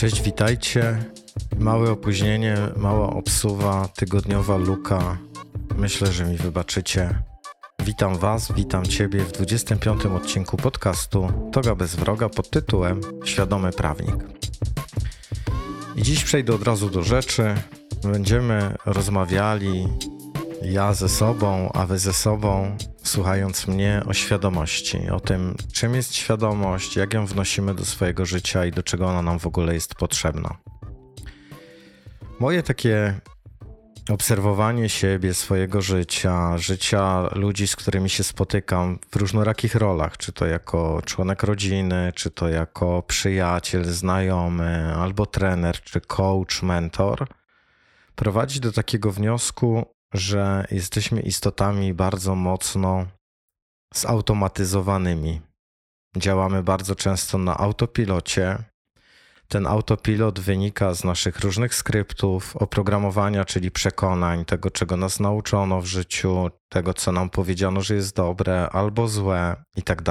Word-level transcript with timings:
Cześć, 0.00 0.22
witajcie. 0.22 1.04
Małe 1.58 1.90
opóźnienie, 1.90 2.56
mała 2.76 3.10
obsuwa, 3.10 3.88
tygodniowa 3.88 4.56
luka. 4.56 5.18
Myślę, 5.76 6.12
że 6.12 6.24
mi 6.24 6.36
wybaczycie. 6.36 7.22
Witam 7.84 8.18
Was, 8.18 8.52
witam 8.52 8.84
Ciebie 8.84 9.20
w 9.20 9.32
25. 9.32 10.06
odcinku 10.06 10.56
podcastu 10.56 11.28
Toga 11.52 11.74
bez 11.74 11.94
wroga 11.94 12.28
pod 12.28 12.50
tytułem 12.50 13.00
Świadomy 13.24 13.72
prawnik. 13.72 14.16
I 15.96 16.02
dziś 16.02 16.24
przejdę 16.24 16.54
od 16.54 16.62
razu 16.62 16.90
do 16.90 17.02
rzeczy. 17.02 17.54
Będziemy 18.02 18.76
rozmawiali 18.86 19.88
ja 20.62 20.94
ze 20.94 21.08
sobą, 21.08 21.72
a 21.74 21.86
Wy 21.86 21.98
ze 21.98 22.12
sobą, 22.12 22.76
słuchając 23.02 23.68
mnie 23.68 24.02
o 24.06 24.14
świadomości, 24.14 25.10
o 25.10 25.20
tym, 25.20 25.54
czym 25.72 25.94
jest 25.94 26.14
świadomość, 26.14 26.96
jak 26.96 27.14
ją 27.14 27.26
wnosimy 27.26 27.74
do 27.74 27.84
swojego 27.84 28.26
życia 28.26 28.66
i 28.66 28.70
do 28.70 28.82
czego 28.82 29.06
ona 29.06 29.22
nam 29.22 29.38
w 29.38 29.46
ogóle 29.46 29.74
jest 29.74 29.94
potrzebna. 29.94 30.56
Moje 32.40 32.62
takie 32.62 33.20
obserwowanie 34.10 34.88
siebie, 34.88 35.34
swojego 35.34 35.82
życia, 35.82 36.58
życia 36.58 37.28
ludzi, 37.34 37.66
z 37.66 37.76
którymi 37.76 38.10
się 38.10 38.24
spotykam 38.24 38.98
w 39.12 39.16
różnorakich 39.16 39.74
rolach, 39.74 40.16
czy 40.16 40.32
to 40.32 40.46
jako 40.46 41.02
członek 41.04 41.42
rodziny, 41.42 42.12
czy 42.14 42.30
to 42.30 42.48
jako 42.48 43.02
przyjaciel, 43.02 43.84
znajomy, 43.84 44.94
albo 44.96 45.26
trener, 45.26 45.80
czy 45.80 46.00
coach, 46.00 46.62
mentor, 46.62 47.26
prowadzi 48.14 48.60
do 48.60 48.72
takiego 48.72 49.12
wniosku, 49.12 49.86
że 50.14 50.66
jesteśmy 50.70 51.20
istotami 51.20 51.94
bardzo 51.94 52.34
mocno 52.34 53.06
zautomatyzowanymi. 53.94 55.40
Działamy 56.16 56.62
bardzo 56.62 56.94
często 56.94 57.38
na 57.38 57.58
autopilocie. 57.58 58.58
Ten 59.48 59.66
autopilot 59.66 60.40
wynika 60.40 60.94
z 60.94 61.04
naszych 61.04 61.40
różnych 61.40 61.74
skryptów, 61.74 62.56
oprogramowania, 62.56 63.44
czyli 63.44 63.70
przekonań, 63.70 64.44
tego, 64.44 64.70
czego 64.70 64.96
nas 64.96 65.20
nauczono 65.20 65.80
w 65.80 65.86
życiu, 65.86 66.50
tego, 66.68 66.94
co 66.94 67.12
nam 67.12 67.30
powiedziano, 67.30 67.80
że 67.82 67.94
jest 67.94 68.16
dobre 68.16 68.68
albo 68.72 69.08
złe, 69.08 69.56
i 69.76 69.82
tak. 69.82 70.02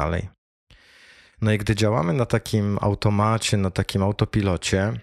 No 1.42 1.52
i 1.52 1.58
gdy 1.58 1.76
działamy 1.76 2.14
na 2.14 2.26
takim 2.26 2.78
automacie, 2.82 3.58
na 3.58 3.72
takim 3.72 4.04
autopilocie, 4.04 4.94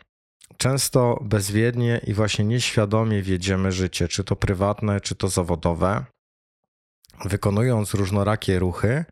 często 0.58 1.18
bezwiednie 1.22 2.00
i 2.06 2.14
właśnie 2.14 2.44
nieświadomie 2.44 3.22
wiedziemy 3.22 3.72
życie, 3.72 4.08
czy 4.08 4.24
to 4.24 4.36
prywatne, 4.36 5.00
czy 5.00 5.14
to 5.14 5.28
zawodowe, 5.28 6.04
wykonując 7.24 7.94
różnorakie 7.94 8.58
ruchy 8.58 9.04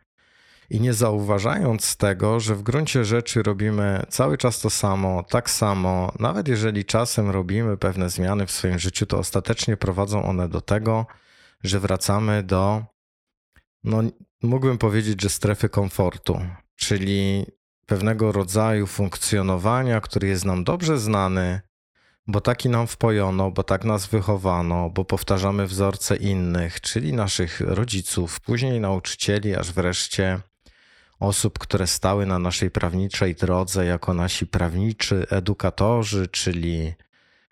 i 0.71 0.81
nie 0.81 0.93
zauważając 0.93 1.97
tego, 1.97 2.41
że 2.41 2.55
w 2.55 2.63
gruncie 2.63 3.05
rzeczy 3.05 3.43
robimy 3.43 4.07
cały 4.09 4.39
czas 4.39 4.61
to 4.61 4.71
samo, 4.71 5.23
tak 5.23 5.51
samo, 5.51 6.13
nawet 6.19 6.49
jeżeli 6.49 6.85
czasem 6.85 7.31
robimy 7.31 7.77
pewne 7.77 8.11
zmiany 8.11 8.47
w 8.47 8.51
swoim 8.51 8.79
życiu, 8.79 9.07
to 9.07 9.19
ostatecznie 9.19 9.77
prowadzą 9.77 10.23
one 10.23 10.49
do 10.49 10.61
tego, 10.61 11.07
że 11.65 11.81
wracamy 11.81 12.43
do, 12.43 12.85
no 13.85 14.03
mógłbym 14.43 14.79
powiedzieć, 14.79 15.23
że 15.23 15.29
strefy 15.29 15.69
komfortu, 15.69 16.41
czyli 16.77 17.47
pewnego 17.87 18.33
rodzaju 18.33 18.87
funkcjonowania, 18.87 20.01
który 20.01 20.29
jest 20.29 20.45
nam 20.45 20.65
dobrze 20.65 20.99
znany, 20.99 21.61
bo 22.27 22.41
taki 22.41 22.69
nam 22.69 22.87
wpojono, 22.87 23.51
bo 23.51 23.63
tak 23.63 23.85
nas 23.85 24.07
wychowano, 24.07 24.91
bo 24.91 25.05
powtarzamy 25.05 25.67
wzorce 25.67 26.17
innych, 26.17 26.81
czyli 26.81 27.13
naszych 27.13 27.61
rodziców, 27.61 28.41
później 28.41 28.81
nauczycieli, 28.81 29.57
aż 29.57 29.73
wreszcie 29.73 30.41
osób, 31.21 31.59
które 31.59 31.87
stały 31.87 32.27
na 32.27 32.39
naszej 32.39 32.71
prawniczej 32.71 33.35
drodze 33.35 33.85
jako 33.85 34.15
nasi 34.15 34.47
prawniczy 34.47 35.27
edukatorzy, 35.31 36.29
czyli 36.29 36.95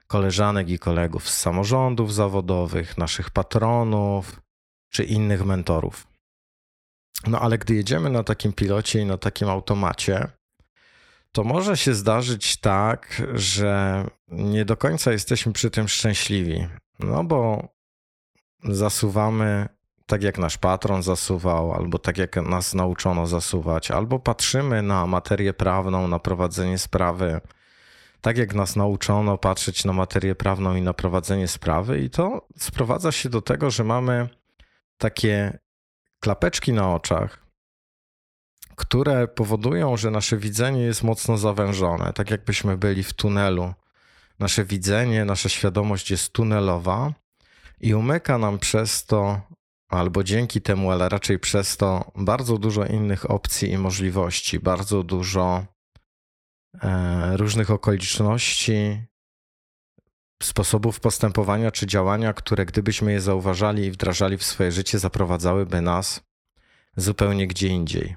koleżanek 0.06 0.69
i 0.69 0.78
kolegów 0.78 1.28
z 1.28 1.38
samorządów 1.38 2.14
zawodowych, 2.14 2.98
naszych 2.98 3.30
patronów 3.30 4.41
czy 4.91 5.04
innych 5.04 5.44
mentorów. 5.44 6.12
No 7.27 7.41
ale 7.41 7.59
gdy 7.59 7.75
jedziemy 7.75 8.11
na 8.11 8.23
takim 8.23 8.53
pilocie 8.53 9.00
i 9.00 9.06
na 9.06 9.19
takim 9.19 9.49
automacie, 9.49 10.28
to 11.33 11.45
może 11.45 11.77
się 11.77 11.95
zdarzyć 11.95 12.56
tak, 12.56 13.23
że 13.34 14.05
nie 14.28 14.65
do 14.65 14.77
końca 14.77 15.12
jesteśmy 15.12 15.53
przy 15.53 15.71
tym 15.71 15.89
szczęśliwi. 15.89 16.67
No 16.99 17.25
bo 17.25 17.69
zasuwamy 18.65 19.69
tak 20.06 20.23
jak 20.23 20.39
nasz 20.39 20.59
patron 20.59 21.03
zasuwał, 21.03 21.73
albo 21.73 21.99
tak 21.99 22.19
jak 22.19 22.37
nas 22.37 22.75
nauczono 22.75 23.27
zasuwać, 23.27 23.91
albo 23.91 24.19
patrzymy 24.19 24.83
na 24.83 25.06
materię 25.06 25.53
prawną, 25.55 26.09
na 26.09 26.19
prowadzenie 26.19 26.79
sprawy, 26.79 27.41
tak 28.21 28.39
jak 28.39 28.55
nas 28.55 28.77
nauczono 28.77 29.39
patrzeć 29.39 29.84
na 29.84 29.93
materię 29.93 30.34
prawną 30.34 30.77
i 30.77 30.83
na 30.83 30.93
prowadzenie 30.93 31.49
sprawy, 31.49 32.00
i 32.00 32.11
to 32.11 32.47
sprowadza 32.59 33.12
się 33.12 33.29
do 33.29 33.43
tego, 33.43 33.71
że 33.71 33.84
mamy 33.84 34.29
takie 34.99 35.59
klapeczki 36.22 36.72
na 36.72 36.94
oczach, 36.94 37.47
które 38.77 39.28
powodują, 39.28 39.97
że 39.97 40.10
nasze 40.10 40.37
widzenie 40.37 40.83
jest 40.83 41.03
mocno 41.03 41.38
zawężone, 41.38 42.12
tak 42.12 42.31
jakbyśmy 42.31 42.77
byli 42.77 43.03
w 43.03 43.12
tunelu. 43.12 43.75
Nasze 44.38 44.65
widzenie, 44.65 45.25
nasza 45.25 45.49
świadomość 45.49 46.11
jest 46.11 46.32
tunelowa 46.32 47.12
i 47.81 47.94
umyka 47.94 48.38
nam 48.38 48.59
przez 48.59 49.06
to, 49.06 49.41
albo 49.88 50.25
dzięki 50.25 50.61
temu, 50.61 50.91
ale 50.91 51.09
raczej 51.09 51.38
przez 51.38 51.77
to, 51.77 52.12
bardzo 52.16 52.59
dużo 52.59 52.87
innych 52.87 53.31
opcji 53.31 53.71
i 53.71 53.78
możliwości, 53.78 54.61
bardzo 54.61 55.03
dużo 55.03 55.66
e, 56.82 57.37
różnych 57.37 57.71
okoliczności, 57.71 59.03
sposobów 60.44 61.00
postępowania 61.00 61.70
czy 61.70 61.86
działania, 61.86 62.32
które 62.32 62.66
gdybyśmy 62.66 63.12
je 63.12 63.20
zauważali 63.20 63.84
i 63.84 63.91
wdrażali 63.91 64.36
w 64.36 64.44
swoje 64.44 64.72
życie, 64.72 64.98
zaprowadzałyby 64.98 65.80
nas 65.80 66.20
zupełnie 66.97 67.47
gdzie 67.47 67.69
indziej. 67.69 68.16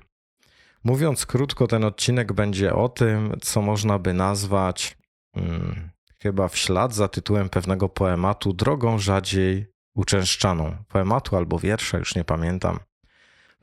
Mówiąc 0.83 1.25
krótko, 1.25 1.67
ten 1.67 1.83
odcinek 1.83 2.33
będzie 2.33 2.73
o 2.73 2.89
tym, 2.89 3.33
co 3.41 3.61
można 3.61 3.99
by 3.99 4.13
nazwać 4.13 4.97
hmm, 5.35 5.89
chyba 6.21 6.47
w 6.47 6.57
ślad 6.57 6.93
za 6.93 7.07
tytułem 7.07 7.49
pewnego 7.49 7.89
poematu 7.89 8.53
drogą 8.53 8.99
rzadziej 8.99 9.65
uczęszczaną. 9.95 10.77
Poematu 10.87 11.35
albo 11.35 11.59
wiersza, 11.59 11.97
już 11.97 12.15
nie 12.15 12.23
pamiętam. 12.23 12.79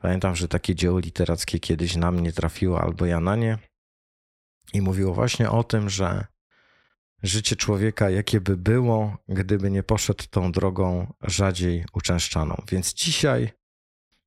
Pamiętam, 0.01 0.35
że 0.35 0.47
takie 0.47 0.75
dzieło 0.75 0.99
literackie 0.99 1.59
kiedyś 1.59 1.95
na 1.95 2.11
mnie 2.11 2.33
trafiło 2.33 2.81
albo 2.81 3.05
ja 3.05 3.19
na 3.19 3.35
nie 3.35 3.57
i 4.73 4.81
mówiło 4.81 5.13
właśnie 5.13 5.49
o 5.49 5.63
tym, 5.63 5.89
że 5.89 6.25
życie 7.23 7.55
człowieka, 7.55 8.09
jakie 8.09 8.41
by 8.41 8.57
było, 8.57 9.17
gdyby 9.29 9.71
nie 9.71 9.83
poszedł 9.83 10.23
tą 10.29 10.51
drogą 10.51 11.13
rzadziej 11.21 11.85
uczęszczaną. 11.93 12.61
Więc 12.71 12.93
dzisiaj 12.93 13.51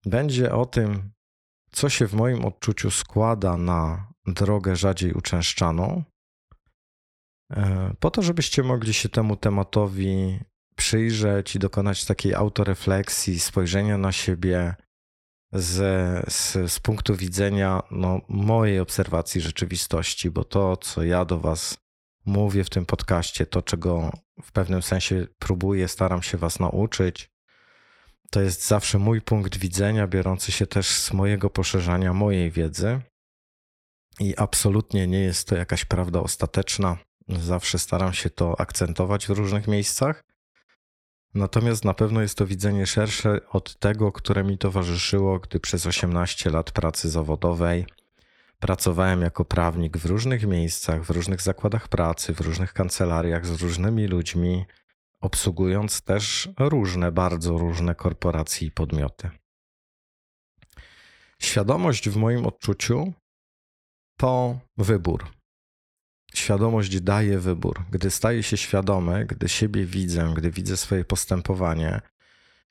będzie 0.04 0.54
o 0.54 0.66
tym, 0.66 1.10
co 1.72 1.88
się 1.88 2.06
w 2.06 2.14
moim 2.14 2.44
odczuciu 2.44 2.90
składa 2.90 3.56
na 3.56 4.12
drogę 4.26 4.76
rzadziej 4.76 5.12
uczęszczaną, 5.12 6.04
e, 7.52 7.94
po 8.00 8.10
to, 8.10 8.22
żebyście 8.22 8.62
mogli 8.62 8.94
się 8.94 9.08
temu 9.08 9.36
tematowi 9.36 10.38
przyjrzeć 10.76 11.56
i 11.56 11.58
dokonać 11.58 12.04
takiej 12.04 12.34
autorefleksji, 12.34 13.40
spojrzenia 13.40 13.98
na 13.98 14.12
siebie 14.12 14.74
z, 15.52 16.32
z, 16.32 16.72
z 16.72 16.80
punktu 16.80 17.16
widzenia 17.16 17.82
no, 17.90 18.20
mojej 18.28 18.80
obserwacji 18.80 19.40
rzeczywistości, 19.40 20.30
bo 20.30 20.44
to, 20.44 20.76
co 20.76 21.02
ja 21.02 21.24
do 21.24 21.38
Was 21.38 21.85
mówię 22.26 22.64
w 22.64 22.70
tym 22.70 22.86
podcaście, 22.86 23.46
to 23.46 23.62
czego 23.62 24.10
w 24.42 24.52
pewnym 24.52 24.82
sensie 24.82 25.26
próbuję, 25.38 25.88
staram 25.88 26.22
się 26.22 26.38
Was 26.38 26.60
nauczyć, 26.60 27.30
to 28.30 28.40
jest 28.40 28.66
zawsze 28.66 28.98
mój 28.98 29.20
punkt 29.20 29.56
widzenia, 29.56 30.06
biorący 30.06 30.52
się 30.52 30.66
też 30.66 30.88
z 30.88 31.12
mojego 31.12 31.50
poszerzania 31.50 32.12
mojej 32.12 32.50
wiedzy. 32.50 33.00
I 34.20 34.36
absolutnie 34.36 35.06
nie 35.06 35.20
jest 35.20 35.48
to 35.48 35.56
jakaś 35.56 35.84
prawda 35.84 36.20
ostateczna. 36.20 36.96
Zawsze 37.28 37.78
staram 37.78 38.12
się 38.12 38.30
to 38.30 38.60
akcentować 38.60 39.26
w 39.26 39.30
różnych 39.30 39.68
miejscach. 39.68 40.24
Natomiast 41.34 41.84
na 41.84 41.94
pewno 41.94 42.20
jest 42.20 42.38
to 42.38 42.46
widzenie 42.46 42.86
szersze 42.86 43.40
od 43.50 43.78
tego, 43.78 44.12
które 44.12 44.44
mi 44.44 44.58
towarzyszyło, 44.58 45.38
gdy 45.38 45.60
przez 45.60 45.86
18 45.86 46.50
lat 46.50 46.70
pracy 46.70 47.08
zawodowej 47.08 47.86
Pracowałem 48.58 49.22
jako 49.22 49.44
prawnik 49.44 49.96
w 49.96 50.06
różnych 50.06 50.46
miejscach, 50.46 51.04
w 51.04 51.10
różnych 51.10 51.42
zakładach 51.42 51.88
pracy, 51.88 52.34
w 52.34 52.40
różnych 52.40 52.72
kancelariach 52.72 53.46
z 53.46 53.62
różnymi 53.62 54.06
ludźmi, 54.06 54.64
obsługując 55.20 56.02
też 56.02 56.48
różne, 56.58 57.12
bardzo 57.12 57.58
różne 57.58 57.94
korporacje 57.94 58.68
i 58.68 58.70
podmioty. 58.70 59.30
Świadomość 61.42 62.08
w 62.08 62.16
moim 62.16 62.46
odczuciu 62.46 63.12
to 64.18 64.58
wybór. 64.76 65.26
Świadomość 66.34 67.00
daje 67.00 67.38
wybór. 67.38 67.84
Gdy 67.90 68.10
staję 68.10 68.42
się 68.42 68.56
świadomy, 68.56 69.26
gdy 69.26 69.48
siebie 69.48 69.84
widzę, 69.84 70.32
gdy 70.36 70.50
widzę 70.50 70.76
swoje 70.76 71.04
postępowanie, 71.04 72.00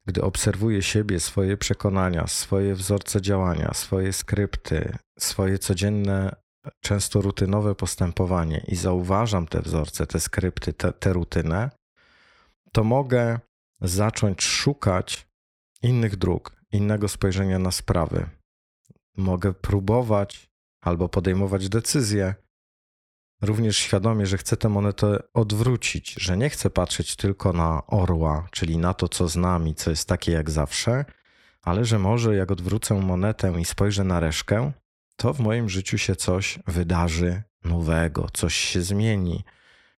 gdy 0.06 0.22
obserwuję 0.22 0.82
siebie, 0.82 1.20
swoje 1.20 1.58
przekonania, 1.58 2.28
swoje 2.28 2.76
wzorce 2.76 3.22
działania, 3.22 3.74
swoje 3.74 4.14
skrypty, 4.14 4.98
swoje 5.20 5.60
codzienne 5.60 6.36
często 6.82 7.22
rutynowe 7.22 7.76
postępowanie 7.76 8.66
i 8.68 8.76
zauważam 8.76 9.48
te 9.48 9.62
wzorce, 9.62 10.08
te 10.08 10.20
skrypty, 10.20 10.74
te, 10.74 10.94
te 10.94 11.14
rutynę, 11.14 11.70
to 12.72 12.84
mogę 12.84 13.40
zacząć 13.82 14.44
szukać 14.44 15.28
innych 15.82 16.16
dróg, 16.16 16.56
innego 16.72 17.08
spojrzenia 17.08 17.60
na 17.60 17.72
sprawy. 17.72 18.30
Mogę 19.18 19.54
próbować 19.54 20.50
albo 20.82 21.10
podejmować 21.10 21.70
decyzje, 21.70 22.36
również 23.42 23.78
świadomie, 23.78 24.26
że 24.26 24.38
chcę 24.38 24.58
tę 24.58 24.70
monetę 24.70 25.20
odwrócić, 25.34 26.14
że 26.14 26.38
nie 26.38 26.50
chcę 26.50 26.70
patrzeć 26.70 27.16
tylko 27.16 27.54
na 27.54 27.88
orła, 27.88 28.48
czyli 28.52 28.78
na 28.78 28.94
to, 28.94 29.10
co 29.10 29.28
z 29.28 29.36
nami, 29.36 29.76
co 29.76 29.90
jest 29.90 30.08
takie 30.08 30.32
jak 30.32 30.50
zawsze, 30.50 31.06
ale 31.62 31.86
że 31.86 32.00
może 32.00 32.36
jak 32.36 32.52
odwrócę 32.52 32.96
monetę 32.96 33.62
i 33.62 33.66
spojrzę 33.66 34.04
na 34.04 34.20
reszkę, 34.20 34.72
to 35.16 35.34
w 35.34 35.40
moim 35.40 35.70
życiu 35.70 35.98
się 35.98 36.16
coś 36.16 36.60
wydarzy 36.68 37.44
nowego, 37.64 38.28
coś 38.34 38.56
się 38.56 38.82
zmieni, 38.82 39.44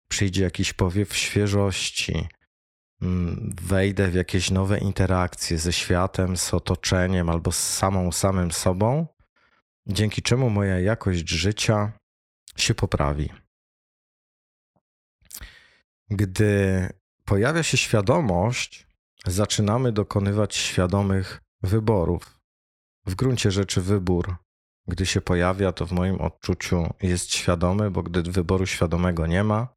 przyjdzie 0.08 0.42
jakiś 0.42 0.72
powiew 0.72 1.16
świeżości, 1.16 2.28
mm, 3.02 3.54
wejdę 3.62 4.08
w 4.08 4.14
jakieś 4.14 4.50
nowe 4.50 4.78
interakcje 4.78 5.58
ze 5.58 5.72
światem, 5.72 6.36
z 6.36 6.54
otoczeniem 6.54 7.28
albo 7.28 7.52
z 7.52 7.58
samą 7.58 8.12
samym 8.12 8.52
sobą, 8.52 9.06
dzięki 9.86 10.22
czemu 10.22 10.50
moja 10.50 10.80
jakość 10.80 11.28
życia 11.28 11.92
się 12.62 12.74
poprawi. 12.74 13.30
Gdy 16.10 16.88
pojawia 17.24 17.62
się 17.62 17.76
świadomość, 17.76 18.86
zaczynamy 19.26 19.92
dokonywać 19.92 20.56
świadomych 20.56 21.40
wyborów. 21.62 22.40
W 23.06 23.14
gruncie 23.14 23.50
rzeczy 23.50 23.80
wybór, 23.80 24.36
gdy 24.86 25.06
się 25.06 25.20
pojawia, 25.20 25.72
to 25.72 25.86
w 25.86 25.92
moim 25.92 26.20
odczuciu 26.20 26.94
jest 27.02 27.34
świadomy, 27.34 27.90
bo 27.90 28.02
gdy 28.02 28.22
wyboru 28.22 28.66
świadomego 28.66 29.26
nie 29.26 29.44
ma 29.44 29.68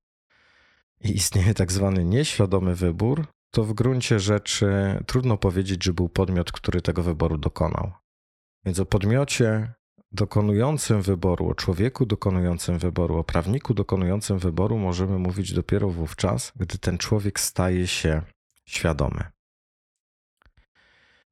i 1.04 1.16
istnieje 1.16 1.54
tak 1.54 1.72
zwany 1.72 2.06
nieświadomy 2.06 2.76
wybór, 2.76 3.28
to 3.52 3.64
w 3.64 3.74
gruncie 3.74 4.20
rzeczy 4.20 5.00
trudno 5.08 5.38
powiedzieć, 5.38 5.84
że 5.84 5.94
był 5.94 6.10
podmiot, 6.10 6.52
który 6.52 6.82
tego 6.82 7.04
wyboru 7.04 7.38
dokonał. 7.38 7.92
Więc 8.66 8.80
o 8.80 8.86
podmiocie 8.86 9.74
dokonującym 10.12 11.02
wyboru, 11.02 11.50
o 11.50 11.56
człowieku 11.56 12.06
dokonującym 12.06 12.80
wyboru, 12.80 13.18
o 13.18 13.24
prawniku 13.24 13.74
dokonującym 13.74 14.40
wyboru 14.40 14.78
możemy 14.78 15.20
mówić 15.20 15.54
dopiero 15.54 15.90
wówczas, 15.90 16.52
gdy 16.56 16.78
ten 16.78 16.98
człowiek 16.98 17.40
staje 17.40 17.88
się 17.88 18.22
świadomy. 18.66 19.24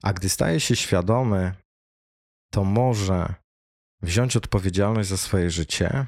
A 0.04 0.14
gdy 0.14 0.30
staje 0.30 0.60
się 0.60 0.76
świadomy, 0.76 1.54
to 2.50 2.64
może 2.64 3.34
wziąć 4.02 4.38
odpowiedzialność 4.38 5.10
za 5.10 5.18
swoje 5.18 5.50
życie 5.50 6.06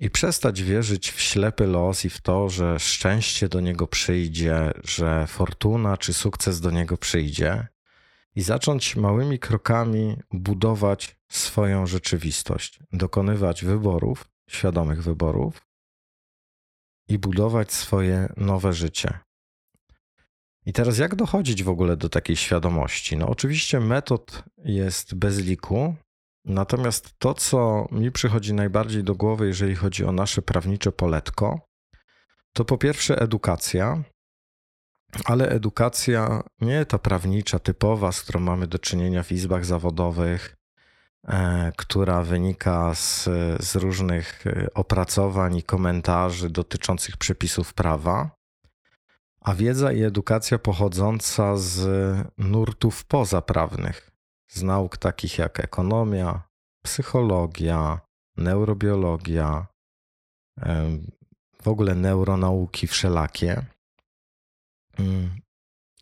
i 0.00 0.10
przestać 0.10 0.62
wierzyć 0.62 1.10
w 1.10 1.20
ślepy 1.20 1.66
los 1.66 2.04
i 2.04 2.10
w 2.10 2.20
to, 2.20 2.48
że 2.48 2.78
szczęście 2.78 3.48
do 3.48 3.60
niego 3.60 3.86
przyjdzie, 3.86 4.72
że 4.84 5.26
fortuna 5.26 5.96
czy 5.96 6.12
sukces 6.12 6.60
do 6.60 6.70
niego 6.70 6.96
przyjdzie, 6.96 7.66
i 8.34 8.42
zacząć 8.42 8.96
małymi 8.96 9.38
krokami 9.38 10.16
budować 10.32 11.17
swoją 11.28 11.86
rzeczywistość, 11.86 12.80
dokonywać 12.92 13.64
wyborów, 13.64 14.24
świadomych 14.48 15.02
wyborów 15.02 15.60
i 17.08 17.18
budować 17.18 17.72
swoje 17.72 18.32
nowe 18.36 18.72
życie. 18.72 19.18
I 20.66 20.72
teraz, 20.72 20.98
jak 20.98 21.14
dochodzić 21.14 21.64
w 21.64 21.68
ogóle 21.68 21.96
do 21.96 22.08
takiej 22.08 22.36
świadomości? 22.36 23.16
No, 23.16 23.28
oczywiście 23.28 23.80
metod 23.80 24.42
jest 24.64 25.14
bez 25.14 25.38
liku, 25.38 25.94
natomiast 26.44 27.14
to, 27.18 27.34
co 27.34 27.88
mi 27.90 28.12
przychodzi 28.12 28.54
najbardziej 28.54 29.04
do 29.04 29.14
głowy, 29.14 29.46
jeżeli 29.46 29.74
chodzi 29.74 30.04
o 30.04 30.12
nasze 30.12 30.42
prawnicze 30.42 30.92
poletko, 30.92 31.60
to 32.52 32.64
po 32.64 32.78
pierwsze 32.78 33.20
edukacja, 33.20 34.02
ale 35.24 35.48
edukacja 35.48 36.42
nie 36.60 36.86
ta 36.86 36.98
prawnicza, 36.98 37.58
typowa, 37.58 38.12
z 38.12 38.22
którą 38.22 38.40
mamy 38.40 38.66
do 38.66 38.78
czynienia 38.78 39.22
w 39.22 39.32
izbach 39.32 39.64
zawodowych, 39.64 40.57
która 41.76 42.22
wynika 42.22 42.94
z, 42.94 43.24
z 43.60 43.76
różnych 43.76 44.46
e, 44.46 44.74
opracowań 44.74 45.56
i 45.56 45.62
komentarzy 45.62 46.50
dotyczących 46.50 47.16
przepisów 47.16 47.74
prawa, 47.74 48.30
a 49.40 49.54
wiedza 49.54 49.92
i 49.92 50.02
edukacja 50.02 50.58
pochodząca 50.58 51.56
z 51.56 51.86
nurtów 52.38 53.04
pozaprawnych, 53.04 54.10
z 54.48 54.62
nauk 54.62 54.96
takich 54.96 55.38
jak 55.38 55.60
ekonomia, 55.60 56.42
psychologia, 56.84 58.00
neurobiologia, 58.36 59.66
w 61.62 61.68
ogóle 61.68 61.94
neuronauki 61.94 62.86
wszelakie. 62.86 63.64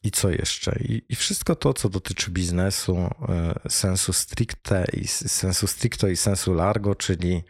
I 0.06 0.10
co 0.10 0.30
jeszcze? 0.30 0.78
I, 0.80 1.02
I, 1.08 1.16
wszystko 1.16 1.56
to, 1.56 1.74
co 1.74 1.88
dotyczy 1.88 2.30
biznesu, 2.30 2.96
e, 2.96 3.60
sensu 3.68 4.12
stricte 4.12 4.84
i 4.92 5.08
sensu 5.08 5.66
stricto 5.66 6.08
i 6.08 6.16
sensu 6.16 6.54
largo, 6.54 6.94
czyli 6.94 7.42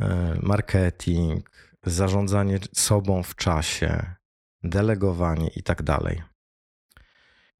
e, 0.00 0.38
marketing, 0.42 1.50
zarządzanie 1.86 2.58
sobą 2.74 3.22
w 3.22 3.34
czasie, 3.34 4.14
delegowanie 4.62 5.50
i 5.56 5.62
tak 5.62 5.82
dalej. 5.82 6.22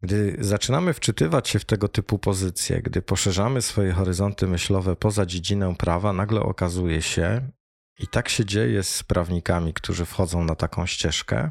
Gdy 0.02 0.36
zaczynamy 0.40 0.92
wczytywać 0.92 1.48
się 1.48 1.58
w 1.58 1.64
tego 1.64 1.88
typu 1.88 2.18
pozycje, 2.18 2.82
gdy 2.82 3.02
poszerzamy 3.02 3.62
swoje 3.62 3.92
horyzonty 3.92 4.46
myślowe 4.46 4.96
poza 4.96 5.26
dziedzinę 5.26 5.74
prawa, 5.78 6.12
nagle 6.12 6.40
okazuje 6.40 7.02
się, 7.02 7.50
i 7.98 8.06
tak 8.06 8.28
się 8.28 8.44
dzieje 8.44 8.82
z 8.82 9.02
prawnikami, 9.02 9.74
którzy 9.74 10.04
wchodzą 10.04 10.44
na 10.44 10.54
taką 10.54 10.86
ścieżkę, 10.86 11.50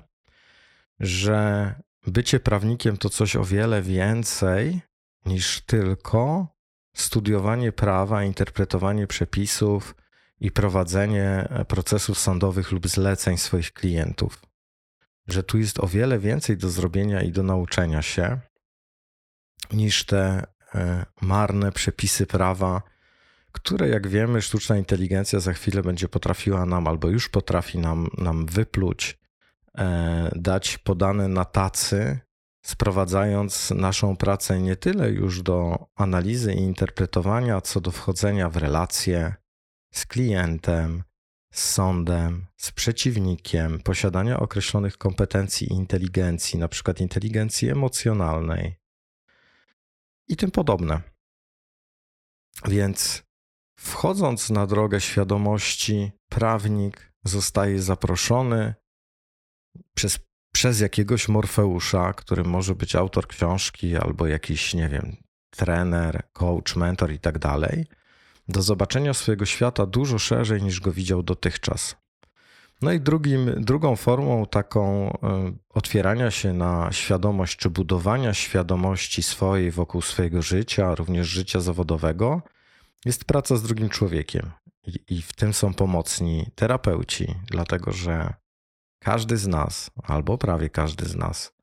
że 0.99 1.75
bycie 2.07 2.39
prawnikiem 2.39 2.97
to 2.97 3.09
coś 3.09 3.35
o 3.35 3.43
wiele 3.43 3.81
więcej 3.81 4.81
niż 5.25 5.61
tylko 5.61 6.47
studiowanie 6.95 7.71
prawa, 7.71 8.23
interpretowanie 8.23 9.07
przepisów 9.07 9.95
i 10.39 10.51
prowadzenie 10.51 11.49
procesów 11.67 12.19
sądowych 12.19 12.71
lub 12.71 12.87
zleceń 12.87 13.37
swoich 13.37 13.73
klientów. 13.73 14.41
Że 15.27 15.43
tu 15.43 15.57
jest 15.57 15.79
o 15.79 15.87
wiele 15.87 16.19
więcej 16.19 16.57
do 16.57 16.69
zrobienia 16.69 17.21
i 17.21 17.31
do 17.31 17.43
nauczenia 17.43 18.01
się 18.01 18.39
niż 19.71 20.05
te 20.05 20.47
e, 20.75 21.05
marne 21.21 21.71
przepisy 21.71 22.25
prawa, 22.25 22.81
które, 23.51 23.89
jak 23.89 24.07
wiemy, 24.07 24.41
sztuczna 24.41 24.77
inteligencja 24.77 25.39
za 25.39 25.53
chwilę 25.53 25.81
będzie 25.81 26.07
potrafiła 26.07 26.65
nam 26.65 26.87
albo 26.87 27.09
już 27.09 27.29
potrafi 27.29 27.79
nam, 27.79 28.07
nam 28.17 28.45
wypluć, 28.45 29.13
e, 29.13 29.18
dać 30.35 30.77
podane 30.77 31.27
na 31.27 31.45
tacy, 31.45 32.19
sprowadzając 32.65 33.71
naszą 33.71 34.17
pracę 34.17 34.61
nie 34.61 34.75
tyle 34.75 35.09
już 35.09 35.41
do 35.41 35.87
analizy 35.95 36.53
i 36.53 36.61
interpretowania, 36.61 37.61
co 37.61 37.81
do 37.81 37.91
wchodzenia 37.91 38.49
w 38.49 38.57
relacje 38.57 39.35
z 39.93 40.05
klientem, 40.05 41.03
z 41.53 41.69
sądem, 41.69 42.47
z 42.57 42.71
przeciwnikiem, 42.71 43.79
posiadania 43.79 44.39
określonych 44.39 44.97
kompetencji 44.97 45.67
i 45.67 45.73
inteligencji, 45.73 46.59
na 46.59 46.67
przykład 46.67 47.01
inteligencji 47.01 47.69
emocjonalnej 47.69 48.75
i 50.27 50.37
tym 50.37 50.51
podobne. 50.51 51.01
Więc 52.67 53.23
wchodząc 53.79 54.49
na 54.49 54.67
drogę 54.67 55.01
świadomości, 55.01 56.11
prawnik 56.29 57.13
zostaje 57.23 57.81
zaproszony 57.81 58.73
przez, 59.93 60.19
przez 60.51 60.79
jakiegoś 60.79 61.27
Morfeusza, 61.27 62.13
który 62.13 62.43
może 62.43 62.75
być 62.75 62.95
autor 62.95 63.27
książki 63.27 63.97
albo 63.97 64.27
jakiś, 64.27 64.73
nie 64.73 64.89
wiem, 64.89 65.15
trener, 65.49 66.23
coach, 66.33 66.75
mentor 66.75 67.11
i 67.11 67.19
tak 67.19 67.39
dalej 67.39 67.85
do 68.49 68.61
zobaczenia 68.61 69.13
swojego 69.13 69.45
świata 69.45 69.85
dużo 69.85 70.19
szerzej 70.19 70.63
niż 70.63 70.79
go 70.79 70.91
widział 70.91 71.23
dotychczas. 71.23 71.95
No 72.81 72.91
i 72.91 72.99
drugim, 72.99 73.63
drugą 73.63 73.95
formą 73.95 74.45
taką 74.45 75.13
e, 75.23 75.51
otwierania 75.69 76.31
się 76.31 76.53
na 76.53 76.91
świadomość 76.91 77.57
czy 77.57 77.69
budowania 77.69 78.33
świadomości 78.33 79.23
swojej 79.23 79.71
wokół 79.71 80.01
swojego 80.01 80.41
życia, 80.41 80.95
również 80.95 81.27
życia 81.27 81.59
zawodowego, 81.59 82.41
jest 83.05 83.25
praca 83.25 83.55
z 83.55 83.63
drugim 83.63 83.89
człowiekiem. 83.89 84.51
I, 84.87 84.99
i 85.09 85.21
w 85.21 85.33
tym 85.33 85.53
są 85.53 85.73
pomocni 85.73 86.45
terapeuci, 86.55 87.35
dlatego 87.51 87.91
że 87.91 88.33
każdy 88.99 89.37
z 89.37 89.47
nas, 89.47 89.91
albo 90.03 90.37
prawie 90.37 90.69
każdy 90.69 91.05
z 91.05 91.15
nas, 91.15 91.53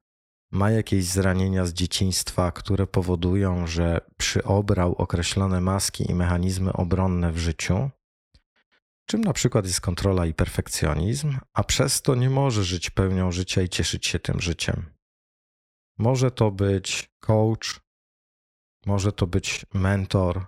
ma 0.51 0.71
jakieś 0.71 1.05
zranienia 1.05 1.67
z 1.67 1.73
dzieciństwa, 1.73 2.53
które 2.53 2.87
powodują, 2.87 3.67
że 3.67 4.01
przyobrał 4.17 4.95
określone 4.95 5.61
maski 5.61 6.11
i 6.11 6.15
mechanizmy 6.15 6.73
obronne 6.73 7.33
w 7.33 7.39
życiu, 7.39 7.91
czym 9.07 9.21
na 9.21 9.33
przykład 9.33 9.67
jest 9.67 9.81
kontrola 9.81 10.27
i 10.27 10.35
perfekcjonizm, 10.35 11.39
a 11.53 11.65
przez 11.65 12.03
to 12.03 12.15
nie 12.15 12.31
może 12.31 12.65
żyć 12.65 12.91
pełnią 12.91 13.33
życia 13.33 13.63
i 13.63 13.69
cieszyć 13.69 14.07
się 14.07 14.19
tym 14.19 14.41
życiem. 14.41 14.87
Może 15.99 16.31
to 16.31 16.51
być 16.51 17.11
coach, 17.21 17.81
może 18.87 19.13
to 19.13 19.27
być 19.27 19.67
mentor, 19.75 20.47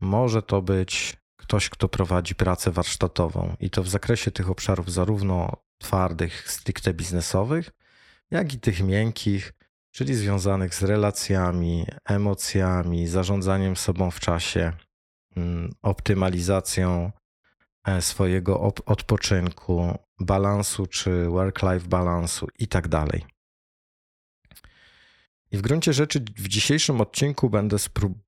może 0.00 0.42
to 0.42 0.62
być 0.62 1.16
ktoś, 1.36 1.68
kto 1.68 1.88
prowadzi 1.88 2.34
pracę 2.34 2.70
warsztatową 2.70 3.56
i 3.60 3.70
to 3.70 3.82
w 3.82 3.88
zakresie 3.88 4.30
tych 4.30 4.50
obszarów 4.50 4.92
zarówno 4.92 5.67
twardych, 5.78 6.50
stricte 6.50 6.94
biznesowych, 6.94 7.70
jak 8.30 8.54
i 8.54 8.60
tych 8.60 8.82
miękkich, 8.82 9.52
czyli 9.90 10.14
związanych 10.14 10.74
z 10.74 10.82
relacjami, 10.82 11.86
emocjami, 12.04 13.06
zarządzaniem 13.06 13.76
sobą 13.76 14.10
w 14.10 14.20
czasie, 14.20 14.72
mm, 15.36 15.72
optymalizacją 15.82 17.12
e, 17.84 18.02
swojego 18.02 18.60
odpoczynku, 18.86 19.98
balansu 20.20 20.86
czy 20.86 21.24
work-life 21.24 21.88
balansu 21.88 22.48
i 22.58 22.68
tak. 22.68 22.88
I 25.50 25.58
w 25.58 25.60
gruncie 25.60 25.92
rzeczy 25.92 26.24
w 26.36 26.48
dzisiejszym 26.48 27.00
odcinku 27.00 27.50
będę, 27.50 27.76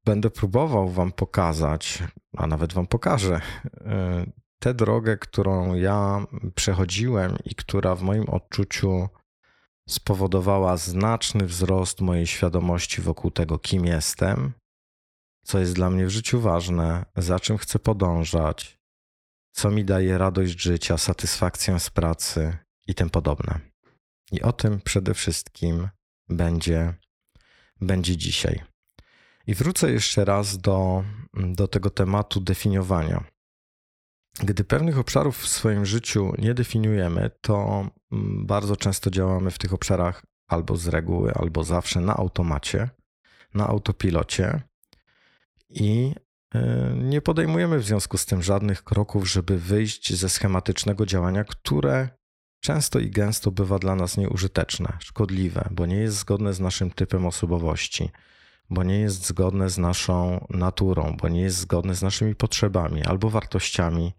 będę 0.05 0.31
próbował 0.31 0.89
Wam 0.89 1.13
pokazać, 1.13 2.03
a 2.37 2.47
nawet 2.47 2.73
Wam 2.73 2.87
pokażę, 2.87 3.41
e, 3.81 4.27
tę 4.63 4.75
drogę, 4.75 5.19
którą 5.19 5.75
ja 5.75 6.27
przechodziłem 6.55 7.37
i 7.45 7.55
która 7.55 7.95
w 7.95 8.03
moim 8.03 8.29
odczuciu 8.29 9.09
spowodowała 9.89 10.77
znaczny 10.77 11.47
wzrost 11.47 12.01
mojej 12.01 12.27
świadomości 12.27 13.03
wokół 13.03 13.31
tego, 13.31 13.59
kim 13.59 13.87
jestem, 13.87 14.53
co 15.45 15.59
jest 15.59 15.75
dla 15.75 15.91
mnie 15.91 16.07
w 16.07 16.11
życiu 16.11 16.41
ważne, 16.41 17.05
za 17.17 17.41
czym 17.41 17.59
chcę 17.59 17.79
podążać, 17.79 18.79
co 19.53 19.71
mi 19.71 19.85
daje 19.85 20.19
radość 20.19 20.61
życia, 20.61 20.99
satysfakcję 20.99 21.81
z 21.81 21.91
pracy 21.91 22.57
i 22.87 22.95
tym 22.95 23.11
podobne. 23.11 23.61
I 24.33 24.43
o 24.43 24.53
tym 24.53 24.81
przede 24.81 25.15
wszystkim 25.15 25.89
będzie, 26.29 26.95
będzie 27.81 28.17
dzisiaj. 28.17 28.63
I 29.47 29.55
wrócę 29.55 29.93
jeszcze 29.93 30.25
raz 30.25 30.59
do, 30.59 31.05
do 31.35 31.69
tego 31.69 31.91
tematu 31.91 32.41
definiowania. 32.41 33.25
Gdy 34.39 34.65
pewnych 34.65 34.99
obszarów 34.99 35.39
w 35.39 35.49
swoim 35.49 35.87
życiu 35.87 36.33
nie 36.39 36.55
definiujemy, 36.55 37.31
to 37.41 37.87
mm, 38.13 38.47
bardzo 38.47 38.77
często 38.77 39.11
działamy 39.11 39.51
w 39.51 39.59
tych 39.59 39.75
obszarach 39.75 40.23
albo 40.49 40.77
z 40.77 40.89
reguły, 40.89 41.33
albo 41.35 41.65
zawsze 41.65 42.01
na 42.01 42.17
automacie, 42.17 42.91
na 43.55 43.67
autopilocie 43.67 44.63
i 45.71 46.15
y, 46.55 46.59
nie 46.97 47.21
podejmujemy 47.21 47.79
w 47.79 47.85
związku 47.85 48.19
z 48.19 48.27
tym 48.27 48.43
żadnych 48.43 48.85
kroków, 48.85 49.29
żeby 49.29 49.59
wyjść 49.59 50.15
ze 50.15 50.29
schematycznego 50.29 51.07
działania, 51.07 51.45
które 51.45 52.09
często 52.61 52.99
i 52.99 53.11
gęsto 53.11 53.51
bywa 53.51 53.79
dla 53.79 53.95
nas 53.95 54.17
nieużyteczne, 54.17 54.93
szkodliwe, 55.01 55.69
bo 55.71 55.87
nie 55.87 55.97
jest 55.97 56.17
zgodne 56.17 56.55
z 56.55 56.61
naszym 56.61 56.91
typem 56.91 57.27
osobowości, 57.27 58.11
bo 58.71 58.85
nie 58.85 59.01
jest 59.01 59.27
zgodne 59.27 59.71
z 59.71 59.79
naszą 59.79 60.47
naturą, 60.51 61.17
bo 61.23 61.29
nie 61.29 61.41
jest 61.41 61.57
zgodne 61.57 61.95
z 61.95 62.03
naszymi 62.03 62.35
potrzebami 62.35 63.05
albo 63.05 63.31
wartościami, 63.31 64.13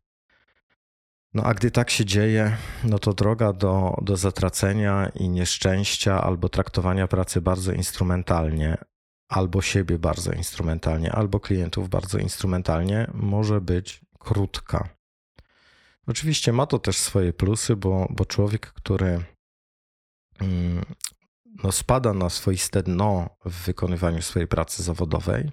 no 1.33 1.43
a 1.43 1.53
gdy 1.53 1.71
tak 1.71 1.89
się 1.89 2.05
dzieje, 2.05 2.57
no 2.83 2.99
to 2.99 3.13
droga 3.13 3.53
do, 3.53 3.97
do 4.01 4.17
zatracenia 4.17 5.11
i 5.15 5.29
nieszczęścia 5.29 6.23
albo 6.23 6.49
traktowania 6.49 7.07
pracy 7.07 7.41
bardzo 7.41 7.71
instrumentalnie, 7.71 8.77
albo 9.27 9.61
siebie 9.61 9.99
bardzo 9.99 10.31
instrumentalnie, 10.31 11.11
albo 11.11 11.39
klientów 11.39 11.89
bardzo 11.89 12.17
instrumentalnie 12.17 13.11
może 13.13 13.61
być 13.61 14.01
krótka. 14.19 14.89
Oczywiście 16.07 16.53
ma 16.53 16.65
to 16.65 16.79
też 16.79 16.97
swoje 16.97 17.33
plusy, 17.33 17.75
bo, 17.75 18.07
bo 18.09 18.25
człowiek, 18.25 18.67
który 18.67 19.23
mm, 20.39 20.85
no, 21.63 21.71
spada 21.71 22.13
na 22.13 22.29
swoiste 22.29 22.83
dno 22.83 23.29
w 23.45 23.65
wykonywaniu 23.65 24.21
swojej 24.21 24.47
pracy 24.47 24.83
zawodowej, 24.83 25.51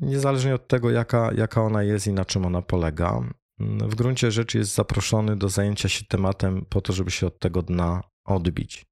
niezależnie 0.00 0.54
od 0.54 0.68
tego, 0.68 0.90
jaka, 0.90 1.30
jaka 1.36 1.62
ona 1.62 1.82
jest 1.82 2.06
i 2.06 2.12
na 2.12 2.24
czym 2.24 2.46
ona 2.46 2.62
polega, 2.62 3.20
w 3.60 3.94
gruncie 3.94 4.30
rzeczy 4.30 4.58
jest 4.58 4.74
zaproszony 4.74 5.36
do 5.36 5.48
zajęcia 5.48 5.88
się 5.88 6.04
tematem 6.04 6.66
po 6.68 6.80
to, 6.80 6.92
żeby 6.92 7.10
się 7.10 7.26
od 7.26 7.38
tego 7.38 7.62
dna 7.62 8.02
odbić. 8.24 8.86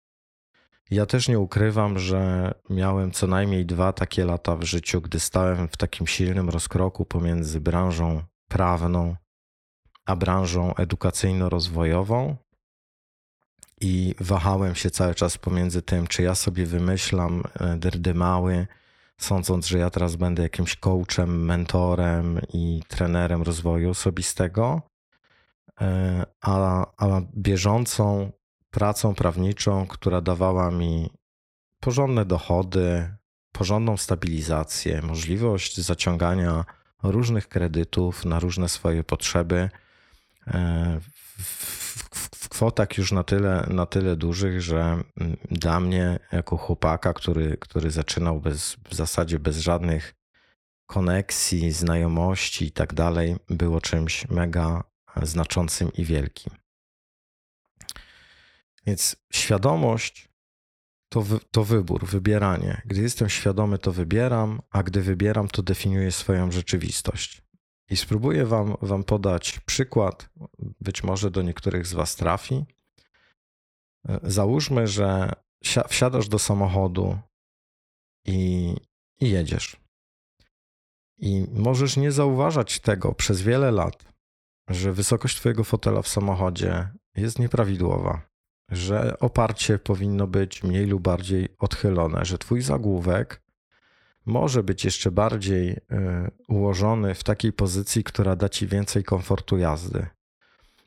Ja 0.90 1.06
też 1.06 1.28
nie 1.28 1.38
ukrywam, 1.38 1.98
że 1.98 2.52
miałem 2.70 3.10
co 3.10 3.26
najmniej 3.26 3.66
dwa 3.66 3.92
takie 3.92 4.24
lata 4.24 4.56
w 4.56 4.62
życiu, 4.62 5.00
gdy 5.00 5.20
stałem 5.20 5.68
w 5.68 5.76
takim 5.76 6.06
silnym 6.06 6.48
rozkroku 6.48 7.04
pomiędzy 7.04 7.60
branżą 7.60 8.22
prawną 8.48 9.16
a 10.08 10.16
branżą 10.16 10.72
edukacyjno-rozwojową 10.72 12.36
i 13.80 14.14
wahałem 14.20 14.74
się 14.74 14.90
cały 14.90 15.14
czas 15.14 15.38
pomiędzy 15.38 15.82
tym, 15.82 16.06
czy 16.06 16.22
ja 16.22 16.34
sobie 16.34 16.66
wymyślam 16.66 17.42
e, 17.60 17.76
dyrdymały, 17.76 18.66
sądząc, 19.18 19.66
że 19.66 19.78
ja 19.78 19.90
teraz 19.90 20.16
będę 20.16 20.42
jakimś 20.42 20.76
coachem, 20.76 21.44
mentorem 21.44 22.40
i 22.52 22.82
trenerem 22.88 23.42
rozwoju 23.42 23.90
osobistego, 23.90 24.82
e, 25.80 26.26
a, 26.40 26.86
a 26.96 27.20
bieżącą 27.36 28.32
pracą 28.70 29.14
prawniczą, 29.14 29.86
która 29.86 30.20
dawała 30.20 30.70
mi 30.70 31.10
porządne 31.80 32.24
dochody, 32.24 33.14
porządną 33.52 33.96
stabilizację, 33.96 35.02
możliwość 35.02 35.80
zaciągania 35.80 36.64
różnych 37.02 37.48
kredytów 37.48 38.24
na 38.24 38.40
różne 38.40 38.68
swoje 38.68 39.04
potrzeby 39.04 39.70
e, 40.46 41.00
w 42.34 42.48
kwotach 42.48 42.98
już 42.98 43.12
na 43.12 43.24
tyle, 43.24 43.66
na 43.70 43.86
tyle 43.86 44.16
dużych, 44.16 44.60
że 44.60 44.80
mm, 44.80 45.36
dla 45.50 45.80
mnie, 45.80 46.18
jako 46.32 46.56
chłopaka, 46.56 47.12
który, 47.12 47.56
który 47.56 47.90
zaczynał 47.90 48.40
bez, 48.40 48.76
w 48.88 48.94
zasadzie 48.94 49.38
bez 49.38 49.58
żadnych 49.58 50.14
koneksji, 50.86 51.72
znajomości 51.72 52.64
i 52.64 52.72
tak 52.72 52.94
dalej, 52.94 53.36
było 53.48 53.80
czymś 53.80 54.28
mega 54.28 54.84
znaczącym 55.22 55.92
i 55.92 56.04
wielkim. 56.04 56.52
Więc 58.86 59.16
świadomość 59.32 60.28
to, 61.08 61.22
wy, 61.22 61.38
to 61.50 61.64
wybór, 61.64 62.06
wybieranie. 62.06 62.82
Gdy 62.84 63.00
jestem 63.00 63.28
świadomy, 63.28 63.78
to 63.78 63.92
wybieram, 63.92 64.60
a 64.70 64.82
gdy 64.82 65.02
wybieram, 65.02 65.48
to 65.48 65.62
definiuję 65.62 66.12
swoją 66.12 66.50
rzeczywistość. 66.50 67.42
I 67.90 67.96
spróbuję 67.96 68.46
wam, 68.46 68.76
wam 68.82 69.04
podać 69.04 69.60
przykład, 69.66 70.30
być 70.80 71.02
może 71.02 71.30
do 71.30 71.42
niektórych 71.42 71.86
z 71.86 71.92
Was 71.92 72.16
trafi. 72.16 72.64
Załóżmy, 74.22 74.86
że 74.86 75.32
wsiadasz 75.88 76.28
do 76.28 76.38
samochodu 76.38 77.18
i, 78.24 78.74
i 79.20 79.30
jedziesz. 79.30 79.76
I 81.18 81.46
możesz 81.52 81.96
nie 81.96 82.12
zauważać 82.12 82.80
tego 82.80 83.14
przez 83.14 83.42
wiele 83.42 83.70
lat, 83.70 84.04
że 84.68 84.92
wysokość 84.92 85.36
Twojego 85.36 85.64
fotela 85.64 86.02
w 86.02 86.08
samochodzie 86.08 86.88
jest 87.16 87.38
nieprawidłowa, 87.38 88.20
że 88.68 89.18
oparcie 89.18 89.78
powinno 89.78 90.26
być 90.26 90.62
mniej 90.62 90.86
lub 90.86 91.02
bardziej 91.02 91.48
odchylone, 91.58 92.24
że 92.24 92.38
Twój 92.38 92.62
zagłówek 92.62 93.42
może 94.28 94.62
być 94.62 94.84
jeszcze 94.84 95.10
bardziej 95.10 95.70
y, 95.70 95.78
ułożony 96.48 97.14
w 97.14 97.24
takiej 97.24 97.52
pozycji, 97.52 98.04
która 98.04 98.36
da 98.36 98.48
ci 98.48 98.66
więcej 98.66 99.04
komfortu 99.04 99.58
jazdy. 99.58 100.06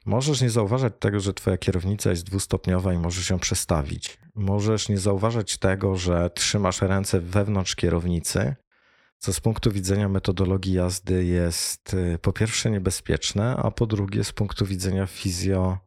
Możesz 0.06 0.42
nie 0.42 0.50
zauważać 0.50 0.94
tego, 1.00 1.20
że 1.20 1.34
twoja 1.34 1.58
kierownica 1.58 2.10
jest 2.10 2.24
dwustopniowa 2.24 2.94
i 2.94 2.98
możesz 2.98 3.30
ją 3.30 3.40
przestawić. 3.40 4.18
Możesz 4.36 4.90
nie 4.90 4.98
zauważać 4.98 5.58
tego, 5.58 5.98
że 5.98 6.30
trzymasz 6.30 6.82
ręce 6.82 7.20
wewnątrz 7.20 7.76
kierownicy, 7.76 8.56
co 9.18 9.34
z 9.34 9.40
punktu 9.40 9.72
widzenia 9.72 10.10
metodologii 10.10 10.74
jazdy 10.74 11.26
jest 11.26 11.94
y, 11.94 12.20
po 12.22 12.34
pierwsze 12.34 12.72
niebezpieczne, 12.72 13.56
a 13.58 13.72
po 13.72 13.86
drugie 13.86 14.24
z 14.24 14.32
punktu 14.32 14.66
widzenia 14.66 15.08
fizjo, 15.08 15.78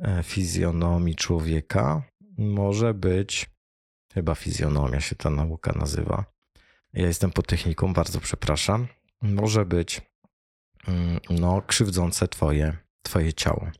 e, 0.00 0.22
fizjonomii 0.22 1.14
człowieka 1.14 2.02
może 2.38 2.94
być, 2.94 3.50
chyba 4.14 4.34
fizjonomia 4.34 5.00
się 5.00 5.16
ta 5.16 5.30
nauka 5.30 5.72
nazywa, 5.72 6.32
ja 6.92 7.06
jestem 7.06 7.30
po 7.30 7.42
techniką, 7.42 7.92
bardzo 7.92 8.20
przepraszam. 8.20 8.86
Może 9.22 9.64
być 9.64 10.00
mm, 10.88 11.20
no, 11.30 11.62
krzywdzące 11.62 12.28
twoje, 12.28 12.76
twoje 13.02 13.32
ciało. 13.32 13.70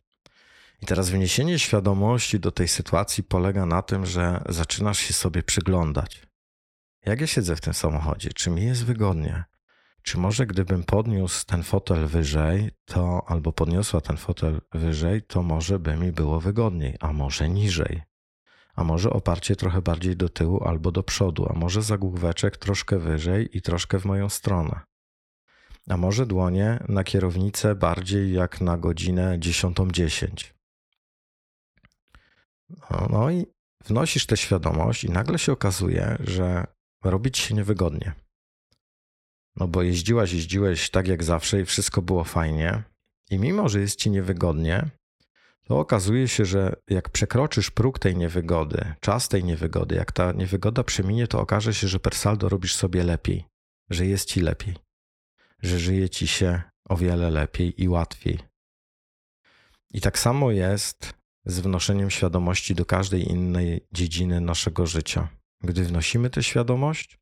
I 0.82 0.86
teraz 0.86 1.10
wniesienie 1.10 1.58
świadomości 1.58 2.40
do 2.40 2.52
tej 2.52 2.68
sytuacji 2.68 3.24
polega 3.24 3.66
na 3.66 3.82
tym, 3.82 4.06
że 4.06 4.42
zaczynasz 4.48 4.98
się 4.98 5.14
sobie 5.14 5.42
przyglądać. 5.42 6.22
Jak 7.06 7.20
ja 7.20 7.26
siedzę 7.26 7.56
w 7.56 7.60
tym 7.60 7.74
samochodzie? 7.74 8.30
Czy 8.32 8.50
mi 8.50 8.64
jest 8.64 8.84
wygodnie? 8.84 9.44
Czy 10.02 10.18
może 10.18 10.46
gdybym 10.46 10.84
podniósł 10.84 11.46
ten 11.46 11.62
fotel 11.62 12.06
wyżej, 12.06 12.70
to 12.84 13.22
albo 13.26 13.52
podniosła 13.52 14.00
ten 14.00 14.16
fotel 14.16 14.60
wyżej, 14.72 15.22
to 15.22 15.42
może 15.42 15.78
by 15.78 15.96
mi 15.96 16.12
było 16.12 16.40
wygodniej, 16.40 16.96
a 17.00 17.12
może 17.12 17.48
niżej? 17.48 18.02
A 18.76 18.84
może 18.84 19.10
oparcie 19.10 19.56
trochę 19.56 19.82
bardziej 19.82 20.16
do 20.16 20.28
tyłu 20.28 20.64
albo 20.64 20.92
do 20.92 21.02
przodu, 21.02 21.46
a 21.50 21.58
może 21.58 21.82
zagłóweczek 21.82 22.56
troszkę 22.56 22.98
wyżej 22.98 23.56
i 23.56 23.62
troszkę 23.62 23.98
w 23.98 24.04
moją 24.04 24.28
stronę. 24.28 24.80
A 25.88 25.96
może 25.96 26.26
dłonie 26.26 26.84
na 26.88 27.04
kierownicę 27.04 27.74
bardziej 27.74 28.32
jak 28.32 28.60
na 28.60 28.78
godzinę 28.78 29.38
10.10. 29.38 30.52
No, 32.90 33.08
no 33.10 33.30
i 33.30 33.46
wnosisz 33.84 34.26
tę 34.26 34.36
świadomość 34.36 35.04
i 35.04 35.10
nagle 35.10 35.38
się 35.38 35.52
okazuje, 35.52 36.16
że 36.20 36.66
robić 37.04 37.38
się 37.38 37.54
niewygodnie. 37.54 38.12
No 39.56 39.68
bo 39.68 39.82
jeździłaś, 39.82 40.32
jeździłeś 40.32 40.90
tak 40.90 41.08
jak 41.08 41.24
zawsze 41.24 41.60
i 41.60 41.64
wszystko 41.64 42.02
było 42.02 42.24
fajnie. 42.24 42.82
I 43.30 43.38
mimo, 43.38 43.68
że 43.68 43.80
jest 43.80 43.98
ci 43.98 44.10
niewygodnie, 44.10 44.90
to 45.64 45.78
okazuje 45.78 46.28
się, 46.28 46.44
że 46.44 46.76
jak 46.88 47.08
przekroczysz 47.08 47.70
próg 47.70 47.98
tej 47.98 48.16
niewygody, 48.16 48.94
czas 49.00 49.28
tej 49.28 49.44
niewygody, 49.44 49.94
jak 49.94 50.12
ta 50.12 50.32
niewygoda 50.32 50.84
przeminie, 50.84 51.26
to 51.26 51.40
okaże 51.40 51.74
się, 51.74 51.88
że 51.88 52.00
per 52.00 52.14
saldo 52.14 52.48
robisz 52.48 52.74
sobie 52.74 53.04
lepiej, 53.04 53.44
że 53.90 54.06
jest 54.06 54.28
ci 54.28 54.40
lepiej, 54.40 54.74
że 55.62 55.78
żyje 55.78 56.10
ci 56.10 56.26
się 56.26 56.62
o 56.88 56.96
wiele 56.96 57.30
lepiej 57.30 57.82
i 57.82 57.88
łatwiej. 57.88 58.38
I 59.94 60.00
tak 60.00 60.18
samo 60.18 60.50
jest 60.50 61.14
z 61.44 61.60
wnoszeniem 61.60 62.10
świadomości 62.10 62.74
do 62.74 62.84
każdej 62.84 63.28
innej 63.30 63.86
dziedziny 63.92 64.40
naszego 64.40 64.86
życia. 64.86 65.28
Gdy 65.60 65.84
wnosimy 65.84 66.30
tę 66.30 66.42
świadomość, 66.42 67.18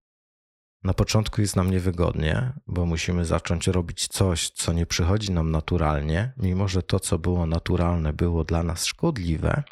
na 0.84 0.94
początku 0.94 1.40
jest 1.40 1.56
nam 1.56 1.70
niewygodnie, 1.70 2.52
bo 2.66 2.86
musimy 2.86 3.24
zacząć 3.24 3.66
robić 3.66 4.08
coś, 4.08 4.50
co 4.50 4.72
nie 4.72 4.86
przychodzi 4.86 5.32
nam 5.32 5.50
naturalnie, 5.50 6.32
mimo 6.36 6.68
że 6.68 6.82
to, 6.82 7.00
co 7.00 7.18
było 7.18 7.46
naturalne, 7.46 8.12
było 8.12 8.44
dla 8.44 8.62
nas 8.62 8.84
szkodliwe. 8.86 9.62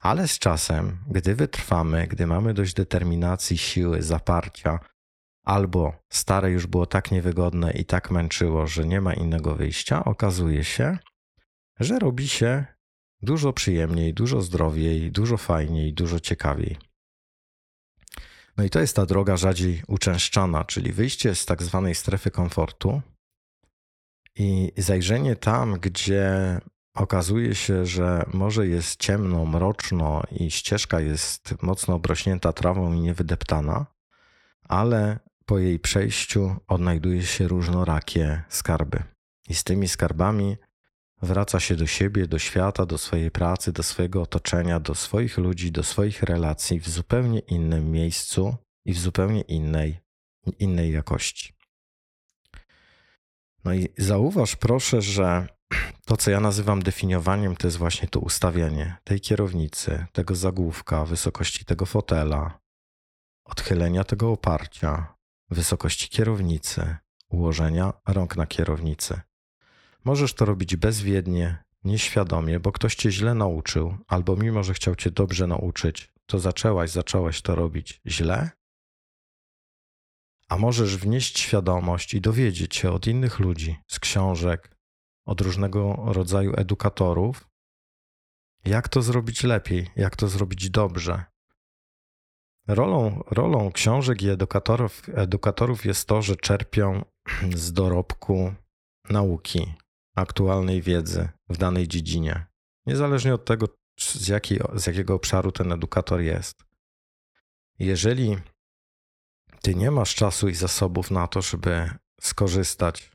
Ale 0.00 0.28
z 0.28 0.38
czasem, 0.38 0.98
gdy 1.08 1.34
wytrwamy, 1.34 2.06
gdy 2.06 2.26
mamy 2.26 2.54
dość 2.54 2.74
determinacji, 2.74 3.58
siły, 3.58 4.02
zaparcia, 4.02 4.78
albo 5.44 5.92
stare 6.08 6.50
już 6.50 6.66
było 6.66 6.86
tak 6.86 7.10
niewygodne 7.10 7.72
i 7.72 7.84
tak 7.84 8.10
męczyło, 8.10 8.66
że 8.66 8.86
nie 8.86 9.00
ma 9.00 9.14
innego 9.14 9.54
wyjścia, 9.54 10.04
okazuje 10.04 10.64
się, 10.64 10.98
że 11.80 11.98
robi 11.98 12.28
się 12.28 12.64
dużo 13.22 13.52
przyjemniej, 13.52 14.14
dużo 14.14 14.40
zdrowiej, 14.40 15.12
dużo 15.12 15.36
fajniej, 15.36 15.94
dużo 15.94 16.20
ciekawiej. 16.20 16.76
No 18.56 18.64
i 18.64 18.70
to 18.70 18.80
jest 18.80 18.96
ta 18.96 19.06
droga 19.06 19.36
rzadziej 19.36 19.82
uczęszczana, 19.86 20.64
czyli 20.64 20.92
wyjście 20.92 21.34
z 21.34 21.46
tak 21.46 21.62
zwanej 21.62 21.94
strefy 21.94 22.30
komfortu 22.30 23.02
i 24.34 24.72
zajrzenie 24.76 25.36
tam, 25.36 25.78
gdzie 25.80 26.30
okazuje 26.94 27.54
się, 27.54 27.86
że 27.86 28.24
może 28.32 28.68
jest 28.68 29.00
ciemno, 29.00 29.44
mroczno 29.44 30.22
i 30.30 30.50
ścieżka 30.50 31.00
jest 31.00 31.62
mocno 31.62 31.94
obrośnięta 31.94 32.52
trawą 32.52 32.92
i 32.92 33.00
niewydeptana, 33.00 33.86
ale 34.68 35.18
po 35.46 35.58
jej 35.58 35.78
przejściu 35.78 36.56
odnajduje 36.68 37.22
się 37.22 37.48
różnorakie 37.48 38.42
skarby. 38.48 39.02
I 39.48 39.54
z 39.54 39.64
tymi 39.64 39.88
skarbami 39.88 40.56
wraca 41.22 41.60
się 41.60 41.76
do 41.76 41.86
siebie, 41.86 42.26
do 42.26 42.38
świata, 42.38 42.86
do 42.86 42.98
swojej 42.98 43.30
pracy, 43.30 43.72
do 43.72 43.82
swojego 43.82 44.22
otoczenia, 44.22 44.80
do 44.80 44.94
swoich 44.94 45.38
ludzi, 45.38 45.72
do 45.72 45.82
swoich 45.82 46.22
relacji 46.22 46.80
w 46.80 46.88
zupełnie 46.88 47.38
innym 47.38 47.90
miejscu 47.90 48.56
i 48.84 48.92
w 48.92 48.98
zupełnie 48.98 49.40
innej, 49.40 49.98
innej 50.58 50.92
jakości. 50.92 51.52
No 53.64 53.74
i 53.74 53.88
zauważ 53.98 54.56
proszę, 54.56 55.02
że 55.02 55.46
to, 56.04 56.16
co 56.16 56.30
ja 56.30 56.40
nazywam 56.40 56.82
definiowaniem, 56.82 57.56
to 57.56 57.66
jest 57.66 57.76
właśnie 57.76 58.08
to 58.08 58.20
ustawienie 58.20 58.96
tej 59.04 59.20
kierownicy, 59.20 60.06
tego 60.12 60.34
zagłówka, 60.34 61.04
wysokości 61.04 61.64
tego 61.64 61.86
fotela, 61.86 62.60
odchylenia 63.44 64.04
tego 64.04 64.32
oparcia, 64.32 65.16
wysokości 65.50 66.08
kierownicy, 66.08 66.96
ułożenia 67.28 67.92
rąk 68.08 68.36
na 68.36 68.46
kierownicy. 68.46 69.20
Możesz 70.06 70.34
to 70.34 70.44
robić 70.44 70.76
bezwiednie, 70.76 71.64
nieświadomie, 71.84 72.60
bo 72.60 72.72
ktoś 72.72 72.94
cię 72.94 73.10
źle 73.10 73.34
nauczył, 73.34 73.96
albo 74.06 74.36
mimo, 74.36 74.62
że 74.62 74.74
chciał 74.74 74.94
cię 74.94 75.10
dobrze 75.10 75.46
nauczyć, 75.46 76.12
to 76.26 76.38
zaczęłaś, 76.38 76.90
zacząłeś 76.90 77.42
to 77.42 77.54
robić 77.54 78.00
źle. 78.06 78.50
A 80.48 80.56
możesz 80.58 80.96
wnieść 80.96 81.38
świadomość 81.38 82.14
i 82.14 82.20
dowiedzieć 82.20 82.76
się 82.76 82.90
od 82.90 83.06
innych 83.06 83.38
ludzi, 83.38 83.76
z 83.86 83.98
książek, 84.00 84.76
od 85.24 85.40
różnego 85.40 85.96
rodzaju 86.06 86.52
edukatorów, 86.56 87.48
jak 88.64 88.88
to 88.88 89.02
zrobić 89.02 89.42
lepiej, 89.42 89.90
jak 89.96 90.16
to 90.16 90.28
zrobić 90.28 90.70
dobrze. 90.70 91.24
Rolą, 92.68 93.22
rolą 93.30 93.72
książek 93.72 94.22
i 94.22 94.28
edukatorów, 94.28 95.02
edukatorów 95.14 95.84
jest 95.84 96.08
to, 96.08 96.22
że 96.22 96.36
czerpią 96.36 97.04
z 97.64 97.72
dorobku 97.72 98.54
nauki, 99.10 99.74
aktualnej 100.16 100.82
wiedzy 100.82 101.28
w 101.48 101.56
danej 101.56 101.88
dziedzinie, 101.88 102.46
niezależnie 102.86 103.34
od 103.34 103.44
tego, 103.44 103.66
z, 104.00 104.28
jakiej, 104.28 104.60
z 104.74 104.86
jakiego 104.86 105.14
obszaru 105.14 105.52
ten 105.52 105.72
edukator 105.72 106.20
jest. 106.20 106.64
Jeżeli 107.78 108.36
ty 109.62 109.74
nie 109.74 109.90
masz 109.90 110.14
czasu 110.14 110.48
i 110.48 110.54
zasobów 110.54 111.10
na 111.10 111.26
to, 111.26 111.42
żeby 111.42 111.90
skorzystać 112.20 113.12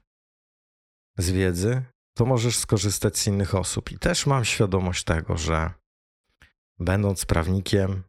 z 1.18 1.32
wiedzy, 1.32 1.84
to 2.18 2.26
możesz 2.26 2.58
skorzystać 2.58 3.18
z 3.18 3.28
innych 3.28 3.56
osób. 3.56 3.92
I 3.92 4.00
też 4.00 4.26
mam 4.26 4.46
świadomość 4.46 5.04
tego, 5.04 5.38
że 5.38 5.74
będąc 6.80 7.26
prawnikiem, 7.26 8.04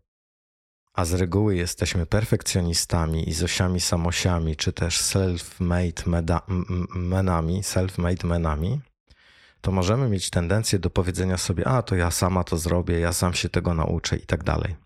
a 0.94 1.04
z 1.04 1.12
reguły 1.12 1.56
jesteśmy 1.56 2.06
perfekcjonistami 2.06 3.28
i 3.28 3.32
zosiami 3.32 3.80
samosiami, 3.80 4.56
czy 4.56 4.72
też 4.72 5.00
self-made 5.00 6.40
menami, 6.94 7.62
self-made 7.62 8.26
menami, 8.26 8.80
to 9.60 9.72
możemy 9.72 10.08
mieć 10.08 10.30
tendencję 10.30 10.78
do 10.78 10.90
powiedzenia 10.90 11.36
sobie, 11.36 11.68
a 11.68 11.82
to 11.82 11.96
ja 11.96 12.10
sama 12.10 12.44
to 12.44 12.58
zrobię, 12.58 13.00
ja 13.00 13.12
sam 13.12 13.34
się 13.34 13.48
tego 13.48 13.74
nauczę 13.74 14.16
i 14.16 14.26
tak 14.26 14.44
dalej. 14.44 14.76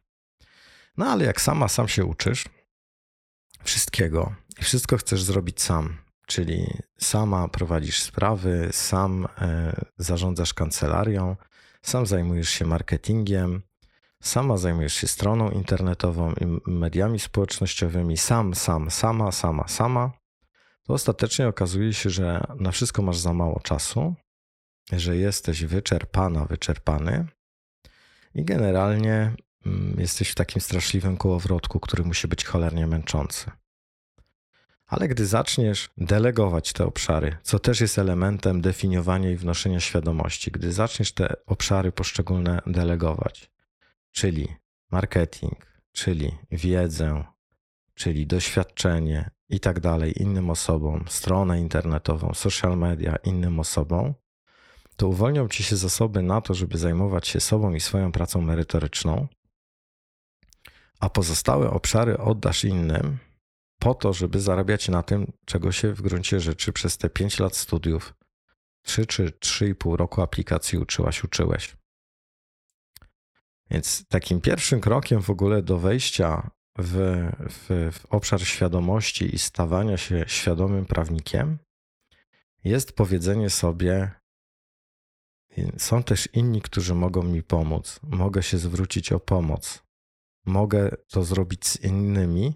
No 0.96 1.06
ale 1.06 1.24
jak 1.24 1.40
sama 1.40 1.68
sam 1.68 1.88
się 1.88 2.04
uczysz 2.04 2.44
wszystkiego 3.64 4.34
i 4.58 4.64
wszystko 4.64 4.96
chcesz 4.96 5.22
zrobić 5.22 5.62
sam, 5.62 5.96
czyli 6.26 6.66
sama 6.98 7.48
prowadzisz 7.48 8.02
sprawy, 8.02 8.68
sam 8.72 9.28
e, 9.38 9.72
zarządzasz 9.98 10.54
kancelarią, 10.54 11.36
sam 11.82 12.06
zajmujesz 12.06 12.50
się 12.50 12.66
marketingiem, 12.66 13.62
sama 14.22 14.56
zajmujesz 14.56 14.94
się 14.94 15.06
stroną 15.06 15.50
internetową 15.50 16.32
i 16.32 16.70
mediami 16.70 17.18
społecznościowymi, 17.18 18.16
sam, 18.16 18.54
sam, 18.54 18.90
sama, 18.90 19.32
sama, 19.32 19.68
sama, 19.68 20.12
to 20.86 20.92
ostatecznie 20.94 21.48
okazuje 21.48 21.92
się, 21.92 22.10
że 22.10 22.44
na 22.58 22.70
wszystko 22.70 23.02
masz 23.02 23.18
za 23.18 23.32
mało 23.32 23.60
czasu, 23.60 24.14
że 24.92 25.16
jesteś 25.16 25.64
wyczerpana, 25.64 26.44
wyczerpany 26.44 27.26
i 28.34 28.44
generalnie 28.44 29.34
mm, 29.66 29.96
jesteś 30.00 30.30
w 30.30 30.34
takim 30.34 30.60
straszliwym 30.60 31.16
kołowrotku, 31.16 31.80
który 31.80 32.04
musi 32.04 32.28
być 32.28 32.44
cholernie 32.44 32.86
męczący. 32.86 33.50
Ale 34.86 35.08
gdy 35.08 35.26
zaczniesz 35.26 35.90
delegować 35.96 36.72
te 36.72 36.84
obszary, 36.84 37.36
co 37.42 37.58
też 37.58 37.80
jest 37.80 37.98
elementem 37.98 38.60
definiowania 38.60 39.30
i 39.30 39.36
wnoszenia 39.36 39.80
świadomości, 39.80 40.50
gdy 40.50 40.72
zaczniesz 40.72 41.12
te 41.12 41.34
obszary 41.46 41.92
poszczególne 41.92 42.62
delegować, 42.66 43.50
czyli 44.16 44.48
marketing, 44.90 45.80
czyli 45.92 46.38
wiedzę, 46.50 47.24
czyli 47.94 48.26
doświadczenie 48.26 49.30
i 49.48 49.60
tak 49.60 49.80
dalej 49.80 50.22
innym 50.22 50.50
osobom, 50.50 51.04
stronę 51.08 51.60
internetową, 51.60 52.34
social 52.34 52.78
media 52.78 53.16
innym 53.16 53.60
osobom, 53.60 54.14
to 54.96 55.08
uwolnią 55.08 55.48
ci 55.48 55.62
się 55.62 55.76
zasoby 55.76 56.22
na 56.22 56.40
to, 56.40 56.54
żeby 56.54 56.78
zajmować 56.78 57.28
się 57.28 57.40
sobą 57.40 57.74
i 57.74 57.80
swoją 57.80 58.12
pracą 58.12 58.40
merytoryczną, 58.40 59.28
a 61.00 61.10
pozostałe 61.10 61.70
obszary 61.70 62.18
oddasz 62.18 62.64
innym, 62.64 63.18
po 63.78 63.94
to, 63.94 64.12
żeby 64.12 64.40
zarabiać 64.40 64.88
na 64.88 65.02
tym, 65.02 65.32
czego 65.44 65.72
się 65.72 65.92
w 65.92 66.02
gruncie 66.02 66.40
rzeczy 66.40 66.72
przez 66.72 66.98
te 66.98 67.10
5 67.10 67.38
lat 67.38 67.56
studiów, 67.56 68.14
3 68.82 69.06
czy 69.06 69.30
3,5 69.30 69.96
roku 69.96 70.22
aplikacji 70.22 70.78
uczyłaś, 70.78 71.24
uczyłeś. 71.24 71.76
Więc 73.70 74.06
takim 74.08 74.40
pierwszym 74.40 74.80
krokiem 74.80 75.22
w 75.22 75.30
ogóle 75.30 75.62
do 75.62 75.78
wejścia 75.78 76.50
w, 76.78 77.28
w, 77.50 77.92
w 77.92 78.06
obszar 78.06 78.40
świadomości 78.46 79.34
i 79.34 79.38
stawania 79.38 79.96
się 79.96 80.24
świadomym 80.28 80.86
prawnikiem 80.86 81.58
jest 82.64 82.92
powiedzenie 82.92 83.50
sobie: 83.50 84.10
Są 85.78 86.02
też 86.02 86.28
inni, 86.32 86.62
którzy 86.62 86.94
mogą 86.94 87.22
mi 87.22 87.42
pomóc. 87.42 88.00
Mogę 88.02 88.42
się 88.42 88.58
zwrócić 88.58 89.12
o 89.12 89.20
pomoc. 89.20 89.82
Mogę 90.46 90.96
to 91.08 91.24
zrobić 91.24 91.66
z 91.66 91.80
innymi, 91.80 92.54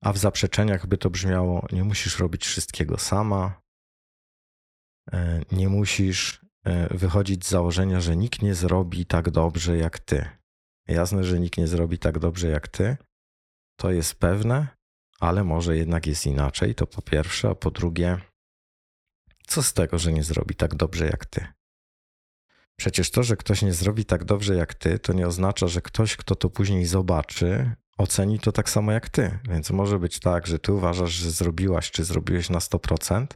a 0.00 0.12
w 0.12 0.18
zaprzeczeniach 0.18 0.86
by 0.86 0.98
to 0.98 1.10
brzmiało: 1.10 1.66
Nie 1.72 1.84
musisz 1.84 2.18
robić 2.18 2.46
wszystkiego 2.46 2.98
sama. 2.98 3.60
E, 5.12 5.42
nie 5.52 5.68
musisz 5.68 6.46
e, 6.64 6.98
wychodzić 6.98 7.46
z 7.46 7.48
założenia, 7.48 8.00
że 8.00 8.16
nikt 8.16 8.42
nie 8.42 8.54
zrobi 8.54 9.06
tak 9.06 9.30
dobrze 9.30 9.76
jak 9.76 9.98
ty. 9.98 10.37
Jasne, 10.88 11.24
że 11.24 11.40
nikt 11.40 11.58
nie 11.58 11.66
zrobi 11.66 11.98
tak 11.98 12.18
dobrze 12.18 12.48
jak 12.48 12.68
ty. 12.68 12.96
To 13.76 13.90
jest 13.90 14.14
pewne, 14.14 14.68
ale 15.20 15.44
może 15.44 15.76
jednak 15.76 16.06
jest 16.06 16.26
inaczej. 16.26 16.74
To 16.74 16.86
po 16.86 17.02
pierwsze, 17.02 17.48
a 17.48 17.54
po 17.54 17.70
drugie, 17.70 18.18
co 19.46 19.62
z 19.62 19.72
tego, 19.72 19.98
że 19.98 20.12
nie 20.12 20.24
zrobi 20.24 20.54
tak 20.54 20.74
dobrze 20.74 21.06
jak 21.06 21.26
ty? 21.26 21.46
Przecież 22.76 23.10
to, 23.10 23.22
że 23.22 23.36
ktoś 23.36 23.62
nie 23.62 23.72
zrobi 23.72 24.04
tak 24.04 24.24
dobrze 24.24 24.54
jak 24.54 24.74
ty, 24.74 24.98
to 24.98 25.12
nie 25.12 25.26
oznacza, 25.26 25.68
że 25.68 25.80
ktoś, 25.80 26.16
kto 26.16 26.34
to 26.34 26.50
później 26.50 26.86
zobaczy, 26.86 27.72
oceni 27.98 28.38
to 28.38 28.52
tak 28.52 28.70
samo 28.70 28.92
jak 28.92 29.08
ty. 29.08 29.38
Więc 29.48 29.70
może 29.70 29.98
być 29.98 30.20
tak, 30.20 30.46
że 30.46 30.58
ty 30.58 30.72
uważasz, 30.72 31.10
że 31.10 31.30
zrobiłaś 31.30 31.90
czy 31.90 32.04
zrobiłeś 32.04 32.50
na 32.50 32.58
100%. 32.58 33.26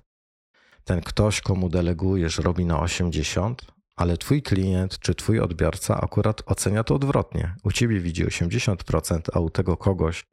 Ten 0.85 1.01
ktoś, 1.01 1.41
komu 1.41 1.69
delegujesz, 1.69 2.38
robi 2.38 2.65
na 2.65 2.75
80%, 2.75 3.55
ale 4.03 4.17
twój 4.17 4.43
klient 4.43 4.99
czy 4.99 5.15
twój 5.15 5.41
odbiorca 5.41 6.01
akurat 6.01 6.43
ocenia 6.47 6.85
to 6.85 6.95
odwrotnie. 6.95 7.55
U 7.65 7.73
ciebie 7.73 8.01
widzi 8.01 8.27
80%, 8.27 9.21
a 9.33 9.41
u 9.41 9.51
tego 9.51 9.77
kogoś, 9.77 10.27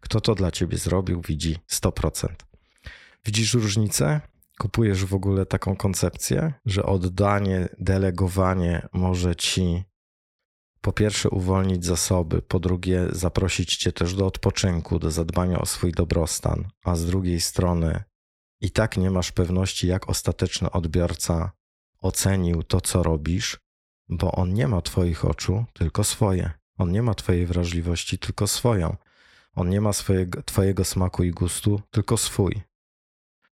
kto 0.00 0.20
to 0.20 0.34
dla 0.34 0.50
ciebie 0.50 0.78
zrobił, 0.78 1.20
widzi 1.20 1.58
100%. 1.70 2.28
Widzisz 3.24 3.54
różnicę? 3.54 4.20
Kupujesz 4.58 5.04
w 5.04 5.14
ogóle 5.14 5.46
taką 5.46 5.76
koncepcję, 5.76 6.52
że 6.66 6.86
oddanie, 6.86 7.68
delegowanie 7.78 8.88
może 8.92 9.36
ci 9.36 9.84
po 10.80 10.92
pierwsze 10.92 11.30
uwolnić 11.30 11.84
zasoby, 11.84 12.42
po 12.42 12.60
drugie 12.60 13.06
zaprosić 13.10 13.76
cię 13.76 13.92
też 13.92 14.14
do 14.14 14.26
odpoczynku, 14.26 14.98
do 14.98 15.10
zadbania 15.10 15.58
o 15.58 15.66
swój 15.66 15.92
dobrostan, 15.92 16.68
a 16.84 16.96
z 16.96 17.06
drugiej 17.06 17.40
strony 17.40 18.02
i 18.60 18.70
tak 18.70 18.96
nie 18.96 19.10
masz 19.10 19.32
pewności, 19.32 19.86
jak 19.86 20.08
ostateczny 20.08 20.70
odbiorca 20.70 21.52
ocenił 22.02 22.62
to, 22.62 22.80
co 22.80 23.02
robisz, 23.02 23.60
bo 24.08 24.32
on 24.32 24.54
nie 24.54 24.68
ma 24.68 24.82
Twoich 24.82 25.24
oczu, 25.24 25.64
tylko 25.72 26.04
swoje. 26.04 26.50
On 26.78 26.92
nie 26.92 27.02
ma 27.02 27.14
Twojej 27.14 27.46
wrażliwości, 27.46 28.18
tylko 28.18 28.46
swoją. 28.46 28.96
On 29.54 29.68
nie 29.68 29.80
ma 29.80 29.92
swojego, 29.92 30.42
Twojego 30.42 30.84
smaku 30.84 31.22
i 31.24 31.30
gustu, 31.30 31.80
tylko 31.90 32.16
swój. 32.16 32.62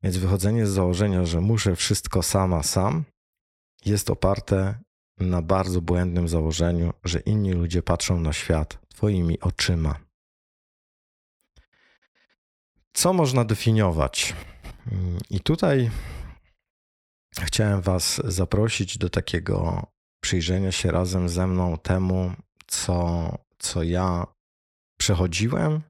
Więc 0.04 0.18
wychodzenie 0.18 0.68
z 0.68 0.70
założenia, 0.70 1.26
że 1.26 1.42
muszę 1.42 1.76
wszystko 1.76 2.24
sama, 2.24 2.64
sam, 2.64 3.04
jest 3.86 4.10
oparte 4.10 4.80
na 5.18 5.42
bardzo 5.42 5.82
błędnym 5.82 6.28
założeniu, 6.28 6.94
że 7.04 7.20
inni 7.20 7.54
ludzie 7.54 7.84
patrzą 7.84 8.20
na 8.20 8.34
świat 8.34 8.80
Twoimi 8.88 9.40
oczyma. 9.40 10.00
Co 12.94 13.14
można 13.14 13.46
definiować? 13.46 14.36
I 15.30 15.40
tutaj 15.40 15.92
chciałem 17.42 17.82
Was 17.82 18.22
zaprosić 18.26 18.98
do 18.98 19.10
takiego 19.10 19.88
przyjrzenia 20.22 20.72
się 20.72 20.92
razem 20.92 21.30
ze 21.30 21.48
mną 21.48 21.78
temu, 21.78 22.34
co, 22.68 23.38
co 23.58 23.84
ja 23.84 24.28
przechodziłem, 25.00 25.82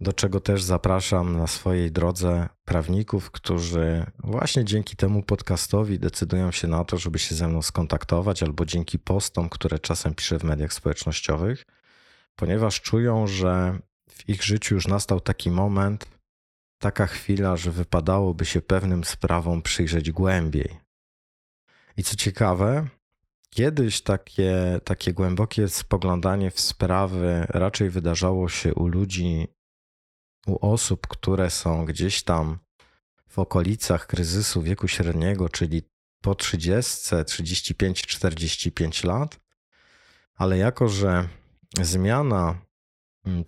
do 0.00 0.12
czego 0.12 0.40
też 0.40 0.62
zapraszam 0.62 1.36
na 1.36 1.46
swojej 1.46 1.92
drodze 1.92 2.48
prawników, 2.64 3.30
którzy 3.30 4.06
właśnie 4.18 4.64
dzięki 4.64 4.96
temu 4.96 5.22
podcastowi 5.22 5.98
decydują 5.98 6.52
się 6.52 6.68
na 6.68 6.84
to, 6.84 6.98
żeby 6.98 7.18
się 7.18 7.34
ze 7.34 7.48
mną 7.48 7.62
skontaktować, 7.62 8.42
albo 8.42 8.66
dzięki 8.66 8.98
postom, 8.98 9.48
które 9.48 9.78
czasem 9.78 10.14
piszę 10.14 10.38
w 10.38 10.44
mediach 10.44 10.72
społecznościowych, 10.72 11.64
ponieważ 12.36 12.80
czują, 12.80 13.26
że 13.26 13.78
w 14.10 14.28
ich 14.28 14.42
życiu 14.42 14.74
już 14.74 14.86
nastał 14.86 15.20
taki 15.20 15.50
moment, 15.50 16.06
taka 16.78 17.06
chwila, 17.06 17.56
że 17.56 17.70
wypadałoby 17.70 18.44
się 18.44 18.62
pewnym 18.62 19.04
sprawom 19.04 19.62
przyjrzeć 19.62 20.10
głębiej. 20.10 20.78
I 21.96 22.02
co 22.02 22.16
ciekawe, 22.16 22.88
kiedyś 23.50 24.02
takie, 24.02 24.80
takie 24.84 25.12
głębokie 25.12 25.68
spoglądanie 25.68 26.50
w 26.50 26.60
sprawy 26.60 27.46
raczej 27.48 27.90
wydarzało 27.90 28.48
się 28.48 28.74
u 28.74 28.86
ludzi, 28.86 29.48
u 30.46 30.66
osób, 30.72 31.06
które 31.06 31.50
są 31.50 31.84
gdzieś 31.84 32.22
tam 32.22 32.58
w 33.28 33.38
okolicach 33.38 34.06
kryzysu 34.06 34.62
wieku 34.62 34.88
średniego, 34.88 35.48
czyli 35.48 35.82
po 36.20 36.34
30, 36.34 37.24
35, 37.26 38.02
45 38.02 39.04
lat, 39.04 39.40
ale 40.34 40.58
jako 40.58 40.88
że 40.88 41.28
zmiana 41.80 42.58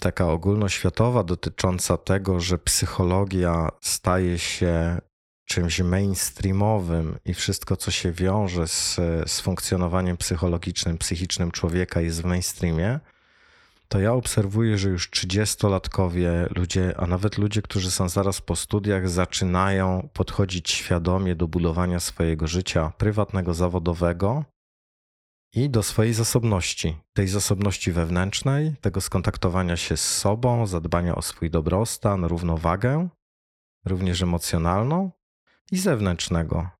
taka 0.01 0.29
ogólnoświatowa 0.29 1.25
dotycząca 1.25 1.97
tego, 1.97 2.41
że 2.41 2.59
psychologia 2.59 3.69
staje 3.81 4.39
się 4.39 5.01
czymś 5.45 5.81
mainstreamowym 5.81 7.19
i 7.25 7.35
wszystko, 7.35 7.77
co 7.77 7.91
się 7.91 8.13
wiąże 8.13 8.69
z, 8.69 8.97
z 9.27 9.41
funkcjonowaniem 9.41 10.17
psychologicznym, 10.17 10.99
psychicznym 10.99 11.51
człowieka 11.51 12.01
jest 12.01 12.23
w 12.23 12.25
mainstreamie, 12.25 13.01
to 13.89 14.01
ja 14.01 14.13
obserwuję, 14.13 14.79
że 14.79 14.89
już 14.89 15.11
30-latkowie, 15.11 16.57
ludzie, 16.57 16.95
a 16.97 17.07
nawet 17.07 17.39
ludzie, 17.39 17.63
którzy 17.63 17.91
są 17.91 18.09
zaraz 18.09 18.41
po 18.41 18.57
studiach, 18.57 19.09
zaczynają 19.09 20.09
podchodzić 20.13 20.71
świadomie 20.71 21.35
do 21.37 21.49
budowania 21.49 22.01
swojego 22.01 22.47
życia 22.47 22.93
prywatnego, 22.99 23.55
zawodowego 23.55 24.45
i 25.57 25.71
do 25.71 25.83
swojej 25.83 26.15
zasobności, 26.15 26.97
tej 27.13 27.29
zasobności 27.29 27.93
wewnętrznej, 27.93 28.75
tego 28.81 29.01
skontaktowania 29.01 29.77
się 29.77 29.97
z 29.97 30.17
sobą, 30.17 30.67
zadbania 30.67 31.15
o 31.15 31.23
swój 31.23 31.51
dobrostan, 31.51 32.25
równowagę, 32.25 33.09
również 33.85 34.23
emocjonalną 34.23 35.11
i 35.73 35.79
zewnętrznego. 35.79 36.71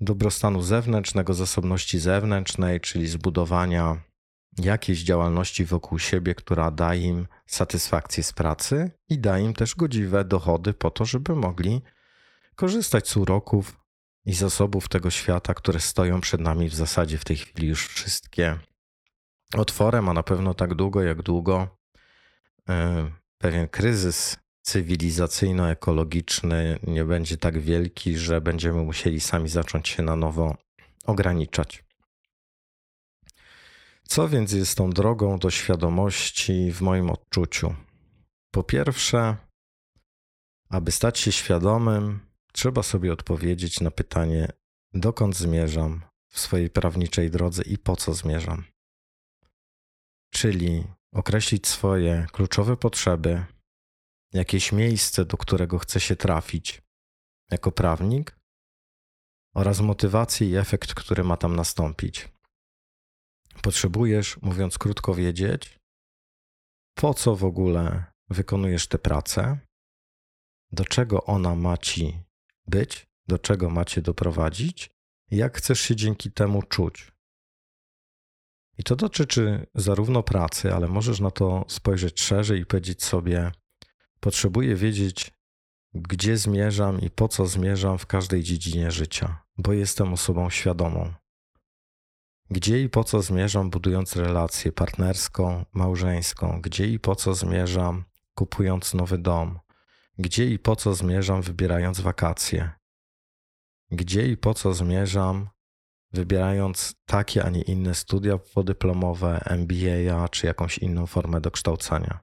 Dobrostanu 0.00 0.62
zewnętrznego, 0.62 1.34
zasobności 1.34 1.98
zewnętrznej, 1.98 2.80
czyli 2.80 3.06
zbudowania 3.06 4.02
jakiejś 4.58 5.02
działalności 5.02 5.64
wokół 5.64 5.98
siebie, 5.98 6.34
która 6.34 6.70
da 6.70 6.94
im 6.94 7.26
satysfakcję 7.46 8.22
z 8.22 8.32
pracy 8.32 8.90
i 9.08 9.18
da 9.18 9.38
im 9.38 9.54
też 9.54 9.74
godziwe 9.74 10.24
dochody 10.24 10.74
po 10.74 10.90
to, 10.90 11.04
żeby 11.04 11.36
mogli 11.36 11.82
korzystać 12.54 13.08
z 13.08 13.16
uroków 13.16 13.76
i 14.28 14.34
zasobów 14.34 14.88
tego 14.88 15.10
świata, 15.10 15.54
które 15.54 15.80
stoją 15.80 16.20
przed 16.20 16.40
nami 16.40 16.68
w 16.68 16.74
zasadzie 16.74 17.18
w 17.18 17.24
tej 17.24 17.36
chwili 17.36 17.68
już 17.68 17.86
wszystkie 17.86 18.58
otworem, 19.54 20.08
a 20.08 20.12
na 20.12 20.22
pewno 20.22 20.54
tak 20.54 20.74
długo, 20.74 21.02
jak 21.02 21.22
długo 21.22 21.68
e, 22.68 23.10
pewien 23.38 23.68
kryzys 23.68 24.36
cywilizacyjno-ekologiczny 24.62 26.78
nie 26.86 27.04
będzie 27.04 27.36
tak 27.36 27.58
wielki, 27.58 28.18
że 28.18 28.40
będziemy 28.40 28.82
musieli 28.82 29.20
sami 29.20 29.48
zacząć 29.48 29.88
się 29.88 30.02
na 30.02 30.16
nowo 30.16 30.56
ograniczać. 31.04 31.84
Co 34.02 34.28
więc 34.28 34.52
jest 34.52 34.78
tą 34.78 34.90
drogą 34.90 35.38
do 35.38 35.50
świadomości 35.50 36.72
w 36.72 36.80
moim 36.80 37.10
odczuciu? 37.10 37.74
Po 38.50 38.62
pierwsze, 38.62 39.36
aby 40.68 40.92
stać 40.92 41.18
się 41.18 41.32
świadomym, 41.32 42.27
trzeba 42.52 42.82
sobie 42.82 43.12
odpowiedzieć 43.12 43.80
na 43.80 43.90
pytanie, 43.90 44.48
dokąd 44.94 45.36
zmierzam 45.36 46.02
w 46.28 46.40
swojej 46.40 46.70
prawniczej 46.70 47.30
drodze 47.30 47.62
i 47.62 47.78
po 47.78 47.96
co 47.96 48.14
zmierzam. 48.14 48.64
Czyli 50.32 50.84
określić 51.12 51.66
swoje 51.66 52.26
kluczowe 52.32 52.76
potrzeby, 52.76 53.46
jakieś 54.32 54.72
miejsce, 54.72 55.24
do 55.24 55.36
którego 55.36 55.78
chcę 55.78 56.00
się 56.00 56.16
trafić 56.16 56.82
jako 57.50 57.72
prawnik 57.72 58.38
oraz 59.54 59.80
motywację 59.80 60.48
i 60.48 60.56
efekt, 60.56 60.94
który 60.94 61.24
ma 61.24 61.36
tam 61.36 61.56
nastąpić. 61.56 62.28
Potrzebujesz, 63.62 64.42
mówiąc 64.42 64.78
krótko, 64.78 65.14
wiedzieć, 65.14 65.78
po 66.94 67.14
co 67.14 67.36
w 67.36 67.44
ogóle 67.44 68.04
wykonujesz 68.30 68.86
tę 68.86 68.98
pracę, 68.98 69.58
do 70.72 70.84
czego 70.84 71.24
ona 71.24 71.54
ma 71.54 71.76
ci 71.76 72.27
być, 72.68 73.06
do 73.28 73.38
czego 73.38 73.70
macie 73.70 74.02
doprowadzić, 74.02 74.90
jak 75.30 75.58
chcesz 75.58 75.80
się 75.80 75.96
dzięki 75.96 76.32
temu 76.32 76.62
czuć. 76.62 77.12
I 78.78 78.82
to 78.84 78.96
dotyczy 78.96 79.66
zarówno 79.74 80.22
pracy, 80.22 80.74
ale 80.74 80.88
możesz 80.88 81.20
na 81.20 81.30
to 81.30 81.64
spojrzeć 81.68 82.20
szerzej 82.20 82.60
i 82.60 82.66
powiedzieć 82.66 83.04
sobie: 83.04 83.52
Potrzebuję 84.20 84.76
wiedzieć, 84.76 85.32
gdzie 85.94 86.36
zmierzam 86.36 87.00
i 87.00 87.10
po 87.10 87.28
co 87.28 87.46
zmierzam 87.46 87.98
w 87.98 88.06
każdej 88.06 88.42
dziedzinie 88.42 88.90
życia, 88.90 89.42
bo 89.58 89.72
jestem 89.72 90.12
osobą 90.12 90.50
świadomą. 90.50 91.14
Gdzie 92.50 92.82
i 92.82 92.88
po 92.88 93.04
co 93.04 93.22
zmierzam, 93.22 93.70
budując 93.70 94.16
relację 94.16 94.72
partnerską, 94.72 95.64
małżeńską, 95.72 96.60
gdzie 96.62 96.86
i 96.86 96.98
po 96.98 97.16
co 97.16 97.34
zmierzam, 97.34 98.04
kupując 98.34 98.94
nowy 98.94 99.18
dom, 99.18 99.58
gdzie 100.18 100.46
i 100.46 100.58
po 100.58 100.76
co 100.76 100.94
zmierzam, 100.94 101.42
wybierając 101.42 102.00
wakacje? 102.00 102.70
Gdzie 103.90 104.28
i 104.28 104.36
po 104.36 104.54
co 104.54 104.74
zmierzam, 104.74 105.48
wybierając 106.12 106.94
takie, 107.04 107.44
a 107.44 107.50
nie 107.50 107.62
inne 107.62 107.94
studia 107.94 108.38
podyplomowe, 108.38 109.40
MBA 109.46 110.28
czy 110.28 110.46
jakąś 110.46 110.78
inną 110.78 111.06
formę 111.06 111.40
dokształcania? 111.40 112.20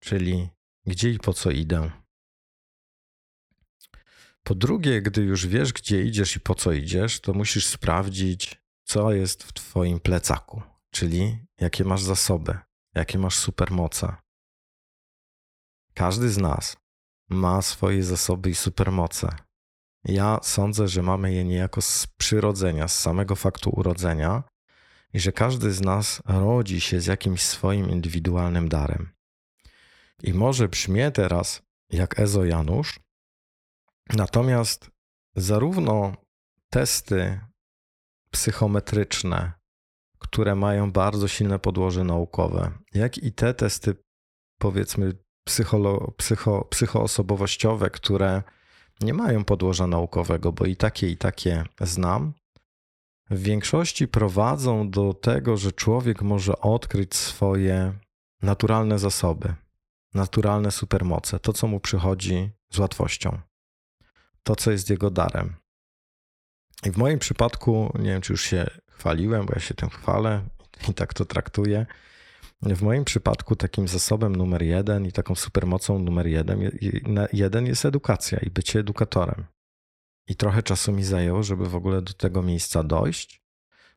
Czyli 0.00 0.48
gdzie 0.86 1.10
i 1.10 1.18
po 1.18 1.32
co 1.32 1.50
idę? 1.50 1.90
Po 4.42 4.54
drugie, 4.54 5.02
gdy 5.02 5.22
już 5.22 5.46
wiesz, 5.46 5.72
gdzie 5.72 6.02
idziesz 6.02 6.36
i 6.36 6.40
po 6.40 6.54
co 6.54 6.72
idziesz, 6.72 7.20
to 7.20 7.32
musisz 7.32 7.66
sprawdzić, 7.66 8.62
co 8.84 9.12
jest 9.12 9.42
w 9.42 9.52
Twoim 9.52 10.00
plecaku, 10.00 10.62
czyli 10.90 11.46
jakie 11.60 11.84
masz 11.84 12.02
zasoby, 12.02 12.58
jakie 12.94 13.18
masz 13.18 13.38
supermoce, 13.38 14.16
każdy 15.94 16.30
z 16.30 16.38
nas 16.38 16.76
ma 17.30 17.62
swoje 17.62 18.02
zasoby 18.02 18.50
i 18.50 18.54
supermoce. 18.54 19.28
Ja 20.04 20.38
sądzę, 20.42 20.88
że 20.88 21.02
mamy 21.02 21.32
je 21.32 21.44
niejako 21.44 21.82
z 21.82 22.06
przyrodzenia, 22.06 22.88
z 22.88 22.98
samego 23.00 23.36
faktu 23.36 23.70
urodzenia, 23.70 24.42
i 25.12 25.20
że 25.20 25.32
każdy 25.32 25.72
z 25.72 25.80
nas 25.80 26.22
rodzi 26.26 26.80
się 26.80 27.00
z 27.00 27.06
jakimś 27.06 27.42
swoim 27.42 27.90
indywidualnym 27.90 28.68
darem. 28.68 29.12
I 30.22 30.34
może 30.34 30.68
brzmię 30.68 31.10
teraz 31.10 31.62
jak 31.90 32.20
Ezo 32.20 32.44
Janusz, 32.44 33.00
natomiast 34.12 34.90
zarówno 35.36 36.16
testy 36.70 37.40
psychometryczne, 38.30 39.52
które 40.18 40.54
mają 40.54 40.92
bardzo 40.92 41.28
silne 41.28 41.58
podłoże 41.58 42.04
naukowe, 42.04 42.70
jak 42.94 43.18
i 43.18 43.32
te 43.32 43.54
testy, 43.54 43.96
powiedzmy, 44.58 45.23
psycholo, 45.44 46.12
psycho, 46.16 46.64
psychoosobowościowe, 46.70 47.90
które 47.90 48.42
nie 49.00 49.14
mają 49.14 49.44
podłoża 49.44 49.86
naukowego, 49.86 50.52
bo 50.52 50.64
i 50.64 50.76
takie, 50.76 51.08
i 51.10 51.16
takie 51.16 51.64
znam, 51.80 52.32
w 53.30 53.42
większości 53.42 54.08
prowadzą 54.08 54.90
do 54.90 55.14
tego, 55.14 55.56
że 55.56 55.72
człowiek 55.72 56.22
może 56.22 56.60
odkryć 56.60 57.14
swoje 57.14 57.92
naturalne 58.42 58.98
zasoby, 58.98 59.54
naturalne 60.14 60.70
supermoce, 60.70 61.38
to 61.38 61.52
co 61.52 61.66
mu 61.66 61.80
przychodzi 61.80 62.50
z 62.70 62.78
łatwością, 62.78 63.40
to 64.42 64.56
co 64.56 64.70
jest 64.70 64.90
jego 64.90 65.10
darem. 65.10 65.56
I 66.86 66.90
w 66.90 66.96
moim 66.96 67.18
przypadku, 67.18 67.92
nie 67.98 68.10
wiem 68.10 68.20
czy 68.20 68.32
już 68.32 68.42
się 68.42 68.66
chwaliłem, 68.90 69.46
bo 69.46 69.52
ja 69.54 69.60
się 69.60 69.74
tym 69.74 69.90
chwalę 69.90 70.42
i 70.88 70.94
tak 70.94 71.14
to 71.14 71.24
traktuję. 71.24 71.86
W 72.64 72.82
moim 72.82 73.04
przypadku 73.04 73.56
takim 73.56 73.88
zasobem 73.88 74.36
numer 74.36 74.62
jeden 74.62 75.06
i 75.06 75.12
taką 75.12 75.34
supermocą 75.34 75.98
numer 75.98 76.26
jeden, 76.26 76.70
jeden 77.32 77.66
jest 77.66 77.84
edukacja 77.84 78.38
i 78.38 78.50
bycie 78.50 78.78
edukatorem. 78.78 79.44
I 80.26 80.36
trochę 80.36 80.62
czasu 80.62 80.92
mi 80.92 81.04
zajęło, 81.04 81.42
żeby 81.42 81.68
w 81.68 81.74
ogóle 81.74 82.02
do 82.02 82.12
tego 82.12 82.42
miejsca 82.42 82.82
dojść. 82.82 83.42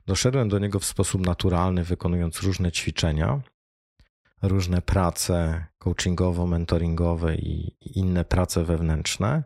Doszedłem 0.05 0.49
do 0.49 0.59
niego 0.59 0.79
w 0.79 0.85
sposób 0.85 1.25
naturalny, 1.25 1.83
wykonując 1.83 2.41
różne 2.41 2.71
ćwiczenia, 2.71 3.41
różne 4.41 4.81
prace 4.81 5.65
coachingowo-mentoringowe 5.79 7.35
i 7.35 7.77
inne 7.99 8.25
prace 8.25 8.63
wewnętrzne. 8.63 9.43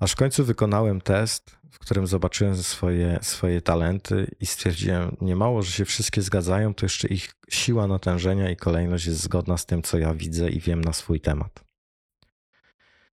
Aż 0.00 0.12
w 0.12 0.16
końcu 0.16 0.44
wykonałem 0.44 1.00
test, 1.00 1.58
w 1.74 1.78
którym 1.78 2.06
zobaczyłem 2.06 2.56
swoje, 2.56 3.18
swoje 3.22 3.62
talenty 3.62 4.34
i 4.40 4.46
stwierdziłem, 4.46 5.16
nie 5.20 5.36
mało, 5.36 5.62
że 5.62 5.72
się 5.72 5.84
wszystkie 5.84 6.22
zgadzają, 6.22 6.74
to 6.74 6.84
jeszcze 6.86 7.08
ich 7.08 7.34
siła 7.50 7.86
natężenia 7.86 8.50
i 8.50 8.56
kolejność 8.56 9.06
jest 9.06 9.20
zgodna 9.20 9.56
z 9.56 9.66
tym, 9.66 9.82
co 9.82 9.98
ja 9.98 10.14
widzę 10.14 10.50
i 10.50 10.60
wiem 10.60 10.80
na 10.80 10.92
swój 10.92 11.20
temat. 11.20 11.64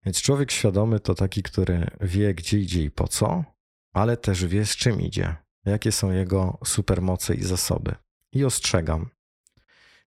Więc 0.04 0.22
człowiek 0.22 0.50
świadomy 0.50 1.00
to 1.00 1.14
taki, 1.14 1.42
który 1.42 1.86
wie, 2.00 2.34
gdzie 2.34 2.58
idzie 2.58 2.82
i 2.82 2.90
po 2.90 3.08
co, 3.08 3.44
ale 3.92 4.16
też 4.16 4.46
wie, 4.46 4.66
z 4.66 4.76
czym 4.76 5.00
idzie, 5.00 5.36
jakie 5.64 5.92
są 5.92 6.12
jego 6.12 6.58
supermoce 6.64 7.34
i 7.34 7.42
zasoby. 7.42 7.94
I 8.32 8.44
ostrzegam, 8.44 9.10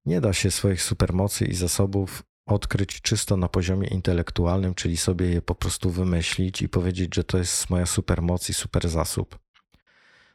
nie 0.05 0.21
da 0.21 0.33
się 0.33 0.51
swoich 0.51 0.83
supermocy 0.83 1.45
i 1.45 1.55
zasobów 1.55 2.23
odkryć 2.53 3.01
czysto 3.01 3.37
na 3.37 3.47
poziomie 3.47 3.87
intelektualnym, 3.87 4.75
czyli 4.75 4.97
sobie 4.97 5.29
je 5.29 5.41
po 5.41 5.55
prostu 5.55 5.89
wymyślić 5.89 6.61
i 6.61 6.69
powiedzieć, 6.69 7.15
że 7.15 7.23
to 7.23 7.37
jest 7.37 7.69
moja 7.69 7.85
supermoc 7.85 8.49
i 8.49 8.53
super 8.53 8.89
zasób. 8.89 9.39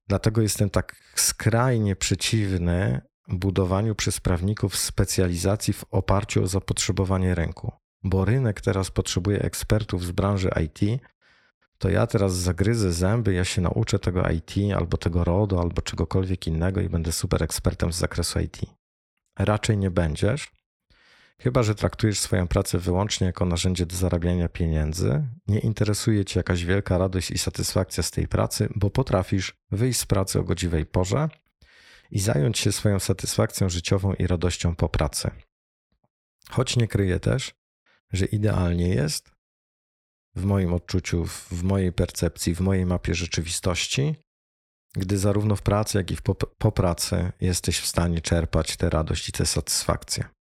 Dlatego 0.09 0.43
jestem 0.43 0.71
tak 0.71 0.97
skrajnie 1.15 1.97
przeciwny 1.97 3.01
budowaniu 3.29 3.95
przez 3.95 4.21
prawników 4.21 4.77
specjalizacji 4.77 5.75
w 5.75 5.85
oparciu 5.91 6.43
o 6.43 6.47
zapotrzebowanie 6.47 7.35
rynku, 7.35 7.73
bo 8.05 8.25
rynek 8.25 8.61
teraz 8.61 8.91
potrzebuje 8.91 9.43
ekspertów 9.43 10.05
z 10.05 10.11
branży 10.11 10.51
IT. 10.65 11.03
To 11.79 11.89
ja 11.89 12.07
teraz 12.07 12.37
zagryzę 12.37 12.93
zęby, 12.93 13.35
ja 13.35 13.45
się 13.45 13.61
nauczę 13.61 13.99
tego 13.99 14.23
IT 14.29 14.55
albo 14.77 14.97
tego 14.97 15.25
RODO 15.25 15.61
albo 15.61 15.83
czegokolwiek 15.83 16.47
innego 16.47 16.81
i 16.81 16.89
będę 16.89 17.13
super 17.13 17.43
ekspertem 17.43 17.93
z 17.93 17.97
zakresu 17.97 18.41
IT. 18.41 18.61
Raczej 19.39 19.79
nie 19.79 19.91
będziesz, 19.91 20.56
Chyba, 21.41 21.63
że 21.63 21.75
traktujesz 21.75 22.21
swoją 22.21 22.49
pracę 22.49 22.79
wyłącznie 22.79 23.27
jako 23.27 23.45
narzędzie 23.45 23.87
do 23.87 23.97
zarabiania 23.97 24.49
pieniędzy, 24.49 25.29
nie 25.49 25.59
interesuje 25.59 26.25
cię 26.25 26.41
jakaś 26.41 26.65
wielka 26.65 26.99
radość 26.99 27.31
i 27.31 27.39
satysfakcja 27.39 28.03
z 28.03 28.11
tej 28.11 28.29
pracy, 28.29 28.69
bo 28.77 28.91
potrafisz 28.91 29.55
wyjść 29.71 30.01
z 30.01 30.07
pracy 30.07 30.41
o 30.41 30.43
godziwej 30.43 30.87
porze 30.87 31.29
i 32.11 32.21
zająć 32.21 32.59
się 32.59 32.73
swoją 32.73 32.99
satysfakcją 32.99 33.69
życiową 33.69 34.15
i 34.15 34.27
radością 34.27 34.75
po 34.75 34.89
pracy. 34.89 35.31
Choć 36.51 36.77
nie 36.77 36.89
kryję 36.89 37.21
też, 37.21 37.55
że 38.13 38.27
idealnie 38.27 38.89
jest, 38.89 39.31
w 40.37 40.45
moim 40.45 40.75
odczuciu, 40.75 41.25
w 41.27 41.63
mojej 41.63 41.93
percepcji, 41.93 42.55
w 42.55 42.61
mojej 42.61 42.87
mapie 42.87 43.15
rzeczywistości, 43.15 44.17
gdy 44.93 45.19
zarówno 45.19 45.57
w 45.57 45.63
pracy, 45.63 45.99
jak 45.99 46.11
i 46.11 46.17
po, 46.17 46.35
po 46.35 46.73
pracy 46.73 47.33
jesteś 47.41 47.81
w 47.81 47.87
stanie 47.87 48.21
czerpać 48.21 48.77
tę 48.77 48.91
radość 48.91 49.29
i 49.29 49.33
tę 49.33 49.47
satysfakcję. 49.47 50.36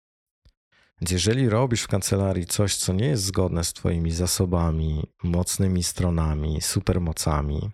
Więc 1.01 1.11
jeżeli 1.11 1.49
robisz 1.49 1.81
w 1.81 1.87
kancelarii 1.87 2.45
coś, 2.45 2.75
co 2.75 2.93
nie 2.93 3.05
jest 3.05 3.23
zgodne 3.23 3.63
z 3.63 3.73
Twoimi 3.73 4.11
zasobami, 4.11 5.03
mocnymi 5.23 5.83
stronami, 5.83 6.61
supermocami, 6.61 7.71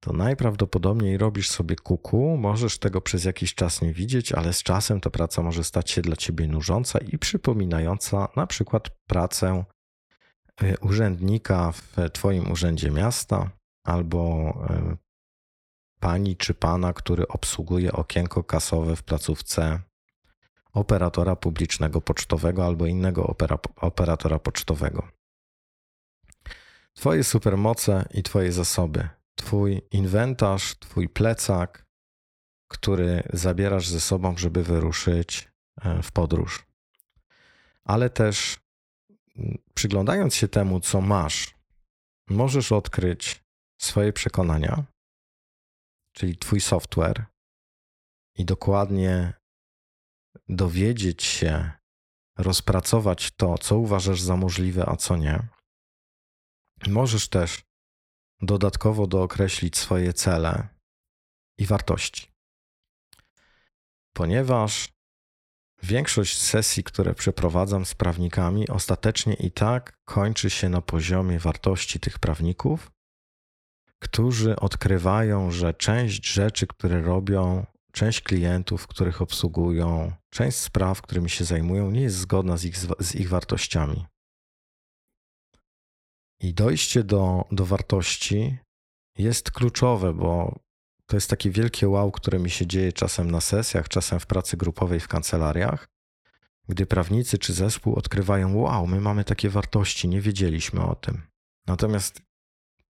to 0.00 0.12
najprawdopodobniej 0.12 1.18
robisz 1.18 1.50
sobie 1.50 1.76
kuku, 1.76 2.36
możesz 2.36 2.78
tego 2.78 3.00
przez 3.00 3.24
jakiś 3.24 3.54
czas 3.54 3.82
nie 3.82 3.92
widzieć, 3.92 4.32
ale 4.32 4.52
z 4.52 4.62
czasem 4.62 5.00
ta 5.00 5.10
praca 5.10 5.42
może 5.42 5.64
stać 5.64 5.90
się 5.90 6.02
dla 6.02 6.16
Ciebie 6.16 6.46
nużąca 6.46 6.98
i 6.98 7.18
przypominająca 7.18 8.28
na 8.36 8.46
przykład 8.46 8.90
pracę 9.06 9.64
e, 10.62 10.78
urzędnika 10.78 11.72
w 11.72 11.96
Twoim 12.12 12.50
urzędzie 12.50 12.90
miasta 12.90 13.50
albo 13.84 14.52
e, 14.70 14.96
pani 16.00 16.36
czy 16.36 16.54
pana, 16.54 16.92
który 16.92 17.28
obsługuje 17.28 17.92
okienko 17.92 18.44
kasowe 18.44 18.96
w 18.96 19.02
placówce 19.02 19.87
operatora 20.72 21.36
publicznego 21.36 22.00
pocztowego 22.00 22.66
albo 22.66 22.86
innego 22.86 23.26
opera, 23.26 23.58
operatora 23.76 24.38
pocztowego. 24.38 25.08
Twoje 26.94 27.24
supermoce 27.24 28.08
i 28.14 28.22
Twoje 28.22 28.52
zasoby, 28.52 29.08
Twój 29.34 29.82
inwentarz, 29.90 30.78
Twój 30.78 31.08
plecak, 31.08 31.86
który 32.70 33.22
zabierasz 33.32 33.88
ze 33.88 34.00
sobą, 34.00 34.36
żeby 34.36 34.64
wyruszyć 34.64 35.48
e, 35.80 36.02
w 36.02 36.12
podróż. 36.12 36.66
Ale 37.84 38.10
też 38.10 38.58
przyglądając 39.74 40.34
się 40.34 40.48
temu, 40.48 40.80
co 40.80 41.00
masz, 41.00 41.54
możesz 42.28 42.72
odkryć 42.72 43.44
swoje 43.80 44.12
przekonania, 44.12 44.84
czyli 46.12 46.36
Twój 46.36 46.60
software, 46.60 47.26
i 48.38 48.44
dokładnie 48.44 49.32
dowiedzieć 50.48 51.22
się, 51.22 51.70
rozpracować 52.38 53.30
to, 53.30 53.58
co 53.58 53.78
uważasz 53.78 54.20
za 54.20 54.36
możliwe, 54.36 54.88
a 54.88 54.96
co 54.96 55.16
nie. 55.16 55.48
Możesz 56.88 57.28
też 57.28 57.62
dodatkowo 58.40 59.06
dookreślić 59.06 59.76
swoje 59.76 60.12
cele 60.12 60.68
i 61.58 61.66
wartości. 61.66 62.32
Ponieważ 64.12 64.88
większość 65.82 66.38
sesji, 66.38 66.84
które 66.84 67.14
przeprowadzam 67.14 67.84
z 67.84 67.94
prawnikami, 67.94 68.68
ostatecznie 68.68 69.34
i 69.34 69.50
tak 69.50 69.98
kończy 70.04 70.50
się 70.50 70.68
na 70.68 70.80
poziomie 70.80 71.38
wartości 71.38 72.00
tych 72.00 72.18
prawników, 72.18 72.90
którzy 73.98 74.56
odkrywają, 74.56 75.50
że 75.50 75.74
część 75.74 76.26
rzeczy, 76.26 76.66
które 76.66 77.02
robią, 77.02 77.66
część 77.92 78.20
klientów, 78.20 78.86
których 78.86 79.22
obsługują, 79.22 80.12
część 80.30 80.56
spraw, 80.56 81.02
którymi 81.02 81.30
się 81.30 81.44
zajmują, 81.44 81.90
nie 81.90 82.00
jest 82.00 82.16
zgodna 82.16 82.56
z 82.56 82.64
ich, 82.64 82.78
z 82.98 83.14
ich 83.14 83.28
wartościami. 83.28 84.06
I 86.40 86.54
dojście 86.54 87.04
do, 87.04 87.44
do 87.52 87.66
wartości 87.66 88.58
jest 89.18 89.50
kluczowe, 89.50 90.14
bo 90.14 90.58
to 91.06 91.16
jest 91.16 91.30
takie 91.30 91.50
wielkie 91.50 91.88
wow, 91.88 92.12
które 92.12 92.38
mi 92.38 92.50
się 92.50 92.66
dzieje 92.66 92.92
czasem 92.92 93.30
na 93.30 93.40
sesjach, 93.40 93.88
czasem 93.88 94.20
w 94.20 94.26
pracy 94.26 94.56
grupowej 94.56 95.00
w 95.00 95.08
kancelariach, 95.08 95.88
gdy 96.68 96.86
prawnicy 96.86 97.38
czy 97.38 97.52
zespół 97.52 97.94
odkrywają: 97.94 98.56
Wow, 98.56 98.86
my 98.86 99.00
mamy 99.00 99.24
takie 99.24 99.50
wartości, 99.50 100.08
nie 100.08 100.20
wiedzieliśmy 100.20 100.82
o 100.82 100.94
tym. 100.94 101.22
Natomiast 101.66 102.22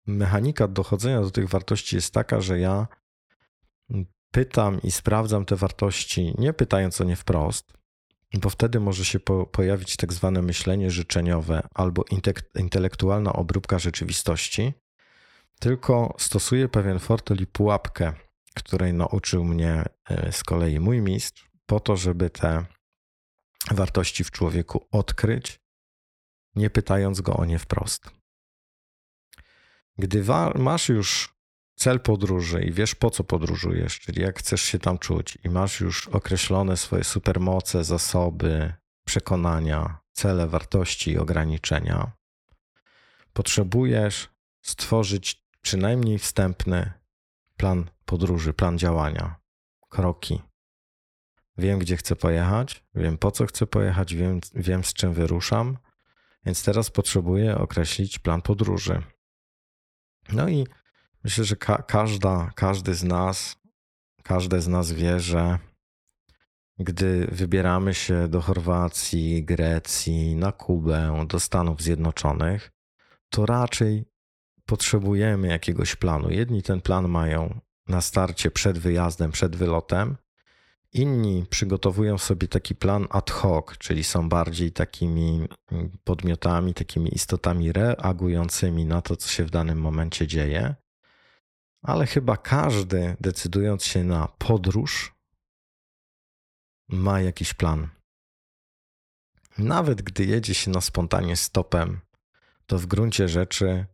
mechanika 0.06 0.68
dochodzenia 0.68 1.22
do 1.22 1.32
tych 1.32 1.50
wartości 1.50 1.96
jest 1.96 2.14
taka, 2.14 2.42
że 2.42 2.60
ja 2.60 2.88
pytam 4.32 4.82
i 4.82 4.92
sprawdzam 4.92 5.46
te 5.46 5.56
wartości, 5.56 6.34
nie 6.38 6.54
pytając 6.54 7.02
o 7.02 7.04
nie 7.04 7.16
wprost, 7.16 7.74
bo 8.34 8.50
wtedy 8.50 8.80
może 8.80 9.06
się 9.06 9.20
po, 9.20 9.46
pojawić 9.46 9.98
tak 9.98 10.14
zwane 10.14 10.42
myślenie 10.42 10.92
życzeniowe 10.92 11.68
albo 11.74 12.04
intelektualna 12.56 13.34
obróbka 13.34 13.80
rzeczywistości, 13.80 14.74
tylko 15.60 16.16
stosuję 16.20 16.70
pewien 16.70 17.00
fortel 17.00 17.38
i 17.42 17.48
pułapkę, 17.48 18.14
której 18.56 18.94
nauczył 18.94 19.46
mnie 19.46 19.86
e, 20.10 20.32
z 20.32 20.44
kolei 20.44 20.80
mój 20.80 21.02
mistrz, 21.02 21.50
po 21.66 21.80
to, 21.80 21.98
żeby 21.98 22.30
te 22.30 22.66
wartości 23.72 24.24
w 24.24 24.32
człowieku 24.32 24.88
odkryć, 24.92 25.60
nie 26.56 26.70
pytając 26.70 27.22
go 27.22 27.34
o 27.34 27.46
nie 27.46 27.60
wprost. 27.60 28.12
Gdy 29.98 30.24
masz 30.56 30.90
już 30.90 31.37
cel 31.78 32.00
podróży 32.00 32.64
i 32.64 32.72
wiesz 32.72 32.96
po 32.96 33.10
co 33.10 33.24
podróżujesz, 33.24 34.00
czyli 34.00 34.22
jak 34.22 34.40
chcesz 34.40 34.62
się 34.62 34.80
tam 34.80 34.98
czuć 34.98 35.38
i 35.44 35.50
masz 35.50 35.80
już 35.80 36.08
określone 36.08 36.78
swoje 36.78 37.04
supermoce, 37.04 37.84
zasoby, 37.84 38.74
przekonania, 39.06 40.00
cele, 40.14 40.48
wartości 40.48 41.12
i 41.12 41.18
ograniczenia, 41.18 42.12
potrzebujesz 43.34 44.30
stworzyć 44.62 45.44
przynajmniej 45.62 46.20
wstępny 46.20 46.92
plan 47.58 47.90
podróży, 48.06 48.54
plan 48.54 48.78
działania, 48.78 49.36
kroki. 49.90 50.42
Wiem, 51.58 51.80
gdzie 51.80 51.98
chcę 51.98 52.16
pojechać, 52.16 52.84
wiem 52.96 53.18
po 53.18 53.32
co 53.32 53.46
chcę 53.46 53.68
pojechać, 53.68 54.16
wiem, 54.16 54.40
wiem 54.54 54.84
z 54.84 54.94
czym 54.94 55.14
wyruszam, 55.14 55.78
więc 56.46 56.64
teraz 56.64 56.90
potrzebuję 56.90 57.58
określić 57.58 58.20
plan 58.20 58.42
podróży. 58.42 59.04
No 60.34 60.50
i 60.50 60.68
myślę, 61.24 61.44
że 61.44 61.56
ka 61.56 61.82
każda, 61.82 62.52
każdy 62.56 62.94
z 62.94 63.04
nas, 63.04 63.56
każde 64.24 64.62
z 64.62 64.68
nas 64.68 64.92
wie, 64.92 65.20
że 65.20 65.60
gdy 66.80 67.28
wybieramy 67.32 67.94
się 67.94 68.28
do 68.28 68.42
Chorwacji, 68.42 69.46
Grecji, 69.46 70.36
na 70.36 70.52
Kubę, 70.52 71.26
do 71.28 71.40
Stanów 71.40 71.82
Zjednoczonych, 71.82 72.72
to 73.30 73.46
raczej 73.46 74.06
potrzebujemy 74.66 75.48
jakiegoś 75.48 75.96
planu. 75.96 76.30
Jedni 76.30 76.64
ten 76.64 76.82
plan 76.82 77.08
mają 77.08 77.60
na 77.88 78.02
starcie 78.02 78.52
przed 78.52 78.78
wyjazdem, 78.78 79.32
przed 79.32 79.56
wylotem, 79.56 80.18
Inni 80.94 81.46
przygotowują 81.50 82.18
sobie 82.18 82.48
taki 82.48 82.76
plan 82.76 83.08
ad 83.10 83.32
hoc, 83.32 83.78
czyli 83.78 84.04
są 84.04 84.30
bardziej 84.30 84.72
takimi 84.72 85.48
podmiotami, 86.04 86.74
takimi 86.74 87.16
istotami 87.16 87.72
reagującymi 87.72 88.86
na 88.86 89.02
to, 89.02 89.16
co 89.16 89.30
się 89.30 89.46
w 89.46 89.50
danym 89.50 89.82
momencie 89.82 90.28
dzieje. 90.28 90.76
Ale 91.88 92.06
chyba 92.06 92.38
każdy, 92.38 93.16
decydując 93.20 93.84
się 93.84 94.04
na 94.04 94.28
podróż, 94.28 95.16
ma 96.90 97.22
jakiś 97.22 97.54
plan. 97.54 97.90
Nawet 99.58 100.02
gdy 100.02 100.26
jedzie 100.26 100.54
się 100.54 100.72
na 100.72 100.82
spontanie 100.82 101.36
stopem, 101.36 102.00
to 102.66 102.80
w 102.80 102.86
gruncie 102.86 103.28
rzeczy 103.28 103.86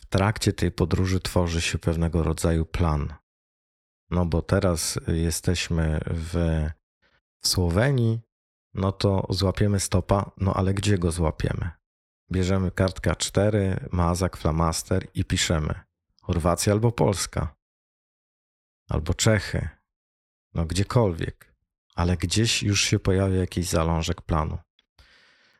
w 0.00 0.06
trakcie 0.06 0.52
tej 0.52 0.72
podróży 0.72 1.20
tworzy 1.20 1.60
się 1.60 1.78
pewnego 1.78 2.22
rodzaju 2.22 2.66
plan. 2.66 3.14
No 4.10 4.26
bo 4.26 4.42
teraz 4.42 4.98
jesteśmy 5.06 6.00
w 6.06 6.66
Słowenii, 7.44 8.20
no 8.74 8.92
to 8.92 9.26
złapiemy 9.30 9.80
stopa, 9.80 10.30
no 10.36 10.54
ale 10.54 10.74
gdzie 10.74 10.98
go 10.98 11.12
złapiemy? 11.12 11.70
Bierzemy 12.32 12.70
kartka 12.70 13.16
4, 13.16 13.88
mazak, 13.92 14.36
flamaster 14.36 15.06
i 15.14 15.24
piszemy 15.24 15.84
Chorwacja 16.26 16.72
albo 16.72 16.92
Polska, 16.92 17.54
albo 18.88 19.14
Czechy, 19.14 19.68
no 20.54 20.66
gdziekolwiek, 20.66 21.54
ale 21.94 22.16
gdzieś 22.16 22.62
już 22.62 22.84
się 22.84 22.98
pojawia 22.98 23.36
jakiś 23.36 23.68
zalążek 23.68 24.22
planu. 24.22 24.58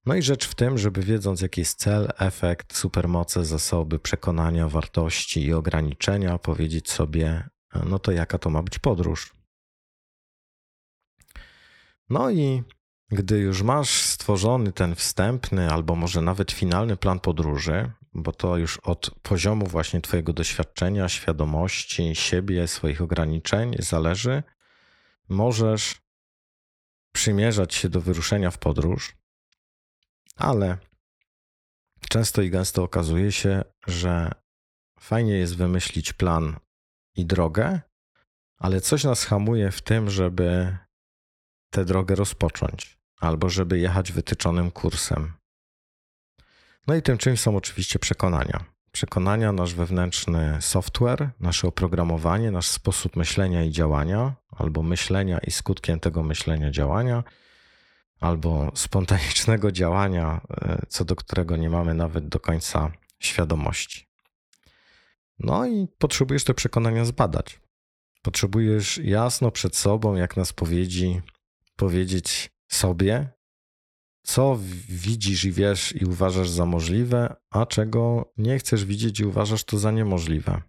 No 0.07 0.15
i 0.15 0.23
rzecz 0.23 0.49
w 0.49 0.55
tym, 0.55 0.79
żeby 0.79 1.03
wiedząc 1.03 1.41
jaki 1.41 1.61
jest 1.61 1.79
cel, 1.79 2.13
efekt, 2.19 2.77
supermoce, 2.77 3.45
zasoby, 3.45 3.99
przekonania, 3.99 4.69
wartości 4.69 5.45
i 5.45 5.53
ograniczenia, 5.53 6.39
powiedzieć 6.39 6.91
sobie, 6.91 7.49
no 7.87 7.99
to 7.99 8.13
jaka 8.13 8.39
to 8.39 8.51
ma 8.51 8.63
być 8.63 8.79
podróż? 8.79 9.35
No 12.11 12.31
i 12.31 12.63
gdy 13.09 13.39
już 13.39 13.63
masz 13.63 13.91
stworzony 13.91 14.73
ten 14.73 14.95
wstępny 14.95 15.71
albo 15.71 15.97
może 15.97 16.23
nawet 16.23 16.53
finalny 16.53 16.97
plan 16.97 17.21
podróży, 17.21 17.93
bo 18.15 18.33
to 18.33 18.57
już 18.57 18.79
od 18.79 19.11
poziomu 19.23 19.67
właśnie 19.67 20.01
Twojego 20.01 20.33
doświadczenia, 20.33 21.09
świadomości 21.09 22.15
siebie, 22.15 22.69
swoich 22.69 23.03
ograniczeń 23.03 23.77
zależy, 23.79 24.43
możesz 25.29 26.03
przymierzać 27.13 27.75
się 27.75 27.89
do 27.89 28.01
wyruszenia 28.01 28.51
w 28.51 28.59
podróż, 28.59 29.17
ale 30.37 30.79
często 32.09 32.43
i 32.43 32.51
gęsto 32.51 32.83
okazuje 32.83 33.33
się, 33.33 33.65
że 33.87 34.31
fajnie 35.01 35.33
jest 35.39 35.57
wymyślić 35.57 36.13
plan 36.13 36.57
i 37.17 37.27
drogę, 37.27 37.81
ale 38.59 38.81
coś 38.81 39.05
nas 39.05 39.25
hamuje 39.25 39.71
w 39.71 39.83
tym, 39.83 40.11
żeby 40.11 40.79
tę 41.71 41.85
drogę 41.85 42.15
rozpocząć 42.15 42.99
albo 43.21 43.49
żeby 43.51 43.79
jechać 43.79 44.13
wytyczonym 44.13 44.71
kursem. 44.71 45.33
No 46.87 46.95
i 46.95 47.03
tym 47.03 47.19
czymś 47.19 47.41
są 47.41 47.57
oczywiście 47.57 47.99
przekonania. 47.99 48.65
Przekonania, 48.93 49.53
nasz 49.53 49.75
wewnętrzny 49.75 50.57
software, 50.61 51.31
nasze 51.41 51.69
oprogramowanie, 51.69 52.51
nasz 52.51 52.67
sposób 52.67 53.17
myślenia 53.17 53.65
i 53.65 53.71
działania, 53.71 54.35
albo 54.51 54.83
myślenia 54.83 55.39
i 55.39 55.51
skutkiem 55.51 56.01
tego 56.01 56.23
myślenia 56.23 56.71
działania, 56.71 57.25
albo 58.21 58.73
spontanicznego 58.75 59.73
działania, 59.81 60.41
e, 60.51 60.83
co 60.89 61.05
do 61.05 61.17
którego 61.17 61.57
nie 61.57 61.71
mamy 61.71 61.95
nawet 61.95 62.29
do 62.29 62.41
końca 62.41 62.93
świadomości. 63.19 64.07
No 65.39 65.67
i 65.67 65.89
potrzebujesz 65.99 66.45
te 66.45 66.55
przekonania 66.55 67.05
zbadać. 67.05 67.61
Potrzebujesz 68.23 68.99
jasno 68.99 69.51
przed 69.51 69.77
sobą, 69.77 70.15
jak 70.15 70.37
na 70.37 70.45
spowiedzi, 70.45 71.21
powiedzieć 71.77 72.51
sobie, 72.69 73.29
co 74.25 74.59
widzisz 74.89 75.45
i 75.45 75.53
wiesz 75.53 75.97
i 75.97 76.05
uważasz 76.05 76.49
za 76.49 76.67
możliwe, 76.67 77.37
a 77.51 77.67
czego 77.67 78.33
nie 78.37 78.59
chcesz 78.59 78.85
widzieć 78.85 79.21
i 79.21 79.25
uważasz 79.25 79.65
to 79.65 79.79
za 79.79 79.91
niemożliwe. 79.91 80.63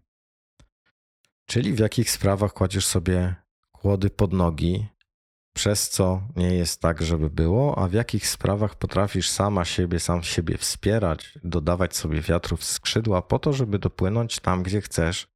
Czyli 1.45 1.73
w 1.73 1.79
jakich 1.79 2.11
sprawach 2.11 2.53
kładziesz 2.53 2.85
sobie 2.85 3.35
kłody 3.71 4.09
pod 4.09 4.33
nogi, 4.33 4.87
przez 5.53 5.89
co 5.89 6.21
nie 6.35 6.53
jest 6.53 6.81
tak, 6.81 7.01
żeby 7.01 7.29
było, 7.29 7.77
a 7.77 7.87
w 7.87 7.93
jakich 7.93 8.27
sprawach 8.27 8.75
potrafisz 8.75 9.29
sama 9.29 9.65
siebie, 9.65 9.99
sam 9.99 10.23
siebie 10.23 10.57
wspierać, 10.57 11.39
dodawać 11.43 11.95
sobie 11.95 12.21
wiatrów 12.21 12.59
w 12.59 12.63
skrzydła 12.63 13.21
po 13.21 13.39
to, 13.39 13.53
żeby 13.53 13.79
dopłynąć 13.79 14.39
tam, 14.39 14.63
gdzie 14.63 14.81
chcesz 14.81 15.27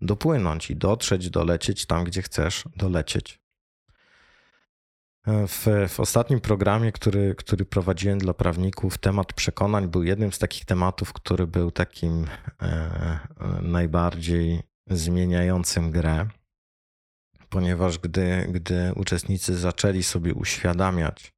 dopłynąć 0.00 0.70
i 0.70 0.76
dotrzeć, 0.76 1.30
dolecieć 1.30 1.86
tam, 1.86 2.04
gdzie 2.04 2.22
chcesz 2.22 2.64
dolecieć. 2.76 3.39
W, 5.26 5.88
w 5.88 6.00
ostatnim 6.00 6.40
programie, 6.40 6.92
który, 6.92 7.34
który 7.34 7.64
prowadziłem 7.64 8.18
dla 8.18 8.34
prawników, 8.34 8.98
temat 8.98 9.32
przekonań 9.32 9.88
był 9.88 10.02
jednym 10.02 10.32
z 10.32 10.38
takich 10.38 10.64
tematów, 10.64 11.12
który 11.12 11.46
był 11.46 11.70
takim 11.70 12.26
e, 12.62 13.18
najbardziej 13.62 14.62
zmieniającym 14.86 15.90
grę 15.90 16.28
ponieważ 17.50 17.98
gdy, 17.98 18.46
gdy 18.52 18.92
uczestnicy 18.94 19.58
zaczęli 19.58 20.02
sobie 20.02 20.34
uświadamiać, 20.34 21.32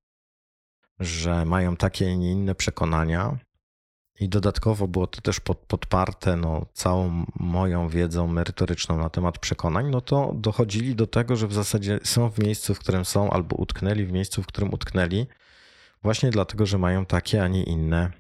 że 1.01 1.45
mają 1.45 1.77
takie, 1.77 2.13
a 2.13 2.15
nie 2.15 2.33
inne 2.33 2.55
przekonania, 2.55 3.39
i 4.21 4.29
dodatkowo 4.29 4.89
było 4.89 5.07
to 5.07 5.21
też 5.21 5.41
pod, 5.41 5.59
podparte 5.59 6.37
no, 6.37 6.67
całą 6.73 7.27
moją 7.37 7.89
wiedzą 7.89 8.27
merytoryczną 8.27 8.99
na 8.99 9.11
temat 9.11 9.39
przekonań, 9.39 9.91
no 9.91 10.01
to 10.01 10.33
dochodzili 10.37 10.95
do 10.95 11.07
tego, 11.07 11.37
że 11.37 11.49
w 11.49 11.53
zasadzie 11.53 11.99
są 12.05 12.31
w 12.31 12.39
miejscu, 12.39 12.75
w 12.75 12.79
którym 12.79 13.05
są, 13.05 13.31
albo 13.31 13.57
utknęli 13.57 14.05
w 14.05 14.13
miejscu, 14.13 14.43
w 14.43 14.47
którym 14.47 14.75
utknęli, 14.75 15.27
właśnie 16.03 16.31
dlatego, 16.31 16.67
że 16.67 16.79
mają 16.79 17.07
takie, 17.07 17.43
a 17.45 17.49
nie 17.49 17.63
inne 17.63 18.13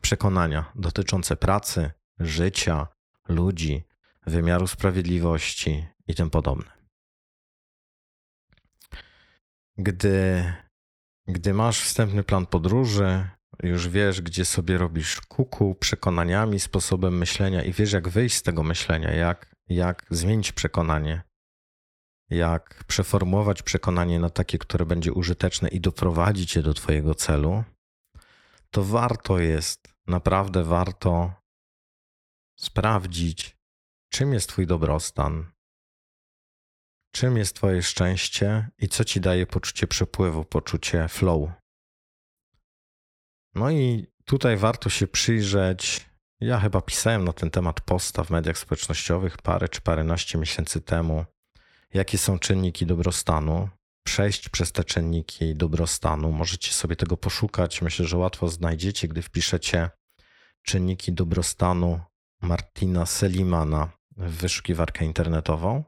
przekonania 0.00 0.72
dotyczące 0.74 1.36
pracy, 1.36 1.90
życia, 2.20 2.86
ludzi, 3.28 3.84
wymiaru 4.26 4.66
sprawiedliwości 4.66 5.86
i 6.06 6.14
tym 6.14 6.30
podobne. 6.30 6.74
Gdy, 9.78 10.44
gdy 11.26 11.54
masz 11.54 11.80
wstępny 11.80 12.24
plan 12.24 12.46
podróży, 12.46 13.28
już 13.62 13.88
wiesz, 13.88 14.20
gdzie 14.20 14.44
sobie 14.44 14.78
robisz 14.78 15.20
kuku 15.20 15.74
przekonaniami, 15.74 16.60
sposobem 16.60 17.18
myślenia 17.18 17.62
i 17.62 17.72
wiesz, 17.72 17.92
jak 17.92 18.08
wyjść 18.08 18.36
z 18.36 18.42
tego 18.42 18.62
myślenia, 18.62 19.10
jak, 19.12 19.56
jak 19.68 20.06
zmienić 20.10 20.52
przekonanie, 20.52 21.22
jak 22.30 22.84
przeformułować 22.86 23.62
przekonanie 23.62 24.20
na 24.20 24.30
takie, 24.30 24.58
które 24.58 24.86
będzie 24.86 25.12
użyteczne 25.12 25.68
i 25.68 25.80
doprowadzić 25.80 26.56
je 26.56 26.62
do 26.62 26.74
Twojego 26.74 27.14
celu, 27.14 27.64
to 28.70 28.84
warto 28.84 29.38
jest, 29.38 29.88
naprawdę 30.06 30.64
warto 30.64 31.32
sprawdzić, 32.58 33.56
czym 34.12 34.32
jest 34.32 34.48
Twój 34.48 34.66
dobrostan, 34.66 35.54
Czym 37.14 37.36
jest 37.36 37.56
Twoje 37.56 37.82
szczęście 37.82 38.68
i 38.78 38.88
co 38.88 39.04
Ci 39.04 39.20
daje 39.20 39.46
poczucie 39.46 39.86
przepływu, 39.86 40.44
poczucie 40.44 41.08
flow? 41.08 41.50
No 43.54 43.70
i 43.70 44.06
tutaj 44.24 44.56
warto 44.56 44.90
się 44.90 45.06
przyjrzeć. 45.06 46.06
Ja 46.40 46.60
chyba 46.60 46.80
pisałem 46.80 47.24
na 47.24 47.32
ten 47.32 47.50
temat 47.50 47.80
posta 47.80 48.24
w 48.24 48.30
mediach 48.30 48.58
społecznościowych 48.58 49.38
parę 49.38 49.68
czy 49.68 49.80
paręnaście 49.80 50.38
miesięcy 50.38 50.80
temu. 50.80 51.24
Jakie 51.94 52.18
są 52.18 52.38
czynniki 52.38 52.86
dobrostanu? 52.86 53.68
Przejść 54.06 54.48
przez 54.48 54.72
te 54.72 54.84
czynniki 54.84 55.54
dobrostanu. 55.54 56.32
Możecie 56.32 56.72
sobie 56.72 56.96
tego 56.96 57.16
poszukać. 57.16 57.82
Myślę, 57.82 58.06
że 58.06 58.16
łatwo 58.16 58.48
znajdziecie, 58.48 59.08
gdy 59.08 59.22
wpiszecie 59.22 59.90
czynniki 60.62 61.12
dobrostanu 61.12 62.00
Martina 62.42 63.06
Selimana 63.06 63.90
w 64.16 64.30
wyszukiwarkę 64.30 65.04
internetową. 65.04 65.84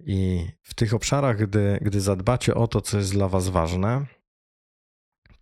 I 0.00 0.46
w 0.62 0.74
tych 0.74 0.94
obszarach, 0.94 1.36
gdy, 1.36 1.78
gdy 1.82 2.00
zadbacie 2.00 2.54
o 2.54 2.68
to, 2.68 2.80
co 2.80 2.98
jest 2.98 3.12
dla 3.12 3.28
Was 3.28 3.48
ważne, 3.48 4.06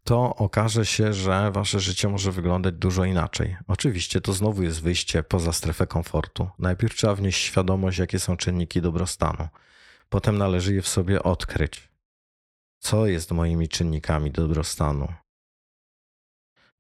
to 0.05 0.36
okaże 0.36 0.86
się, 0.86 1.12
że 1.12 1.50
Wasze 1.50 1.80
życie 1.80 2.09
może 2.09 2.32
wyglądać 2.32 2.74
dużo 2.74 3.05
inaczej. 3.05 3.57
Oczywiście 3.68 4.20
to 4.20 4.32
znowu 4.32 4.62
jest 4.62 4.82
wyjście 4.82 5.22
poza 5.22 5.52
strefę 5.52 5.86
komfortu. 5.86 6.48
Najpierw 6.59 6.94
trzeba 6.94 7.14
wnieść 7.14 7.42
świadomość, 7.42 7.98
jakie 7.98 8.18
są 8.18 8.36
czynniki 8.36 8.80
dobrostanu. 8.82 9.48
Potem 10.09 10.38
należy 10.38 10.74
je 10.74 10.82
w 10.82 10.88
sobie 10.88 11.22
odkryć. 11.22 11.88
Co 12.78 13.07
jest 13.07 13.30
moimi 13.30 13.68
czynnikami 13.68 14.30
dobrostanu? 14.30 15.12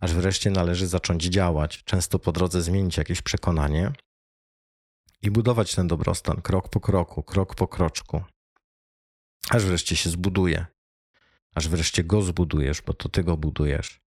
Aż 0.00 0.14
wreszcie 0.14 0.50
należy 0.50 0.86
zacząć 0.86 1.24
działać, 1.24 1.84
często 1.84 2.18
po 2.18 2.32
drodze 2.32 2.62
zmienić 2.62 2.96
jakieś 2.96 3.22
przekonanie 3.22 3.92
i 5.22 5.30
budować 5.30 5.74
ten 5.74 5.88
dobrostan 5.88 6.42
krok 6.42 6.68
po 6.68 6.80
kroku, 6.80 7.22
krok 7.22 7.54
po 7.54 7.68
kroczku, 7.68 8.22
aż 9.50 9.64
wreszcie 9.64 9.96
się 9.96 10.10
zbuduje, 10.10 10.66
aż 11.54 11.68
wreszcie 11.68 12.04
go 12.04 12.22
zbudujesz, 12.22 12.82
bo 12.82 12.94
to 12.94 13.08
ty 13.08 13.24
go 13.24 13.36
budujesz. 13.36 14.04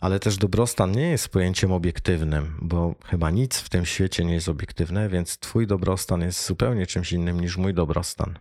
Ale 0.00 0.20
też 0.20 0.36
dobrostan 0.36 0.92
nie 0.92 1.10
jest 1.10 1.28
pojęciem 1.28 1.72
obiektywnym, 1.72 2.58
bo 2.62 2.94
chyba 3.04 3.30
nic 3.30 3.58
w 3.58 3.68
tym 3.68 3.86
świecie 3.86 4.24
nie 4.24 4.34
jest 4.34 4.48
obiektywne, 4.48 5.08
więc 5.08 5.38
twój 5.38 5.66
dobrostan 5.66 6.20
jest 6.20 6.46
zupełnie 6.46 6.86
czymś 6.86 7.12
innym 7.12 7.40
niż 7.40 7.56
mój 7.56 7.74
dobrostan. 7.74 8.38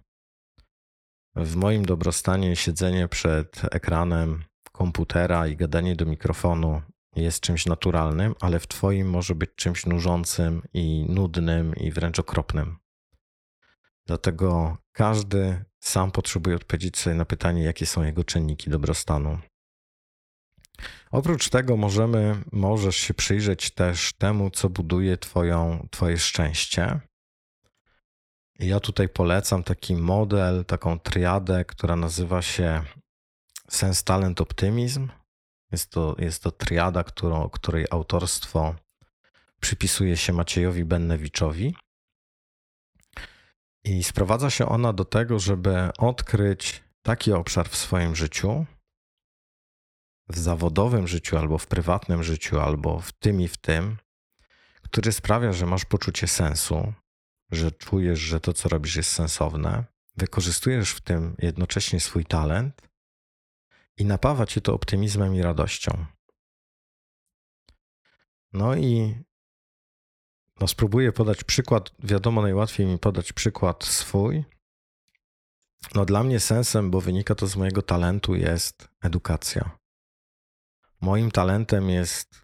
W 1.36 1.56
moim 1.56 1.86
dobrostanie 1.86 2.56
siedzenie 2.56 3.08
przed 3.08 3.62
ekranem 3.72 4.43
komputera 4.72 5.47
i 5.47 5.56
gadanie 5.56 5.95
do 5.95 6.06
mikrofonu 6.06 6.82
jest 7.16 7.39
czymś 7.39 7.66
naturalnym, 7.66 8.36
ale 8.39 8.60
w 8.60 8.68
Twoim 8.68 9.10
może 9.10 9.36
być 9.36 9.49
czymś 9.56 9.86
nużącym 9.86 10.62
i 10.74 11.06
nudnym 11.10 11.76
i 11.76 11.91
wręcz 11.91 12.20
okropnym. 12.20 12.78
Dlatego 14.06 14.78
każdy 14.91 15.66
sam 15.84 16.11
potrzebuje 16.11 16.55
odpowiedzieć 16.55 16.97
sobie 16.97 17.15
na 17.15 17.25
pytanie, 17.25 17.63
jakie 17.63 17.86
są 17.86 18.03
jego 18.03 18.23
czynniki 18.23 18.69
dobrostanu. 18.69 19.39
Oprócz 21.11 21.49
tego 21.49 21.77
możemy, 21.77 22.36
możesz 22.51 22.95
się 22.95 23.13
przyjrzeć 23.13 23.71
też 23.71 24.13
temu, 24.13 24.49
co 24.49 24.69
buduje 24.69 25.17
twoją, 25.17 25.88
Twoje 25.91 26.17
szczęście. 26.17 26.99
Ja 28.59 28.79
tutaj 28.79 29.09
polecam 29.09 29.63
taki 29.63 29.95
model, 29.95 30.65
taką 30.65 30.99
triadę, 30.99 31.65
która 31.65 31.95
nazywa 31.95 32.41
się 32.41 32.84
Sens, 33.69 34.03
Talent, 34.03 34.41
Optymizm. 34.41 35.09
Jest 35.71 35.91
to, 35.91 36.15
jest 36.19 36.43
to 36.43 36.51
triada, 36.51 37.03
którą, 37.03 37.49
której 37.49 37.86
autorstwo 37.91 38.75
przypisuje 39.59 40.17
się 40.17 40.34
Maciejowi 40.34 40.86
Bennewiczowi. 40.86 41.75
I 43.84 44.03
sprowadza 44.03 44.49
się 44.49 44.69
ona 44.69 44.93
do 44.93 45.05
tego, 45.05 45.39
żeby 45.39 45.89
odkryć 45.97 46.84
taki 47.01 47.34
obszar 47.34 47.69
w 47.69 47.75
swoim 47.75 48.15
życiu, 48.15 48.65
w 50.29 50.38
zawodowym 50.38 51.07
życiu, 51.07 51.38
albo 51.38 51.57
w 51.57 51.67
prywatnym 51.67 52.23
życiu, 52.23 52.59
albo 52.59 52.99
w 52.99 53.11
tym 53.11 53.41
i 53.41 53.47
w 53.47 53.57
tym, 53.57 53.97
który 54.81 55.11
sprawia, 55.11 55.53
że 55.53 55.65
masz 55.65 55.86
poczucie 55.86 56.27
sensu, 56.27 56.93
że 57.51 57.71
czujesz, 57.71 58.19
że 58.19 58.39
to, 58.39 58.53
co 58.53 58.69
robisz, 58.69 58.95
jest 58.95 59.11
sensowne, 59.11 59.84
wykorzystujesz 60.15 60.91
w 60.91 61.01
tym 61.01 61.36
jednocześnie 61.39 61.99
swój 61.99 62.25
talent 62.25 62.81
i 63.97 64.05
napawa 64.05 64.45
cię 64.45 64.61
to 64.61 64.73
optymizmem 64.73 65.36
i 65.36 65.41
radością. 65.41 66.05
No 68.53 68.75
i 68.75 69.15
no 70.60 70.68
spróbuję 70.68 71.12
podać 71.12 71.43
przykład. 71.43 71.91
Wiadomo, 71.99 72.41
najłatwiej 72.41 72.86
mi 72.86 72.99
podać 72.99 73.34
przykład 73.34 73.84
swój. 73.84 74.43
No 75.95 76.06
dla 76.06 76.24
mnie 76.24 76.39
sensem, 76.39 76.91
bo 76.91 77.01
wynika 77.01 77.36
to 77.36 77.47
z 77.47 77.56
mojego 77.56 77.82
talentu, 77.82 78.36
jest 78.36 78.89
edukacja. 79.01 79.78
Moim 81.01 81.32
talentem 81.32 81.89
jest 81.89 82.41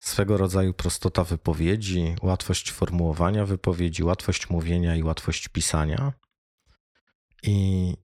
swego 0.00 0.36
rodzaju 0.36 0.74
prostota 0.74 1.24
wypowiedzi, 1.24 2.16
łatwość 2.22 2.72
formułowania 2.72 3.46
wypowiedzi, 3.46 4.04
łatwość 4.04 4.50
mówienia 4.50 4.96
i 4.96 5.02
łatwość 5.02 5.48
pisania. 5.48 6.12
I 7.42 7.94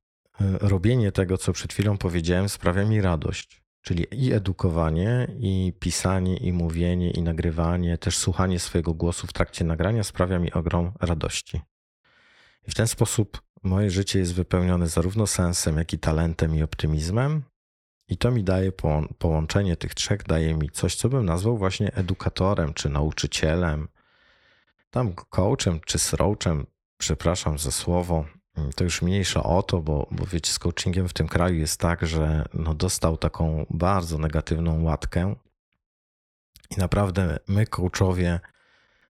E, 0.40 0.58
robienie 0.68 1.12
tego, 1.12 1.38
co 1.38 1.52
przed 1.52 1.72
chwilą 1.72 1.98
powiedziałem, 1.98 2.48
sprawia 2.48 2.84
mi 2.84 3.00
radość. 3.00 3.59
Czyli 3.82 4.06
i 4.12 4.32
edukowanie, 4.32 5.28
i 5.38 5.72
pisanie, 5.80 6.36
i 6.36 6.52
mówienie, 6.52 7.10
i 7.10 7.22
nagrywanie, 7.22 7.98
też 7.98 8.18
słuchanie 8.18 8.58
swojego 8.58 8.94
głosu 8.94 9.26
w 9.26 9.32
trakcie 9.32 9.64
nagrania 9.64 10.04
sprawia 10.04 10.38
mi 10.38 10.52
ogrom 10.52 10.92
radości. 11.00 11.60
I 12.68 12.70
w 12.70 12.74
ten 12.74 12.88
sposób 12.88 13.42
moje 13.62 13.90
życie 13.90 14.18
jest 14.18 14.34
wypełnione 14.34 14.88
zarówno 14.88 15.26
sensem, 15.26 15.76
jak 15.76 15.92
i 15.92 15.98
talentem 15.98 16.54
i 16.54 16.62
optymizmem. 16.62 17.42
I 18.08 18.16
to 18.16 18.30
mi 18.30 18.44
daje 18.44 18.72
połączenie 19.18 19.76
tych 19.76 19.94
trzech, 19.94 20.22
daje 20.22 20.54
mi 20.54 20.70
coś, 20.70 20.94
co 20.94 21.08
bym 21.08 21.26
nazwał 21.26 21.58
właśnie 21.58 21.94
edukatorem, 21.94 22.74
czy 22.74 22.88
nauczycielem, 22.88 23.88
tam 24.90 25.14
coachem, 25.14 25.80
czy 25.86 25.98
sroachem, 25.98 26.66
przepraszam 26.98 27.58
za 27.58 27.70
słowo, 27.70 28.24
to 28.74 28.84
już 28.84 29.02
mniejsza 29.02 29.42
o 29.42 29.62
to, 29.62 29.80
bo, 29.80 30.06
bo 30.10 30.26
wiecie, 30.26 30.52
z 30.52 30.58
coachingiem 30.58 31.08
w 31.08 31.12
tym 31.12 31.28
kraju 31.28 31.54
jest 31.54 31.80
tak, 31.80 32.06
że 32.06 32.44
no 32.54 32.74
dostał 32.74 33.16
taką 33.16 33.66
bardzo 33.70 34.18
negatywną 34.18 34.82
łatkę 34.82 35.34
i 36.76 36.80
naprawdę 36.80 37.38
my 37.48 37.66
coachowie 37.66 38.40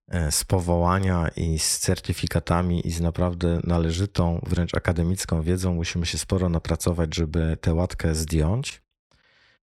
e, 0.07 0.31
z 0.31 0.43
powołania 0.43 1.27
i 1.35 1.59
z 1.59 1.79
certyfikatami 1.79 2.87
i 2.87 2.91
z 2.91 3.01
naprawdę 3.01 3.59
należytą, 3.63 4.41
wręcz 4.47 4.75
akademicką 4.75 5.41
wiedzą 5.41 5.73
musimy 5.73 6.05
się 6.05 6.17
sporo 6.17 6.49
napracować, 6.49 7.15
żeby 7.15 7.57
tę 7.61 7.73
łatkę 7.73 8.15
zdjąć. 8.15 8.81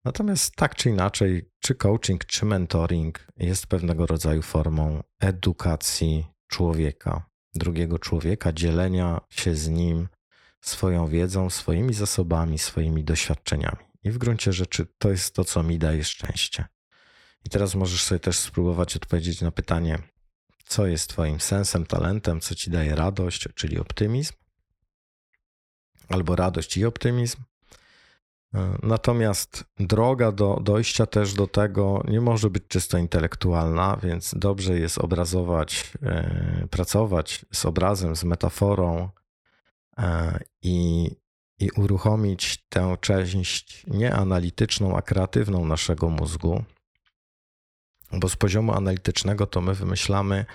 Natomiast 0.06 0.56
tak 0.56 0.76
czy 0.76 0.90
inaczej, 0.90 1.50
czy 1.60 1.76
coaching, 1.76 2.26
czy 2.26 2.46
mentoring 2.46 3.28
jest 3.38 3.68
pewnego 3.68 4.06
rodzaju 4.06 4.42
formą 4.42 5.04
edukacji 5.20 6.28
człowieka 6.48 7.33
drugiego 7.56 8.00
człowieka, 8.00 8.54
dzielenia 8.54 9.22
się 9.30 9.56
z 9.56 9.70
nim 9.70 10.08
swoją 10.62 11.08
wiedzą, 11.08 11.50
swoimi 11.50 11.94
zasobami, 11.94 12.60
swoimi 12.60 13.04
doświadczeniami. 13.04 13.86
I 14.04 14.12
w 14.12 14.18
gruncie 14.18 14.54
rzeczy 14.54 14.88
to 14.98 15.10
jest 15.10 15.36
to, 15.36 15.46
co 15.46 15.64
mi 15.64 15.80
daje 15.80 16.04
szczęście. 16.04 16.66
I 17.46 17.50
teraz 17.50 17.76
możesz 17.76 18.04
sobie 18.04 18.20
też 18.20 18.40
spróbować 18.40 18.96
odpowiedzieć 18.96 19.42
na 19.42 19.52
pytanie, 19.52 20.00
co 20.66 20.88
jest 20.88 21.10
Twoim 21.10 21.40
sensem, 21.40 21.86
talentem, 21.86 22.42
co 22.42 22.56
Ci 22.56 22.72
daje 22.72 22.96
radość, 22.96 23.48
czyli 23.56 23.80
optymizm, 23.80 24.34
albo 26.10 26.36
radość 26.36 26.78
i 26.78 26.86
optymizm, 26.86 27.38
Natomiast 28.84 29.64
droga 29.80 30.32
do 30.32 30.60
dojścia 30.62 31.06
też 31.06 31.34
do 31.34 31.48
tego 31.48 32.04
nie 32.08 32.22
może 32.22 32.50
być 32.50 32.64
czysto 32.68 32.98
intelektualna, 32.98 33.98
więc 34.04 34.36
dobrze 34.38 34.80
jest 34.80 34.98
obrazować, 34.98 35.92
e, 36.04 36.68
pracować 36.70 37.46
z 37.54 37.66
obrazem, 37.66 38.16
z 38.16 38.24
metaforą 38.24 39.10
e, 39.98 40.40
i, 40.62 41.10
i 41.60 41.72
uruchomić 41.72 42.66
tę 42.70 42.98
część 43.02 43.86
nie 43.88 44.14
analityczną, 44.14 44.98
a 44.98 45.02
kreatywną 45.02 45.66
naszego 45.66 46.10
mózgu. 46.10 46.64
Bo 48.12 48.30
z 48.30 48.36
poziomu 48.36 48.74
analitycznego 48.74 49.48
to 49.48 49.62
my 49.62 49.74
wymyślamy 49.74 50.46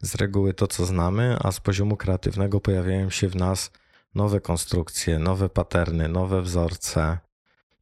z 0.00 0.14
reguły 0.14 0.54
to, 0.54 0.66
co 0.66 0.86
znamy, 0.86 1.36
a 1.40 1.52
z 1.52 1.60
poziomu 1.60 1.96
kreatywnego 1.96 2.60
pojawiają 2.60 3.10
się 3.10 3.28
w 3.28 3.36
nas 3.36 3.70
nowe 4.14 4.40
konstrukcje, 4.40 5.18
nowe 5.18 5.48
paterny, 5.48 6.08
nowe 6.08 6.42
wzorce 6.42 7.18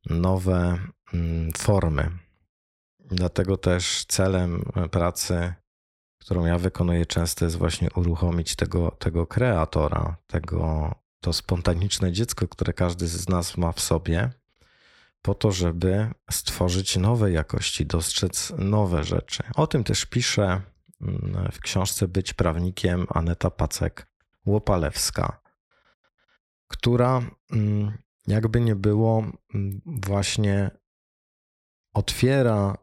nowe 0.06 0.78
mm, 1.14 1.52
formy. 1.52 2.10
Dlatego 3.00 3.56
też 3.56 4.04
celem 4.08 4.64
pracy, 4.90 5.54
którą 6.18 6.44
ja 6.44 6.58
wykonuję 6.58 7.06
często, 7.06 7.44
jest 7.44 7.56
właśnie 7.56 7.88
uruchomić 7.94 8.56
tego, 8.56 8.90
tego 8.90 9.26
kreatora, 9.26 10.16
tego, 10.26 10.94
to 11.20 11.32
spontaniczne 11.32 12.12
dziecko, 12.12 12.48
które 12.48 12.72
każdy 12.72 13.06
z 13.06 13.28
nas 13.28 13.56
ma 13.56 13.72
w 13.72 13.80
sobie, 13.80 14.30
po 15.22 15.34
to, 15.34 15.52
żeby 15.52 16.10
stworzyć 16.30 16.96
nowe 16.96 17.32
jakości, 17.32 17.86
dostrzec 17.86 18.52
nowe 18.58 19.04
rzeczy. 19.04 19.42
O 19.54 19.66
tym 19.66 19.84
też 19.84 20.06
pisze 20.06 20.60
mm, 21.00 21.48
w 21.52 21.60
książce 21.60 22.08
Być 22.08 22.34
prawnikiem 22.34 23.06
Aneta 23.08 23.48
Pacek-Łopalewska, 23.48 25.32
która 26.68 27.22
mm, 27.52 27.98
jakby 28.28 28.60
nie 28.60 28.76
było, 28.76 29.24
mm, 29.54 29.80
właśnie 29.86 30.70
otwiera 31.94 32.76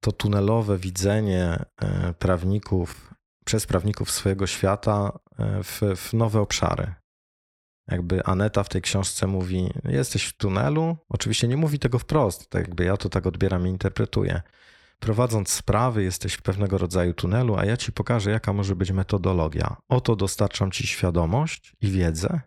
to 0.00 0.12
tunelowe 0.12 0.78
widzenie 0.78 1.64
e, 1.82 2.14
prawników 2.18 3.14
przez 3.44 3.66
prawników 3.66 4.10
swojego 4.10 4.46
świata 4.46 5.18
e, 5.38 5.62
w, 5.62 5.80
w 5.96 6.12
nowe 6.12 6.40
obszary. 6.40 6.94
Jakby 7.90 8.24
Aneta 8.24 8.62
w 8.62 8.68
tej 8.68 8.82
książce 8.82 9.26
mówi: 9.26 9.70
Jesteś 9.84 10.24
w 10.24 10.36
tunelu. 10.36 10.96
Oczywiście 11.08 11.48
nie 11.48 11.56
mówi 11.56 11.78
tego 11.78 11.98
wprost, 11.98 12.50
tak 12.50 12.66
jakby 12.66 12.84
ja 12.84 12.96
to 12.96 13.08
tak 13.08 13.26
odbieram 13.26 13.66
i 13.66 13.70
interpretuję. 13.70 14.42
prowadząc 14.98 15.50
sprawy, 15.50 16.02
jesteś 16.02 16.34
w 16.34 16.42
pewnego 16.42 16.78
rodzaju 16.78 17.14
tunelu, 17.14 17.56
a 17.56 17.64
ja 17.64 17.76
ci 17.76 17.92
pokażę, 17.92 18.30
jaka 18.30 18.52
może 18.52 18.76
być 18.76 18.90
metodologia. 18.90 19.76
Oto 19.88 20.16
dostarczam 20.16 20.70
ci 20.70 20.86
świadomość 20.86 21.76
i 21.80 21.90
wiedzę, 21.90 22.40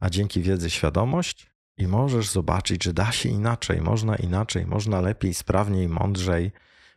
a 0.00 0.10
dzięki 0.10 0.42
wiedzy 0.42 0.70
świadomość 0.70 1.50
i 1.76 1.86
możesz 1.86 2.28
zobaczyć, 2.28 2.84
że 2.84 2.92
da 2.92 3.12
się 3.12 3.28
inaczej, 3.28 3.80
można 3.80 4.16
inaczej, 4.16 4.66
można 4.66 5.00
lepiej, 5.00 5.34
sprawniej, 5.34 5.88
mądrzej, 5.88 6.52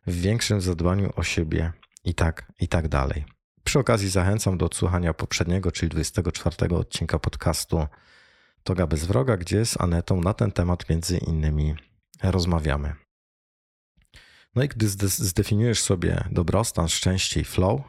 w 0.07 0.21
większym 0.21 0.61
zadbaniu 0.61 1.13
o 1.15 1.23
siebie 1.23 1.71
i 2.03 2.13
tak, 2.13 2.51
i 2.59 2.67
tak 2.67 2.87
dalej. 2.87 3.25
Przy 3.63 3.79
okazji 3.79 4.09
zachęcam 4.09 4.57
do 4.57 4.65
odsłuchania 4.65 5.13
poprzedniego, 5.13 5.71
czyli 5.71 5.89
24 5.89 6.75
odcinka 6.75 7.19
podcastu 7.19 7.87
Toga 8.63 8.87
bez 8.87 9.05
wroga, 9.05 9.37
gdzie 9.37 9.65
z 9.65 9.81
Anetą 9.81 10.21
na 10.21 10.33
ten 10.33 10.51
temat 10.51 10.89
między 10.89 11.17
innymi 11.17 11.75
rozmawiamy. 12.23 12.95
No 14.55 14.63
i 14.63 14.67
gdy 14.67 14.87
zdefiniujesz 15.07 15.81
sobie 15.81 16.23
dobrostan, 16.31 16.87
szczęście 16.87 17.39
i 17.41 17.43
flow, 17.43 17.81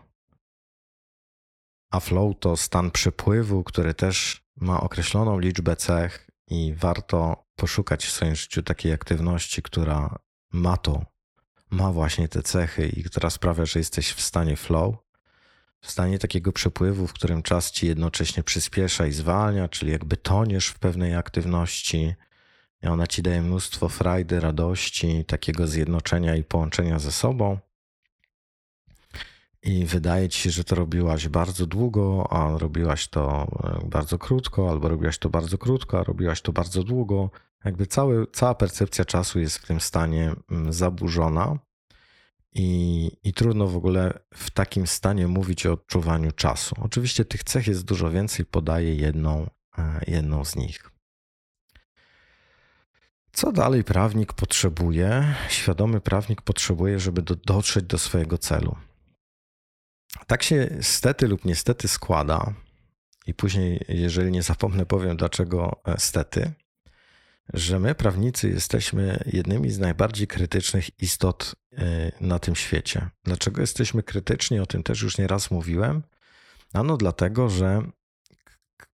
a 1.92 2.00
flow 2.00 2.38
to 2.40 2.56
stan 2.56 2.90
przepływu, 2.90 3.64
który 3.64 3.94
też 3.94 4.44
ma 4.56 4.80
określoną 4.80 5.38
liczbę 5.38 5.76
cech 5.76 6.30
i 6.50 6.74
warto 6.76 7.44
poszukać 7.56 8.06
w 8.06 8.10
swoim 8.10 8.36
życiu 8.36 8.62
takiej 8.62 8.92
aktywności, 8.92 9.62
która 9.62 10.18
ma 10.52 10.76
to, 10.76 11.04
ma 11.70 11.92
właśnie 11.92 12.28
te 12.28 12.42
cechy 12.42 12.88
i 12.88 13.04
która 13.04 13.30
sprawia, 13.30 13.66
że 13.66 13.78
jesteś 13.78 14.12
w 14.12 14.20
stanie 14.20 14.56
flow, 14.56 14.94
w 15.80 15.90
stanie 15.90 16.18
takiego 16.18 16.52
przepływu, 16.52 17.06
w 17.06 17.12
którym 17.12 17.42
czas 17.42 17.70
ci 17.70 17.86
jednocześnie 17.86 18.42
przyspiesza 18.42 19.06
i 19.06 19.12
zwalnia, 19.12 19.68
czyli 19.68 19.92
jakby 19.92 20.16
toniesz 20.16 20.68
w 20.68 20.78
pewnej 20.78 21.14
aktywności. 21.14 22.14
I 22.82 22.86
ona 22.86 23.06
ci 23.06 23.22
daje 23.22 23.42
mnóstwo 23.42 23.88
frajdy, 23.88 24.40
radości, 24.40 25.24
takiego 25.24 25.66
zjednoczenia 25.66 26.36
i 26.36 26.44
połączenia 26.44 26.98
ze 26.98 27.12
sobą. 27.12 27.58
I 29.62 29.86
wydaje 29.86 30.28
ci 30.28 30.40
się, 30.40 30.50
że 30.50 30.64
to 30.64 30.74
robiłaś 30.74 31.28
bardzo 31.28 31.66
długo, 31.66 32.26
a 32.30 32.58
robiłaś 32.58 33.08
to 33.08 33.46
e, 33.64 33.88
bardzo 33.88 34.18
krótko, 34.18 34.70
albo 34.70 34.88
robiłaś 34.88 35.18
to 35.18 35.30
bardzo 35.30 35.58
krótko, 35.58 36.00
a 36.00 36.04
robiłaś 36.04 36.40
to 36.40 36.52
bardzo 36.52 36.84
długo. 36.84 37.30
Jakby 37.64 37.86
cały, 37.86 38.26
cała 38.32 38.54
percepcja 38.54 39.04
czasu 39.04 39.40
jest 39.40 39.58
w 39.58 39.66
tym 39.66 39.80
stanie 39.80 40.34
mm, 40.50 40.72
zaburzona. 40.72 41.58
I, 42.54 43.10
I 43.24 43.32
trudno 43.32 43.66
w 43.66 43.76
ogóle 43.76 44.18
w 44.34 44.50
takim 44.50 44.86
stanie 44.86 45.28
mówić 45.28 45.66
o 45.66 45.72
odczuwaniu 45.72 46.32
czasu. 46.32 46.74
Oczywiście 46.80 47.24
tych 47.24 47.44
cech 47.44 47.66
jest 47.66 47.84
dużo 47.84 48.10
więcej, 48.10 48.46
podaję 48.46 48.94
jedną, 48.94 49.50
e, 49.78 50.00
jedną 50.06 50.44
z 50.44 50.56
nich. 50.56 50.90
Co 53.32 53.52
dalej 53.52 53.84
prawnik 53.84 54.32
potrzebuje? 54.32 55.34
Świadomy 55.48 56.00
prawnik 56.00 56.42
potrzebuje, 56.42 56.98
żeby 56.98 57.22
do, 57.22 57.36
dotrzeć 57.36 57.84
do 57.84 57.98
swojego 57.98 58.38
celu. 58.38 58.76
Tak 60.32 60.42
się 60.42 60.68
stety 60.80 61.28
lub 61.28 61.44
niestety 61.44 61.88
składa, 61.88 62.54
i 63.26 63.34
później, 63.34 63.84
jeżeli 63.88 64.30
nie 64.30 64.42
zapomnę, 64.42 64.86
powiem 64.86 65.16
dlaczego 65.16 65.80
e, 65.84 65.98
stety, 65.98 66.52
że 67.54 67.78
my, 67.78 67.94
prawnicy, 67.94 68.48
jesteśmy 68.48 69.24
jednymi 69.26 69.70
z 69.70 69.78
najbardziej 69.78 70.26
krytycznych 70.26 71.00
istot 71.02 71.54
e, 71.72 72.12
na 72.20 72.38
tym 72.38 72.56
świecie. 72.56 73.10
Dlaczego 73.24 73.60
jesteśmy 73.60 74.02
krytyczni? 74.02 74.60
O 74.60 74.66
tym 74.66 74.82
też 74.82 75.02
już 75.02 75.18
nieraz 75.18 75.50
mówiłem. 75.50 76.02
Ano 76.72 76.96
dlatego, 76.96 77.48
że 77.48 77.82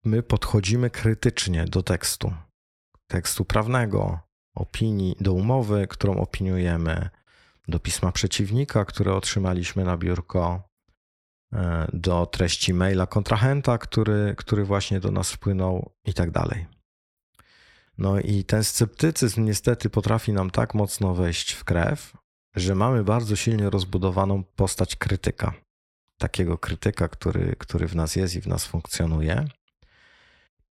my 0.05 0.23
podchodzimy 0.23 0.89
krytycznie 0.89 1.65
do 1.65 1.83
tekstu, 1.83 2.33
tekstu 3.07 3.45
prawnego, 3.45 4.19
opinii, 4.53 5.15
do 5.19 5.33
umowy, 5.33 5.87
którą 5.87 6.17
opiniujemy, 6.17 7.09
do 7.67 7.79
pisma 7.79 8.11
przeciwnika, 8.11 8.85
które 8.85 9.13
otrzymaliśmy 9.13 9.83
na 9.83 9.97
biurko, 9.97 10.74
do 11.93 12.25
treści 12.25 12.73
maila 12.73 13.07
kontrahenta, 13.07 13.77
który, 13.77 14.35
który 14.37 14.65
właśnie 14.65 14.99
do 14.99 15.11
nas 15.11 15.31
wpłynął 15.31 15.91
i 16.05 16.13
tak 16.13 16.31
dalej. 16.31 16.65
No 17.97 18.19
i 18.19 18.43
ten 18.43 18.63
sceptycyzm 18.63 19.45
niestety 19.45 19.89
potrafi 19.89 20.33
nam 20.33 20.49
tak 20.49 20.73
mocno 20.73 21.13
wejść 21.13 21.51
w 21.51 21.63
krew, 21.63 22.17
że 22.55 22.75
mamy 22.75 23.03
bardzo 23.03 23.35
silnie 23.35 23.69
rozbudowaną 23.69 24.43
postać 24.43 24.95
krytyka. 24.95 25.53
Takiego 26.19 26.57
krytyka, 26.57 27.07
który, 27.07 27.55
który 27.59 27.87
w 27.87 27.95
nas 27.95 28.15
jest 28.15 28.35
i 28.35 28.41
w 28.41 28.47
nas 28.47 28.65
funkcjonuje. 28.65 29.45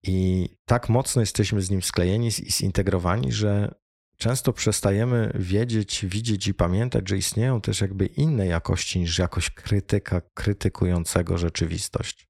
I 0.02 0.48
tak 0.64 0.88
mocno 0.88 1.20
jesteśmy 1.20 1.62
z 1.62 1.70
nim 1.70 1.82
sklejeni 1.82 2.26
i 2.26 2.52
zintegrowani, 2.52 3.32
że 3.32 3.74
często 4.16 4.52
przestajemy 4.52 5.32
wiedzieć, 5.34 6.06
widzieć 6.08 6.48
i 6.48 6.54
pamiętać, 6.54 7.08
że 7.08 7.16
istnieją 7.16 7.60
też 7.60 7.80
jakby 7.80 8.06
inne 8.06 8.46
jakości 8.46 9.00
niż 9.00 9.18
jakość 9.18 9.50
krytyka 9.50 10.20
krytykującego 10.34 11.38
rzeczywistość. 11.38 12.28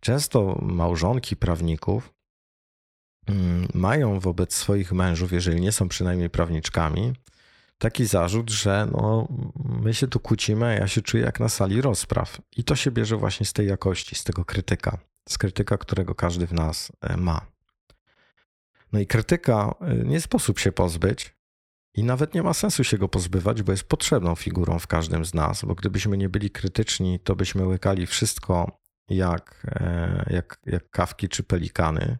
Często 0.00 0.58
małżonki 0.62 1.36
prawników 1.36 2.12
Mm, 3.26 3.68
mają 3.74 4.20
wobec 4.20 4.54
swoich 4.54 4.92
mężów, 4.92 5.32
jeżeli 5.32 5.60
nie 5.60 5.72
są 5.72 5.88
przynajmniej 5.88 6.30
prawniczkami, 6.30 7.12
taki 7.78 8.06
zarzut, 8.06 8.50
że 8.50 8.88
no, 8.92 9.28
my 9.64 9.94
się 9.94 10.08
tu 10.08 10.20
kłócimy, 10.20 10.66
a 10.66 10.72
ja 10.72 10.88
się 10.88 11.02
czuję 11.02 11.24
jak 11.24 11.40
na 11.40 11.48
sali 11.48 11.80
rozpraw. 11.80 12.40
I 12.56 12.64
to 12.64 12.76
się 12.76 12.90
bierze 12.90 13.16
właśnie 13.16 13.46
z 13.46 13.52
tej 13.52 13.68
jakości, 13.68 14.14
z 14.14 14.24
tego 14.24 14.44
krytyka, 14.44 14.98
z 15.28 15.38
krytyka, 15.38 15.78
którego 15.78 16.14
każdy 16.14 16.46
w 16.46 16.52
nas 16.52 16.92
e, 17.00 17.16
ma. 17.16 17.51
No 18.92 19.00
i 19.00 19.06
krytyka 19.06 19.74
e, 19.80 19.94
nie 19.94 20.20
sposób 20.20 20.58
się 20.58 20.72
pozbyć 20.72 21.36
i 21.94 22.04
nawet 22.04 22.34
nie 22.34 22.42
ma 22.42 22.54
sensu 22.54 22.84
się 22.84 22.98
go 22.98 23.08
pozbywać, 23.08 23.62
bo 23.62 23.72
jest 23.72 23.84
potrzebną 23.84 24.34
figurą 24.34 24.78
w 24.78 24.86
każdym 24.86 25.24
z 25.24 25.34
nas, 25.34 25.64
bo 25.64 25.74
gdybyśmy 25.74 26.16
nie 26.16 26.28
byli 26.28 26.50
krytyczni, 26.50 27.20
to 27.20 27.36
byśmy 27.36 27.66
łykali 27.66 28.06
wszystko 28.06 28.80
jak, 29.08 29.66
e, 29.66 30.24
jak, 30.30 30.60
jak 30.66 30.90
kawki 30.90 31.28
czy 31.28 31.42
pelikany 31.42 32.18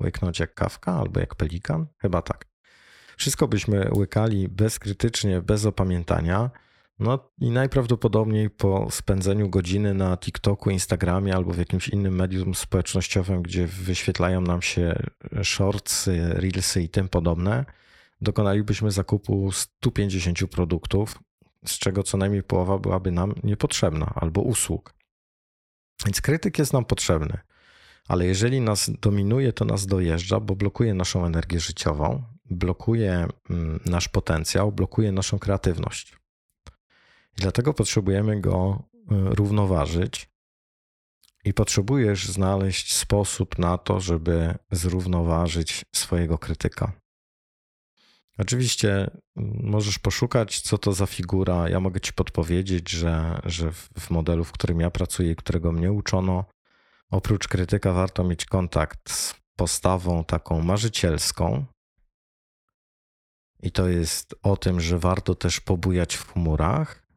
łyknąć 0.00 0.38
jak 0.38 0.54
kawka 0.54 0.92
albo 0.92 1.20
jak 1.20 1.34
pelikan? 1.34 1.86
Chyba 1.98 2.22
tak. 2.22 2.46
Wszystko 3.16 3.48
byśmy 3.48 3.90
łykali 3.94 4.48
bezkrytycznie, 4.48 5.42
bez 5.42 5.66
opamiętania. 5.66 6.50
No 7.00 7.30
i 7.40 7.50
najprawdopodobniej 7.50 8.50
po 8.50 8.90
spędzeniu 8.90 9.48
godziny 9.48 9.94
na 9.94 10.16
TikToku, 10.16 10.70
Instagramie 10.70 11.34
albo 11.34 11.52
w 11.52 11.58
jakimś 11.58 11.88
innym 11.88 12.14
medium 12.14 12.54
społecznościowym, 12.54 13.42
gdzie 13.42 13.66
wyświetlają 13.66 14.40
nam 14.40 14.62
się 14.62 15.02
shortsy, 15.42 16.28
reelsy 16.28 16.82
i 16.82 16.88
tym 16.88 17.08
podobne, 17.08 17.64
dokonalibyśmy 18.20 18.90
zakupu 18.90 19.52
150 19.52 20.50
produktów, 20.50 21.18
z 21.66 21.78
czego 21.78 22.02
co 22.02 22.16
najmniej 22.16 22.42
połowa 22.42 22.78
byłaby 22.78 23.10
nam 23.10 23.34
niepotrzebna 23.44 24.12
albo 24.14 24.40
usług. 24.40 24.94
Więc 26.04 26.20
krytyk 26.20 26.58
jest 26.58 26.72
nam 26.72 26.84
potrzebny 26.84 27.38
ale 28.10 28.26
jeżeli 28.26 28.60
nas 28.60 28.90
dominuje, 29.00 29.52
to 29.52 29.64
nas 29.64 29.86
dojeżdża, 29.86 30.40
bo 30.40 30.56
blokuje 30.56 30.94
naszą 30.94 31.26
energię 31.26 31.60
życiową, 31.60 32.22
blokuje 32.44 33.26
mm, 33.50 33.80
nasz 33.86 34.08
potencjał, 34.08 34.72
blokuje 34.72 35.12
naszą 35.12 35.38
kreatywność. 35.38 36.19
I 37.38 37.40
dlatego 37.40 37.74
potrzebujemy 37.74 38.40
go 38.40 38.82
y, 38.94 39.04
równoważyć 39.10 40.30
i 41.44 41.54
potrzebujesz 41.54 42.28
znaleźć 42.28 42.94
sposób 42.94 43.58
na 43.58 43.78
to, 43.78 44.00
żeby 44.00 44.54
zrównoważyć 44.70 45.84
swojego 45.94 46.38
krytyka. 46.38 46.92
Oczywiście 48.38 49.10
możesz 49.62 49.98
poszukać, 49.98 50.60
co 50.60 50.78
to 50.78 50.92
za 50.92 51.06
figura. 51.06 51.68
Ja 51.68 51.80
mogę 51.80 52.00
ci 52.00 52.12
podpowiedzieć, 52.12 52.90
że, 52.90 53.40
że 53.44 53.72
w 53.72 54.10
modelu, 54.10 54.44
w 54.44 54.52
którym 54.52 54.80
ja 54.80 54.90
pracuję, 54.90 55.36
którego 55.36 55.72
mnie 55.72 55.92
uczono, 55.92 56.44
Oprócz 57.10 57.48
krytyka 57.48 57.92
warto 57.92 58.24
mieć 58.24 58.44
kontakt 58.44 59.10
z 59.10 59.34
postawą 59.56 60.24
taką 60.24 60.60
marzycielską. 60.62 61.64
I 63.62 63.72
to 63.72 63.88
jest 63.88 64.34
o 64.42 64.56
tym, 64.56 64.80
że 64.80 64.98
warto 64.98 65.34
też 65.34 65.60
pobujać 65.60 66.14
w 66.14 66.32
chmurach 66.32 67.09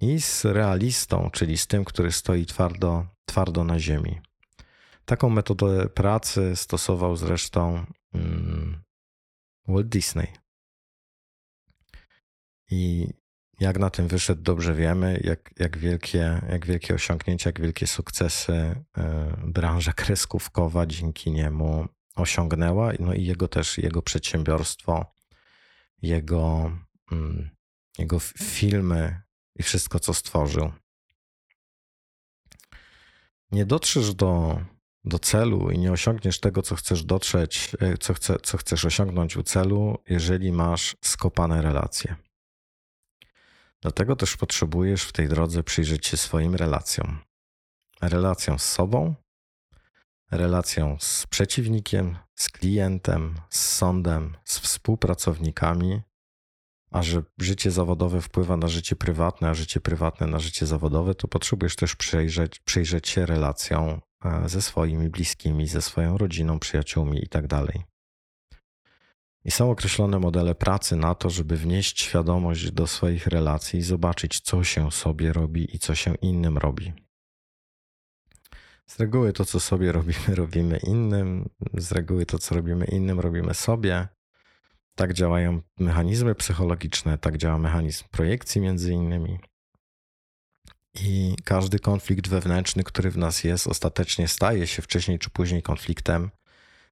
i 0.00 0.20
z 0.20 0.44
realistą, 0.44 1.30
czyli 1.32 1.58
z 1.58 1.66
tym, 1.66 1.84
który 1.84 2.12
stoi 2.12 2.46
twardo, 2.46 3.06
twardo 3.24 3.64
na 3.64 3.78
ziemi. 3.78 4.20
Taką 5.04 5.30
metodę 5.30 5.88
pracy 5.88 6.56
stosował 6.56 7.16
zresztą 7.16 7.86
mm, 8.14 8.82
Walt 9.68 9.88
Disney. 9.88 10.26
I 12.70 13.08
jak 13.60 13.78
na 13.78 13.90
tym 13.90 14.08
wyszedł, 14.08 14.42
dobrze 14.42 14.74
wiemy, 14.74 15.20
jak, 15.24 15.50
jak, 15.58 15.78
wielkie, 15.78 16.40
jak 16.48 16.66
wielkie 16.66 16.94
osiągnięcia, 16.94 17.48
jak 17.48 17.60
wielkie 17.60 17.86
sukcesy 17.86 18.52
e, 18.52 18.84
branża 19.44 19.92
kreskówkowa 19.92 20.86
dzięki 20.86 21.30
niemu 21.30 21.86
osiągnęła, 22.16 22.92
no 22.98 23.14
i 23.14 23.24
jego 23.24 23.48
też, 23.48 23.78
jego 23.78 24.02
przedsiębiorstwo, 24.02 25.14
jego, 26.02 26.72
mm, 27.12 27.50
jego 27.98 28.18
filmy 28.20 29.22
i 29.56 29.62
wszystko, 29.62 30.00
co 30.00 30.14
stworzył. 30.14 30.72
Nie 33.52 33.66
dotrzesz 33.66 34.14
do, 34.14 34.60
do 35.04 35.18
celu 35.18 35.70
i 35.70 35.78
nie 35.78 35.92
osiągniesz 35.92 36.40
tego, 36.40 36.62
co 36.62 36.76
chcesz 36.76 37.04
dotrzeć, 37.04 37.70
e, 37.80 37.98
co, 37.98 38.14
chce, 38.14 38.36
co 38.42 38.58
chcesz 38.58 38.84
osiągnąć 38.84 39.36
u 39.36 39.42
celu, 39.42 39.98
jeżeli 40.08 40.52
masz 40.52 40.96
skopane 41.00 41.62
relacje. 41.62 42.16
Dlatego 43.82 44.16
też 44.16 44.36
potrzebujesz 44.36 45.04
w 45.04 45.12
tej 45.12 45.28
drodze 45.28 45.62
przyjrzeć 45.62 46.06
się 46.06 46.16
swoim 46.16 46.54
relacjom. 46.54 47.18
Relacjom 48.00 48.58
z 48.58 48.64
sobą, 48.64 49.14
relacją 50.30 50.96
z 51.00 51.26
przeciwnikiem, 51.26 52.18
z 52.34 52.48
klientem, 52.48 53.34
z 53.50 53.76
sądem, 53.76 54.36
z 54.44 54.58
współpracownikami, 54.58 56.02
a 56.90 57.02
że 57.02 57.22
życie 57.38 57.70
zawodowe 57.70 58.20
wpływa 58.20 58.56
na 58.56 58.68
życie 58.68 58.96
prywatne, 58.96 59.48
a 59.48 59.54
życie 59.54 59.80
prywatne 59.80 60.26
na 60.26 60.38
życie 60.38 60.66
zawodowe, 60.66 61.14
to 61.14 61.28
potrzebujesz 61.28 61.76
też 61.76 61.96
przyjrzeć, 61.96 62.58
przyjrzeć 62.58 63.08
się 63.08 63.26
relacjom 63.26 64.00
e, 64.24 64.48
ze 64.48 64.62
swoimi 64.62 65.08
bliskimi, 65.08 65.66
ze 65.66 65.82
swoją 65.82 66.18
rodziną, 66.18 66.58
przyjaciółmi 66.58 67.18
itd. 67.18 67.48
Tak 67.48 67.76
I 69.44 69.50
są 69.50 69.70
określone 69.70 70.18
modele 70.18 70.54
pracy 70.54 70.96
na 70.96 71.14
to, 71.14 71.30
żeby 71.30 71.56
wnieść 71.56 72.00
świadomość 72.00 72.70
do 72.70 72.86
swoich 72.86 73.26
relacji 73.26 73.78
i 73.78 73.82
zobaczyć, 73.82 74.40
co 74.40 74.64
się 74.64 74.92
sobie 74.92 75.32
robi 75.32 75.76
i 75.76 75.78
co 75.78 75.94
się 75.94 76.14
innym 76.14 76.58
robi. 76.58 76.92
Z 78.86 79.00
reguły 79.00 79.32
to, 79.32 79.44
co 79.44 79.60
sobie 79.60 79.92
robimy, 79.92 80.34
robimy 80.34 80.78
innym. 80.78 81.48
Z 81.78 81.92
reguły 81.92 82.26
to, 82.26 82.38
co 82.38 82.54
robimy 82.54 82.84
innym, 82.84 83.20
robimy 83.20 83.54
sobie. 83.54 84.08
Tak 84.94 85.12
działają 85.12 85.62
mechanizmy 85.78 86.34
psychologiczne, 86.34 87.18
tak 87.18 87.36
działa 87.36 87.58
mechanizm 87.58 88.04
projekcji 88.10 88.60
między 88.60 88.92
innymi. 88.92 89.38
I 90.94 91.36
każdy 91.44 91.78
konflikt 91.78 92.28
wewnętrzny, 92.28 92.84
który 92.84 93.10
w 93.10 93.16
nas 93.16 93.44
jest, 93.44 93.66
ostatecznie 93.66 94.28
staje 94.28 94.66
się 94.66 94.82
wcześniej 94.82 95.18
czy 95.18 95.30
później 95.30 95.62
konfliktem 95.62 96.30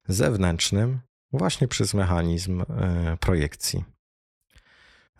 zewnętrznym, 0.07 0.99
właśnie 1.31 1.67
przez 1.67 1.93
mechanizm 1.93 2.61
e, 2.61 3.17
projekcji. 3.19 3.83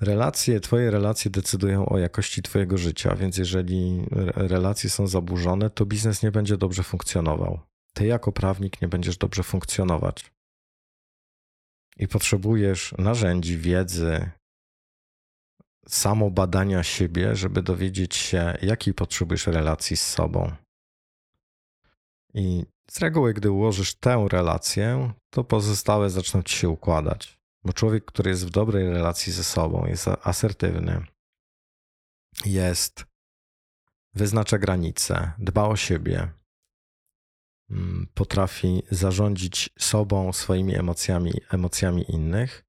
Relacje, 0.01 0.59
Twoje 0.59 0.91
relacje 0.91 1.31
decydują 1.31 1.89
o 1.89 1.97
jakości 1.97 2.41
Twojego 2.41 2.77
życia, 2.77 3.15
więc 3.15 3.37
jeżeli 3.37 4.05
relacje 4.35 4.89
są 4.89 5.07
zaburzone, 5.07 5.69
to 5.69 5.85
biznes 5.85 6.23
nie 6.23 6.31
będzie 6.31 6.57
dobrze 6.57 6.83
funkcjonował. 6.83 7.59
Ty 7.93 8.05
jako 8.05 8.31
prawnik 8.31 8.81
nie 8.81 8.87
będziesz 8.87 9.17
dobrze 9.17 9.43
funkcjonować. 9.43 10.31
I 11.99 12.07
potrzebujesz 12.07 12.93
narzędzi, 12.97 13.57
wiedzy, 13.57 14.31
samo 15.87 16.29
badania 16.29 16.83
siebie, 16.83 17.35
żeby 17.35 17.61
dowiedzieć 17.61 18.15
się, 18.15 18.57
jakiej 18.61 18.93
potrzebujesz 18.93 19.47
relacji 19.47 19.97
z 19.97 20.07
sobą. 20.07 20.51
I 22.33 22.65
z 22.91 22.99
reguły, 22.99 23.33
gdy 23.33 23.51
ułożysz 23.51 23.95
tę 23.95 24.27
relację, 24.31 25.13
to 25.29 25.43
pozostałe 25.43 26.09
zaczną 26.09 26.43
ci 26.43 26.57
się 26.57 26.69
układać. 26.69 27.39
Bo 27.63 27.73
człowiek, 27.73 28.05
który 28.05 28.29
jest 28.29 28.47
w 28.47 28.49
dobrej 28.49 28.89
relacji 28.89 29.33
ze 29.33 29.43
sobą, 29.43 29.85
jest 29.85 30.07
asertywny, 30.07 31.05
jest, 32.45 33.05
wyznacza 34.13 34.57
granice, 34.57 35.31
dba 35.37 35.63
o 35.63 35.75
siebie, 35.75 36.31
potrafi 38.13 38.83
zarządzić 38.91 39.69
sobą, 39.79 40.33
swoimi 40.33 40.75
emocjami, 40.75 41.31
emocjami 41.49 42.11
innych, 42.11 42.65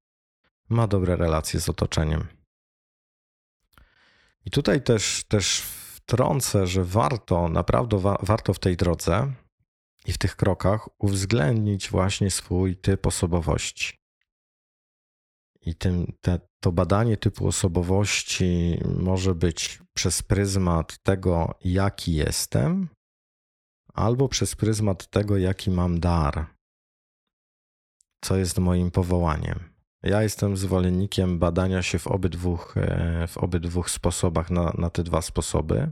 ma 0.69 0.87
dobre 0.87 1.15
relacje 1.15 1.59
z 1.59 1.69
otoczeniem. 1.69 2.27
I 4.45 4.51
tutaj 4.51 4.83
też, 4.83 5.23
też 5.27 5.61
wtrącę, 5.61 6.67
że 6.67 6.83
warto, 6.83 7.49
naprawdę 7.49 7.99
wa 7.99 8.17
warto 8.21 8.53
w 8.53 8.59
tej 8.59 8.77
drodze 8.77 9.33
i 10.05 10.13
w 10.13 10.17
tych 10.17 10.35
krokach 10.35 10.89
uwzględnić 10.99 11.89
właśnie 11.89 12.31
swój 12.31 12.77
typ 12.77 13.07
osobowości. 13.07 14.01
I 15.61 15.75
tym, 15.75 16.13
te, 16.21 16.39
to 16.59 16.71
badanie 16.71 17.17
typu 17.17 17.47
osobowości 17.47 18.79
może 18.99 19.35
być 19.35 19.79
przez 19.93 20.23
pryzmat 20.23 20.97
tego, 21.03 21.55
jaki 21.63 22.13
jestem, 22.13 22.89
albo 23.93 24.29
przez 24.29 24.55
pryzmat 24.55 25.07
tego, 25.07 25.37
jaki 25.37 25.71
mam 25.71 25.99
dar, 25.99 26.45
co 28.21 28.37
jest 28.37 28.59
moim 28.59 28.91
powołaniem. 28.91 29.59
Ja 30.03 30.23
jestem 30.23 30.57
zwolennikiem 30.57 31.39
badania 31.39 31.81
się 31.81 31.99
w 31.99 32.07
obydwu, 32.07 32.59
e, 32.75 33.27
w 33.27 33.37
obydwu 33.37 33.83
sposobach, 33.83 34.49
na, 34.51 34.73
na 34.77 34.89
te 34.89 35.03
dwa 35.03 35.21
sposoby. 35.21 35.91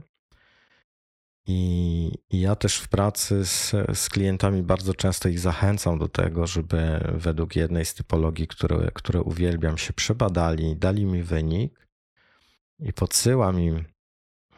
I, 1.46 2.12
I, 2.30 2.40
ja 2.40 2.56
też 2.56 2.76
w 2.76 2.88
pracy 2.88 3.44
z, 3.44 3.70
z 3.94 4.08
klientami 4.08 4.62
bardzo 4.62 4.94
często 4.94 5.28
ich 5.28 5.40
zachęcam 5.40 5.98
do 5.98 6.08
tego, 6.08 6.46
żeby 6.46 7.00
według 7.14 7.56
jednej 7.56 7.84
z 7.84 7.94
typologii, 7.94 8.46
które, 8.46 8.90
które 8.94 9.22
uwielbiam, 9.22 9.78
się 9.78 9.92
przebadali, 9.92 10.76
dali 10.76 11.04
mi 11.04 11.22
wynik 11.22 11.88
i 12.78 12.92
podsyłam 12.92 13.60
im 13.60 13.84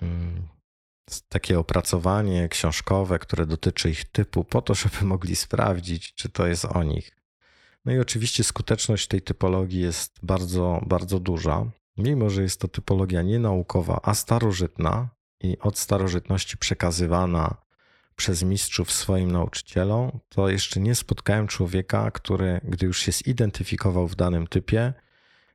hmm, 0.01 0.49
takie 1.29 1.59
opracowanie 1.59 2.49
książkowe, 2.49 3.19
które 3.19 3.47
dotyczy 3.47 3.91
ich 3.91 4.05
typu, 4.05 4.45
po 4.45 4.63
to, 4.63 4.75
żeby 4.75 5.05
mogli 5.15 5.37
sprawdzić, 5.37 6.15
czy 6.15 6.29
to 6.29 6.47
jest 6.47 6.65
o 6.65 6.83
nich. 6.83 7.17
No 7.85 7.93
i 7.93 7.99
oczywiście 7.99 8.45
skuteczność 8.45 9.09
tej 9.09 9.23
typologii 9.23 9.81
jest 9.81 10.19
bardzo, 10.23 10.81
bardzo 10.87 11.21
duża. 11.21 11.71
Mimo, 11.97 12.31
że 12.31 12.43
jest 12.43 12.61
to 12.61 12.69
typologia 12.69 13.23
nienaukowa, 13.23 14.01
a 14.03 14.15
starożytna, 14.15 15.09
i 15.41 15.59
od 15.59 15.79
starożytności 15.79 16.57
przekazywana 16.57 17.55
przez 18.17 18.43
mistrzów 18.43 18.93
swoim 18.93 19.33
nauczycielom, 19.33 20.21
to 20.29 20.49
jeszcze 20.49 20.81
nie 20.81 20.95
spotkałem 20.95 21.47
człowieka, 21.47 22.11
który, 22.11 22.61
gdy 22.65 22.87
już 22.87 22.99
się 22.99 23.13
zidentyfikował 23.13 24.09
w 24.09 24.17
danym 24.17 24.47
typie, 24.47 24.95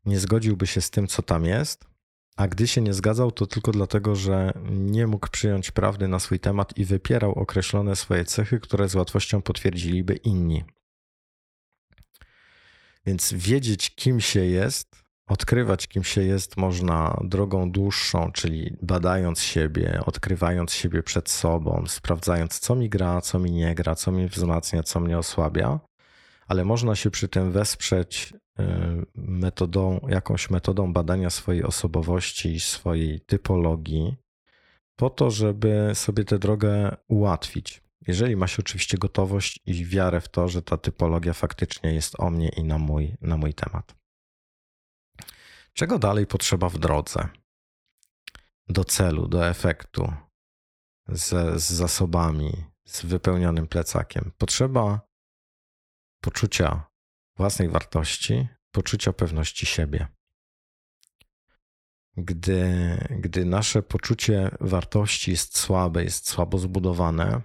nie 0.06 0.20
zgodziłby 0.20 0.68
się 0.68 0.82
z 0.82 0.90
tym, 0.90 1.08
co 1.08 1.22
tam 1.22 1.46
jest, 1.46 1.86
a 2.38 2.48
gdy 2.48 2.68
się 2.68 2.82
nie 2.82 2.94
zgadzał, 2.94 3.32
to 3.32 3.48
tylko 3.48 3.72
dlatego, 3.72 4.16
że 4.16 4.54
nie 4.70 5.08
mógł 5.08 5.28
przyjąć 5.30 5.72
prawdy 5.72 6.08
na 6.08 6.20
swój 6.20 6.40
temat 6.40 6.78
i 6.78 6.86
wypierał 6.86 7.32
określone 7.32 7.96
swoje 7.96 8.26
cechy, 8.26 8.60
które 8.60 8.90
z 8.90 8.96
łatwością 8.96 9.42
potwierdziliby 9.42 10.16
inni. 10.16 10.64
Więc 13.06 13.34
wiedzieć, 13.34 13.96
kim 13.96 14.22
się 14.22 14.46
jest, 14.46 15.08
Odkrywać, 15.28 15.88
kim 15.88 16.04
się 16.04 16.24
jest, 16.24 16.58
można 16.58 17.20
drogą 17.24 17.72
dłuższą, 17.72 18.32
czyli 18.32 18.78
badając 18.82 19.42
siebie, 19.42 20.00
odkrywając 20.06 20.74
siebie 20.74 21.04
przed 21.04 21.30
sobą, 21.30 21.84
sprawdzając, 21.88 22.60
co 22.60 22.76
mi 22.76 22.90
gra, 22.90 23.22
co 23.22 23.40
mi 23.40 23.52
nie 23.52 23.76
gra, 23.76 23.96
co 23.96 24.12
mnie 24.12 24.28
wzmacnia, 24.28 24.84
co 24.84 25.00
mnie 25.00 25.18
osłabia, 25.18 25.80
ale 26.48 26.66
można 26.66 26.96
się 26.96 27.12
przy 27.12 27.28
tym 27.28 27.52
wesprzeć 27.52 28.34
metodą, 29.16 30.00
jakąś 30.10 30.50
metodą 30.50 30.94
badania 30.94 31.30
swojej 31.30 31.64
osobowości 31.64 32.60
swojej 32.60 33.22
typologii, 33.22 34.16
po 34.96 35.10
to, 35.10 35.32
żeby 35.32 35.92
sobie 35.94 36.26
tę 36.26 36.40
drogę 36.40 36.98
ułatwić. 37.08 37.84
Jeżeli 38.08 38.36
ma 38.36 38.48
się 38.48 38.58
oczywiście 38.60 38.98
gotowość 38.98 39.60
i 39.66 39.86
wiarę 39.86 40.22
w 40.22 40.30
to, 40.30 40.48
że 40.48 40.62
ta 40.62 40.78
typologia 40.78 41.34
faktycznie 41.34 41.94
jest 41.94 42.20
o 42.20 42.30
mnie 42.30 42.50
i 42.50 42.64
na 42.64 42.78
mój, 42.78 43.18
na 43.22 43.38
mój 43.38 43.54
temat. 43.54 43.96
Czego 45.74 46.00
dalej 46.00 46.28
potrzeba 46.28 46.70
w 46.70 46.78
drodze? 46.78 47.30
Do 48.70 48.84
celu, 48.84 49.28
do 49.28 49.48
efektu, 49.48 50.14
z, 51.08 51.62
z 51.64 51.70
zasobami, 51.70 52.66
z 52.86 53.06
wypełnionym 53.06 53.68
plecakiem. 53.68 54.32
Potrzeba 54.38 55.02
poczucia 56.22 56.87
własnej 57.38 57.70
wartości, 57.70 58.48
poczucia 58.72 59.14
pewności 59.14 59.66
siebie. 59.66 60.08
Gdy, 62.18 62.60
gdy 63.20 63.46
nasze 63.46 63.84
poczucie 63.84 64.52
wartości 64.62 65.32
jest 65.32 65.58
słabe, 65.58 66.04
jest 66.04 66.30
słabo 66.30 66.58
zbudowane, 66.58 67.42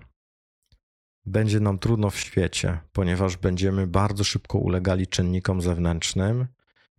będzie 1.26 1.61
nam 1.61 1.78
trudno 1.78 2.11
w 2.11 2.18
świecie, 2.18 2.80
ponieważ 2.93 3.36
będziemy 3.36 3.86
bardzo 3.86 4.24
szybko 4.24 4.59
ulegali 4.59 5.07
czynnikom 5.07 5.62
zewnętrznym 5.62 6.47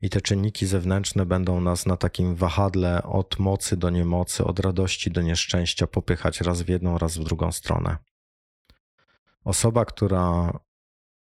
i 0.02 0.10
te 0.10 0.22
czynniki 0.22 0.68
zewnętrzne 0.68 1.26
będą 1.26 1.62
nas 1.62 1.86
na 1.86 1.98
takim 1.98 2.36
wahadle 2.36 3.04
od 3.04 3.40
mocy 3.40 3.78
do 3.78 3.90
niemocy, 3.90 4.46
od 4.46 4.60
radości 4.60 5.12
do 5.12 5.22
nieszczęścia 5.22 5.88
popychać 5.88 6.42
raz 6.42 6.62
w 6.62 6.70
jedną, 6.70 6.98
raz 6.98 7.18
w 7.18 7.24
drugą 7.24 7.52
stronę. 7.52 7.98
Osoba, 9.44 9.86
która 9.86 10.54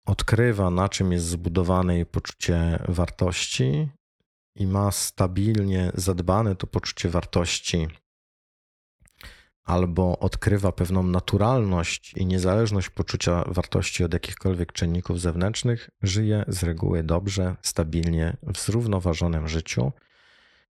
odkrywa, 0.09 0.69
na 0.69 0.89
czym 0.89 1.11
jest 1.11 1.25
zbudowane 1.25 1.95
jej 1.95 2.05
poczucie 2.05 2.79
wartości 2.87 3.89
i 4.55 4.67
ma 4.67 4.91
stabilnie 4.91 5.91
zadbane 5.93 6.55
to 6.55 6.67
poczucie 6.67 7.09
wartości 7.09 7.87
albo 9.63 10.19
odkrywa 10.19 10.71
pewną 10.71 11.03
naturalność 11.03 12.13
i 12.13 12.25
niezależność 12.25 12.89
poczucia 12.89 13.43
wartości 13.47 14.03
od 14.03 14.13
jakichkolwiek 14.13 14.73
czynników 14.73 15.21
zewnętrznych, 15.21 15.89
żyje 16.01 16.43
z 16.47 16.63
reguły 16.63 17.03
dobrze, 17.03 17.55
stabilnie, 17.61 18.37
w 18.43 18.59
zrównoważonym 18.59 19.47
życiu. 19.47 19.91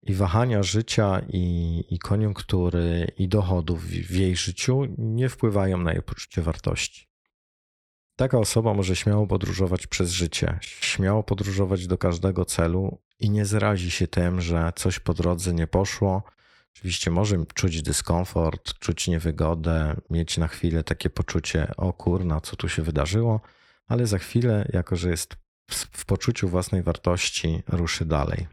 I 0.02 0.14
wahania 0.14 0.62
życia, 0.62 1.22
i, 1.28 1.84
i 1.90 1.98
koniunktury, 1.98 3.12
i 3.18 3.28
dochodów 3.28 3.84
w 3.84 4.16
jej 4.16 4.36
życiu 4.36 4.82
nie 4.98 5.28
wpływają 5.28 5.78
na 5.78 5.92
jej 5.92 6.02
poczucie 6.02 6.42
wartości. 6.42 7.11
Taka 8.16 8.38
osoba 8.38 8.74
może 8.74 8.96
śmiało 8.96 9.26
podróżować 9.26 9.86
przez 9.86 10.10
życie, 10.10 10.58
śmiało 10.60 11.22
podróżować 11.22 11.86
do 11.86 11.98
każdego 11.98 12.44
celu 12.44 12.98
i 13.18 13.30
nie 13.30 13.46
zrazi 13.46 13.90
się 13.90 14.06
tym, 14.06 14.40
że 14.40 14.72
coś 14.76 14.98
po 14.98 15.14
drodze 15.14 15.54
nie 15.54 15.66
poszło. 15.66 16.22
Oczywiście 16.76 17.10
może 17.10 17.36
czuć 17.54 17.82
dyskomfort, 17.82 18.78
czuć 18.78 19.08
niewygodę, 19.08 19.96
mieć 20.10 20.38
na 20.38 20.48
chwilę 20.48 20.84
takie 20.84 21.10
poczucie, 21.10 21.72
o 21.76 21.92
kurna, 21.92 22.40
co 22.40 22.56
tu 22.56 22.68
się 22.68 22.82
wydarzyło, 22.82 23.40
ale 23.88 24.06
za 24.06 24.18
chwilę, 24.18 24.68
jako 24.72 24.96
że 24.96 25.10
jest 25.10 25.36
w 25.70 26.04
poczuciu 26.04 26.48
własnej 26.48 26.82
wartości, 26.82 27.62
ruszy 27.68 28.04
dalej. 28.04 28.46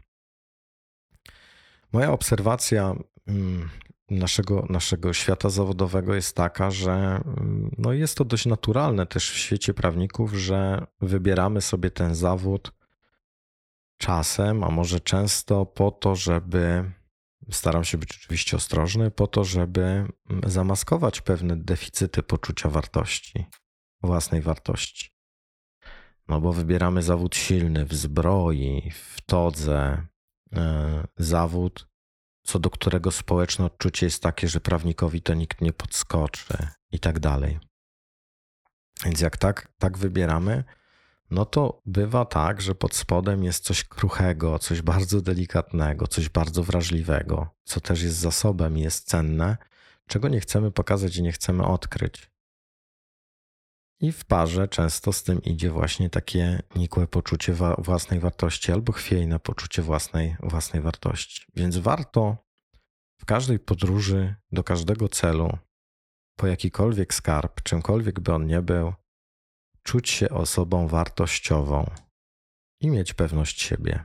Moja 1.92 2.12
obserwacja 2.12 2.94
mm, 3.26 3.70
naszego, 4.10 4.66
naszego 4.68 5.12
świata 5.12 5.50
zawodowego 5.50 6.14
jest 6.14 6.36
taka, 6.36 6.70
że 6.70 6.92
mm, 6.92 7.74
no 7.78 7.92
jest 7.92 8.16
to 8.16 8.24
dość 8.24 8.46
naturalne 8.46 9.06
też 9.06 9.30
w 9.30 9.36
świecie 9.36 9.74
prawników, 9.74 10.34
że 10.34 10.86
wybieramy 11.00 11.60
sobie 11.60 11.90
ten 11.90 12.14
zawód 12.14 12.72
czasem, 13.98 14.64
a 14.64 14.70
może 14.70 15.00
często 15.00 15.66
po 15.66 15.90
to, 15.90 16.16
żeby 16.16 16.92
staram 17.50 17.84
się 17.84 17.98
być 17.98 18.10
oczywiście 18.10 18.56
ostrożny, 18.56 19.10
po 19.10 19.26
to, 19.26 19.44
żeby 19.44 19.82
mm, 19.82 20.10
zamaskować 20.46 21.20
pewne 21.20 21.56
deficyty 21.56 22.22
poczucia 22.22 22.68
wartości, 22.68 23.44
własnej 24.02 24.40
wartości. 24.40 25.10
No 26.28 26.40
bo 26.40 26.52
wybieramy 26.52 27.02
zawód 27.02 27.36
silny 27.36 27.86
w 27.86 27.94
zbroi, 27.94 28.90
w 28.90 29.20
todze, 29.20 30.06
e, 30.52 31.06
zawód, 31.16 31.89
co 32.50 32.58
do 32.58 32.70
którego 32.70 33.10
społeczne 33.10 33.64
odczucie 33.64 34.06
jest 34.06 34.22
takie, 34.22 34.48
że 34.48 34.60
prawnikowi 34.60 35.22
to 35.22 35.34
nikt 35.34 35.60
nie 35.60 35.72
podskoczy 35.72 36.68
i 36.92 36.98
tak 36.98 37.18
dalej. 37.18 37.58
Więc 39.04 39.20
jak 39.20 39.36
tak, 39.36 39.72
tak 39.78 39.98
wybieramy, 39.98 40.64
no 41.30 41.44
to 41.44 41.82
bywa 41.86 42.24
tak, 42.24 42.60
że 42.60 42.74
pod 42.74 42.94
spodem 42.94 43.44
jest 43.44 43.64
coś 43.64 43.84
kruchego, 43.84 44.58
coś 44.58 44.82
bardzo 44.82 45.20
delikatnego, 45.20 46.06
coś 46.06 46.28
bardzo 46.28 46.62
wrażliwego, 46.62 47.54
co 47.64 47.80
też 47.80 48.02
jest 48.02 48.16
zasobem 48.16 48.78
i 48.78 48.80
jest 48.80 49.08
cenne, 49.08 49.56
czego 50.06 50.28
nie 50.28 50.40
chcemy 50.40 50.70
pokazać 50.70 51.16
i 51.16 51.22
nie 51.22 51.32
chcemy 51.32 51.66
odkryć. 51.66 52.29
I 54.00 54.12
w 54.12 54.24
parze 54.24 54.68
często 54.68 55.12
z 55.12 55.22
tym 55.22 55.42
idzie 55.42 55.70
właśnie 55.70 56.10
takie 56.10 56.62
nikłe 56.76 57.06
poczucie 57.06 57.54
wa 57.54 57.74
własnej 57.74 58.20
wartości 58.20 58.72
albo 58.72 58.92
chwiejne 58.92 59.38
poczucie 59.38 59.82
własnej, 59.82 60.36
własnej 60.42 60.82
wartości. 60.82 61.46
Więc 61.56 61.76
warto 61.76 62.36
w 63.20 63.24
każdej 63.24 63.58
podróży 63.58 64.34
do 64.52 64.64
każdego 64.64 65.08
celu, 65.08 65.58
po 66.36 66.46
jakikolwiek 66.46 67.14
skarb, 67.14 67.62
czymkolwiek 67.62 68.20
by 68.20 68.34
on 68.34 68.46
nie 68.46 68.62
był, 68.62 68.92
czuć 69.82 70.10
się 70.10 70.28
osobą 70.28 70.88
wartościową 70.88 71.90
i 72.80 72.90
mieć 72.90 73.14
pewność 73.14 73.62
siebie, 73.62 74.04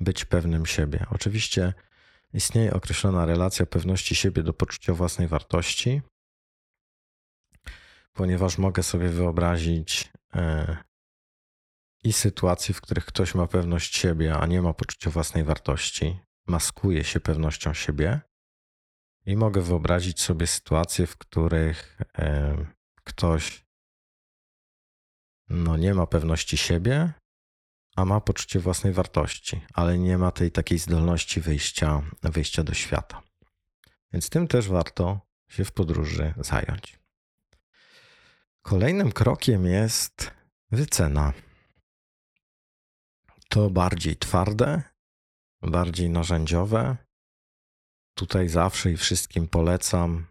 być 0.00 0.24
pewnym 0.24 0.66
siebie. 0.66 1.06
Oczywiście 1.10 1.74
istnieje 2.32 2.72
określona 2.72 3.26
relacja 3.26 3.66
pewności 3.66 4.14
siebie 4.14 4.42
do 4.42 4.52
poczucia 4.52 4.94
własnej 4.94 5.28
wartości, 5.28 6.02
ponieważ 8.16 8.58
mogę 8.58 8.82
sobie 8.82 9.08
wyobrazić 9.08 10.12
e, 10.34 10.76
i 12.04 12.12
sytuacje, 12.12 12.74
w 12.74 12.80
których 12.80 13.04
ktoś 13.04 13.34
ma 13.34 13.46
pewność 13.46 13.96
siebie, 13.96 14.36
a 14.36 14.46
nie 14.46 14.62
ma 14.62 14.74
poczucia 14.74 15.10
własnej 15.10 15.44
wartości, 15.44 16.18
maskuje 16.46 17.04
się 17.04 17.20
pewnością 17.20 17.74
siebie. 17.74 18.20
I 19.26 19.36
mogę 19.36 19.62
wyobrazić 19.62 20.20
sobie 20.20 20.46
sytuacje, 20.46 21.06
w 21.06 21.16
których 21.16 21.98
e, 22.18 22.56
ktoś 23.04 23.66
no, 25.48 25.76
nie 25.76 25.94
ma 25.94 26.06
pewności 26.06 26.56
siebie, 26.56 27.12
a 27.96 28.04
ma 28.04 28.20
poczucie 28.20 28.60
własnej 28.60 28.92
wartości, 28.92 29.60
ale 29.74 29.98
nie 29.98 30.18
ma 30.18 30.30
tej 30.30 30.50
takiej 30.50 30.78
zdolności 30.78 31.40
wyjścia, 31.40 32.02
wyjścia 32.22 32.62
do 32.62 32.74
świata. 32.74 33.22
Więc 34.12 34.30
tym 34.30 34.48
też 34.48 34.68
warto 34.68 35.20
się 35.48 35.64
w 35.64 35.72
podróży 35.72 36.34
zająć. 36.36 37.05
Kolejnym 38.66 39.12
krokiem 39.12 39.66
jest 39.66 40.30
wycena. 40.70 41.32
To 43.48 43.70
bardziej 43.70 44.16
twarde, 44.16 44.82
bardziej 45.62 46.10
narzędziowe. 46.10 46.96
Tutaj 48.14 48.48
zawsze 48.48 48.92
i 48.92 48.96
wszystkim 48.96 49.48
polecam, 49.48 50.26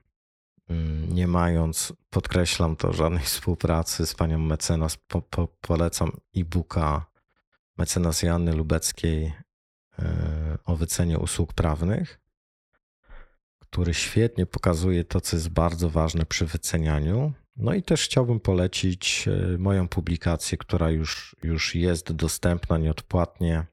mm, 0.70 1.14
nie 1.14 1.28
mając, 1.28 1.94
podkreślam 2.10 2.76
to, 2.76 2.94
żadnej 2.94 3.24
współpracy 3.34 4.06
z 4.06 4.16
panią 4.16 4.40
mecenas, 4.40 4.98
po, 5.08 5.22
po, 5.22 5.48
polecam 5.48 6.12
e-booka 6.38 7.06
mecenas 7.78 8.24
Janny 8.24 8.54
Lubeckiej 8.54 9.34
e, 10.00 10.58
o 10.66 10.76
wycenie 10.76 11.20
usług 11.20 11.54
prawnych, 11.54 12.20
który 13.60 13.94
świetnie 13.94 14.46
pokazuje 14.46 15.04
to, 15.04 15.22
co 15.22 15.36
jest 15.36 15.50
bardzo 15.50 15.90
ważne 15.90 16.26
przy 16.26 16.46
wycenianiu 16.46 17.34
no 17.56 17.74
i 17.74 17.84
też 17.84 18.06
chciałbym 18.06 18.39
polecić 18.39 19.28
e, 19.28 19.58
moją 19.58 19.88
publikację, 19.88 20.58
która 20.58 20.89
już, 20.89 21.36
już 21.43 21.76
jest 21.76 22.12
dostępna 22.12 22.78
nieodpłatnie 22.78 23.66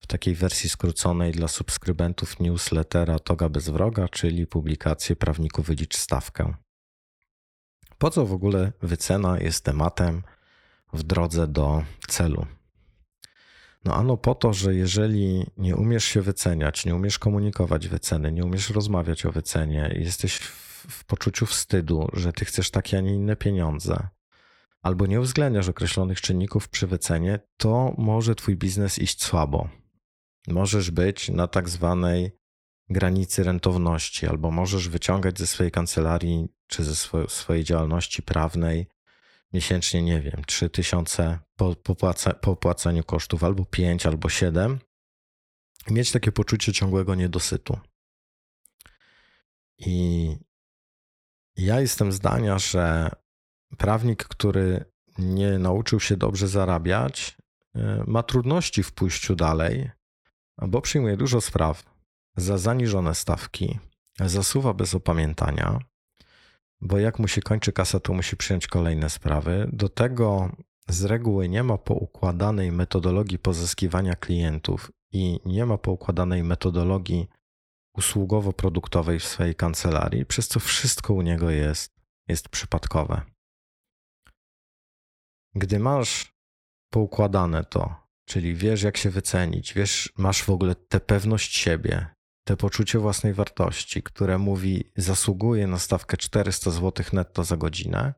w 0.00 0.06
takiej 0.06 0.34
wersji 0.34 0.70
skróconej 0.70 1.32
dla 1.32 1.48
subskrybentów 1.48 2.40
newslettera 2.40 3.18
Toga 3.18 3.48
bez 3.48 3.68
wroga, 3.68 4.08
czyli 4.08 4.46
publikację 4.46 5.16
Prawniku 5.16 5.62
wylicz 5.62 5.96
stawkę. 5.96 6.54
Po 7.98 8.10
co 8.10 8.26
w 8.26 8.32
ogóle 8.32 8.72
wycena 8.82 9.38
jest 9.40 9.64
tematem 9.64 10.22
w 10.92 11.02
drodze 11.02 11.48
do 11.48 11.84
celu? 12.08 12.46
No 13.84 13.94
ano 13.94 14.16
po 14.16 14.34
to, 14.34 14.52
że 14.52 14.74
jeżeli 14.74 15.46
nie 15.56 15.76
umiesz 15.76 16.04
się 16.04 16.22
wyceniać, 16.22 16.84
nie 16.84 16.94
umiesz 16.94 17.18
komunikować 17.18 17.88
wyceny, 17.88 18.32
nie 18.32 18.44
umiesz 18.44 18.70
rozmawiać 18.70 19.26
o 19.26 19.32
wycenie, 19.32 19.94
jesteś 19.98 20.36
w 20.36 20.69
poczuciu 21.06 21.46
wstydu, 21.46 22.08
że 22.12 22.32
ty 22.32 22.44
chcesz 22.44 22.70
takie, 22.70 22.98
a 22.98 23.00
nie 23.00 23.14
inne 23.14 23.36
pieniądze, 23.36 24.08
albo 24.82 25.06
nie 25.06 25.20
uwzględniasz 25.20 25.68
określonych 25.68 26.20
czynników 26.20 26.68
przy 26.68 26.86
wycenie, 26.86 27.40
to 27.56 27.94
może 27.98 28.34
twój 28.34 28.56
biznes 28.56 28.98
iść 28.98 29.22
słabo. 29.22 29.68
Możesz 30.48 30.90
być 30.90 31.28
na 31.28 31.46
tak 31.46 31.68
zwanej 31.68 32.30
granicy 32.88 33.42
rentowności, 33.42 34.26
albo 34.26 34.50
możesz 34.50 34.88
wyciągać 34.88 35.38
ze 35.38 35.46
swojej 35.46 35.70
kancelarii 35.70 36.48
czy 36.66 36.84
ze 36.84 36.94
swojej 37.28 37.64
działalności 37.64 38.22
prawnej 38.22 38.86
miesięcznie, 39.52 40.02
nie 40.02 40.20
wiem, 40.20 40.44
3000 40.46 41.38
po, 41.56 41.76
po, 41.76 41.96
po 42.40 42.50
opłaceniu 42.50 43.04
kosztów, 43.04 43.44
albo 43.44 43.64
5, 43.64 44.06
albo 44.06 44.28
7, 44.28 44.78
i 45.88 45.92
mieć 45.92 46.12
takie 46.12 46.32
poczucie 46.32 46.72
ciągłego 46.72 47.14
niedosytu. 47.14 47.78
I 49.78 50.36
ja 51.56 51.80
jestem 51.80 52.12
zdania, 52.12 52.58
że 52.58 53.10
prawnik, 53.78 54.24
który 54.24 54.84
nie 55.18 55.58
nauczył 55.58 56.00
się 56.00 56.16
dobrze 56.16 56.48
zarabiać, 56.48 57.36
e, 57.74 58.04
ma 58.06 58.22
trudności 58.22 58.82
w 58.82 58.92
pójściu 58.92 59.36
dalej, 59.36 59.90
bo 60.68 60.80
przyjmuje 60.80 61.16
dużo 61.16 61.40
spraw 61.40 61.84
za 62.36 62.58
zaniżone 62.58 63.14
stawki, 63.14 63.78
zasuwa 64.20 64.74
bez 64.74 64.94
opamiętania, 64.94 65.78
bo 66.80 66.98
jak 66.98 67.18
mu 67.18 67.28
się 67.28 67.42
kończy 67.42 67.72
kasa, 67.72 68.00
to 68.00 68.12
musi 68.12 68.36
przyjąć 68.36 68.66
kolejne 68.66 69.10
sprawy. 69.10 69.70
Do 69.72 69.88
tego 69.88 70.50
z 70.88 71.04
reguły 71.04 71.48
nie 71.48 71.62
ma 71.62 71.78
poukładanej 71.78 72.72
metodologii 72.72 73.38
pozyskiwania 73.38 74.16
klientów 74.16 74.92
i 75.12 75.40
nie 75.44 75.66
ma 75.66 75.78
poukładanej 75.78 76.44
metodologii 76.44 77.28
usługowo-produktowej 77.96 79.20
w 79.20 79.24
swojej 79.24 79.54
kancelarii, 79.54 80.26
przez 80.26 80.48
co 80.48 80.60
wszystko 80.60 81.14
u 81.14 81.22
niego 81.22 81.50
jest, 81.50 81.94
jest 82.28 82.48
przypadkowe. 82.48 83.22
Gdy 85.54 85.78
masz 85.78 86.32
poukładane 86.90 87.64
to, 87.64 87.94
czyli 88.24 88.54
wiesz, 88.54 88.82
jak 88.82 88.96
się 88.96 89.10
wycenić, 89.10 89.74
wiesz, 89.74 90.12
masz 90.18 90.42
w 90.42 90.50
ogóle 90.50 90.74
tę 90.74 91.00
pewność 91.00 91.56
siebie, 91.56 92.06
te 92.44 92.56
poczucie 92.56 92.98
własnej 92.98 93.34
wartości, 93.34 94.02
które 94.02 94.38
mówi, 94.38 94.92
zasługuje 94.96 95.66
na 95.66 95.78
stawkę 95.78 96.16
400 96.16 96.70
zł 96.70 97.06
netto 97.12 97.44
za 97.44 97.56
godzinę, 97.56 98.14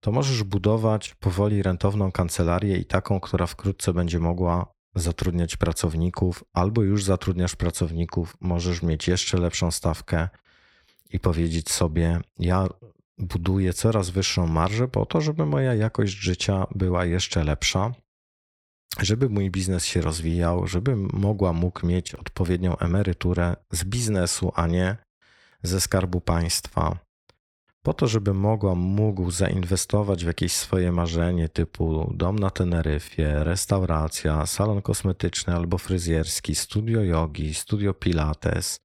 to 0.00 0.12
możesz 0.12 0.42
budować 0.42 1.14
powoli 1.14 1.62
rentowną 1.62 2.12
kancelarię 2.12 2.76
i 2.76 2.84
taką, 2.84 3.20
która 3.20 3.46
wkrótce 3.46 3.92
będzie 3.92 4.18
mogła 4.18 4.72
zatrudniać 4.94 5.56
pracowników, 5.56 6.44
albo 6.52 6.82
już 6.82 7.04
zatrudniasz 7.04 7.56
pracowników, 7.56 8.36
możesz 8.40 8.82
mieć 8.82 9.08
jeszcze 9.08 9.38
lepszą 9.38 9.70
stawkę 9.70 10.28
i 11.12 11.20
powiedzieć 11.20 11.70
sobie: 11.70 12.20
Ja 12.38 12.68
buduję 13.18 13.72
coraz 13.72 14.10
wyższą 14.10 14.46
marżę 14.46 14.88
po 14.88 15.06
to, 15.06 15.20
żeby 15.20 15.46
moja 15.46 15.74
jakość 15.74 16.12
życia 16.12 16.66
była 16.74 17.04
jeszcze 17.04 17.44
lepsza, 17.44 17.92
żeby 18.98 19.28
mój 19.28 19.50
biznes 19.50 19.84
się 19.84 20.00
rozwijał, 20.00 20.66
żeby 20.66 20.96
mogła 20.96 21.52
mógł 21.52 21.86
mieć 21.86 22.14
odpowiednią 22.14 22.76
emeryturę 22.76 23.56
z 23.70 23.84
biznesu, 23.84 24.52
a 24.54 24.66
nie 24.66 24.96
ze 25.62 25.80
skarbu 25.80 26.20
państwa. 26.20 27.09
Po 27.82 27.94
to, 27.94 28.06
żeby 28.06 28.34
mogła, 28.34 28.74
mógł 28.74 29.30
zainwestować 29.30 30.24
w 30.24 30.26
jakieś 30.26 30.52
swoje 30.52 30.92
marzenie 30.92 31.48
typu 31.48 32.12
dom 32.14 32.38
na 32.38 32.50
Teneryfie, 32.50 33.44
restauracja, 33.44 34.46
salon 34.46 34.82
kosmetyczny 34.82 35.54
albo 35.54 35.78
fryzjerski, 35.78 36.54
studio 36.54 37.02
jogi, 37.02 37.54
studio 37.54 37.94
pilates 37.94 38.80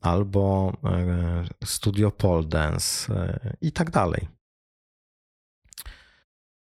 albo 0.00 0.72
e, 0.84 1.44
studio 1.64 2.10
pole 2.10 2.44
dance 2.44 3.14
e, 3.14 3.56
i 3.60 3.72
tak 3.72 3.90
dalej. 3.90 4.28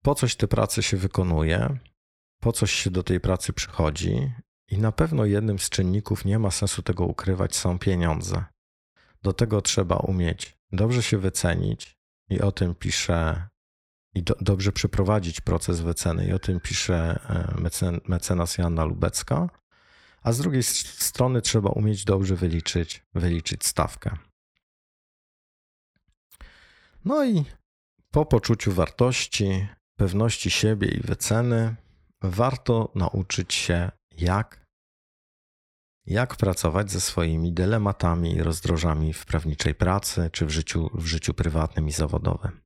Po 0.03 0.15
coś 0.15 0.35
te 0.35 0.47
prace 0.47 0.83
się 0.83 0.97
wykonuje, 0.97 1.77
po 2.39 2.51
coś 2.51 2.71
się 2.71 2.89
do 2.89 3.03
tej 3.03 3.19
pracy 3.19 3.53
przychodzi 3.53 4.31
i 4.71 4.77
na 4.77 4.91
pewno 4.91 5.25
jednym 5.25 5.59
z 5.59 5.69
czynników, 5.69 6.25
nie 6.25 6.39
ma 6.39 6.51
sensu 6.51 6.81
tego 6.81 7.05
ukrywać, 7.05 7.55
są 7.55 7.79
pieniądze. 7.79 8.45
Do 9.21 9.33
tego 9.33 9.61
trzeba 9.61 9.95
umieć 9.95 10.57
dobrze 10.73 11.03
się 11.03 11.17
wycenić 11.17 11.97
i 12.29 12.41
o 12.41 12.51
tym 12.51 12.75
pisze, 12.75 13.47
i 14.13 14.23
do, 14.23 14.35
dobrze 14.41 14.71
przeprowadzić 14.71 15.41
proces 15.41 15.79
wyceny, 15.81 16.27
i 16.27 16.33
o 16.33 16.39
tym 16.39 16.59
pisze 16.59 17.19
e, 17.29 17.61
mecen, 17.61 17.99
mecenas 18.07 18.57
Janna 18.57 18.83
Lubecka. 18.83 19.49
A 20.21 20.31
z 20.31 20.37
drugiej 20.37 20.63
strony 20.63 21.41
trzeba 21.41 21.69
umieć 21.69 22.05
dobrze 22.05 22.35
wyliczyć, 22.35 23.05
wyliczyć 23.13 23.65
stawkę. 23.65 24.17
No 27.05 27.25
i 27.25 27.45
po 28.11 28.25
poczuciu 28.25 28.71
wartości, 28.71 29.67
pewności 29.97 30.51
siebie 30.51 30.87
i 30.87 30.99
wyceny, 30.99 31.75
warto 32.21 32.91
nauczyć 32.95 33.53
się, 33.53 33.91
jak 34.17 34.62
jak 36.05 36.35
pracować 36.35 36.91
ze 36.91 37.01
swoimi 37.01 37.53
dylematami 37.53 38.35
i 38.35 38.43
rozdrożami 38.43 39.13
w 39.13 39.25
prawniczej 39.25 39.75
pracy 39.75 40.29
czy 40.31 40.45
w 40.45 40.49
życiu, 40.49 40.89
w 40.93 41.05
życiu 41.05 41.33
prywatnym 41.33 41.87
i 41.87 41.91
zawodowym. 41.91 42.61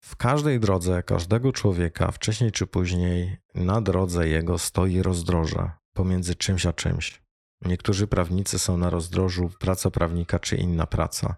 W 0.00 0.16
każdej 0.16 0.60
drodze 0.60 1.02
każdego 1.02 1.52
człowieka, 1.52 2.10
wcześniej 2.10 2.52
czy 2.52 2.66
później, 2.66 3.36
na 3.54 3.80
drodze 3.80 4.28
jego 4.28 4.58
stoi 4.58 5.02
rozdroże 5.02 5.70
pomiędzy 5.92 6.34
czymś 6.34 6.66
a 6.66 6.72
czymś. 6.72 7.22
Niektórzy 7.64 8.06
prawnicy 8.06 8.58
są 8.58 8.76
na 8.76 8.90
rozdrożu 8.90 9.50
praca 9.60 9.90
prawnika 9.90 10.38
czy 10.38 10.56
inna 10.56 10.86
praca. 10.86 11.36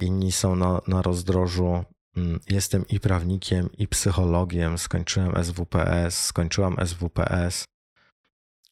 Inni 0.00 0.32
są 0.32 0.56
na, 0.56 0.80
na 0.88 1.02
rozdrożu 1.02 1.84
mm, 2.16 2.40
jestem 2.50 2.86
i 2.88 3.00
prawnikiem, 3.00 3.68
i 3.72 3.88
psychologiem, 3.88 4.78
skończyłem 4.78 5.44
SWPS, 5.44 6.24
skończyłam 6.24 6.76
SWPS, 6.86 7.64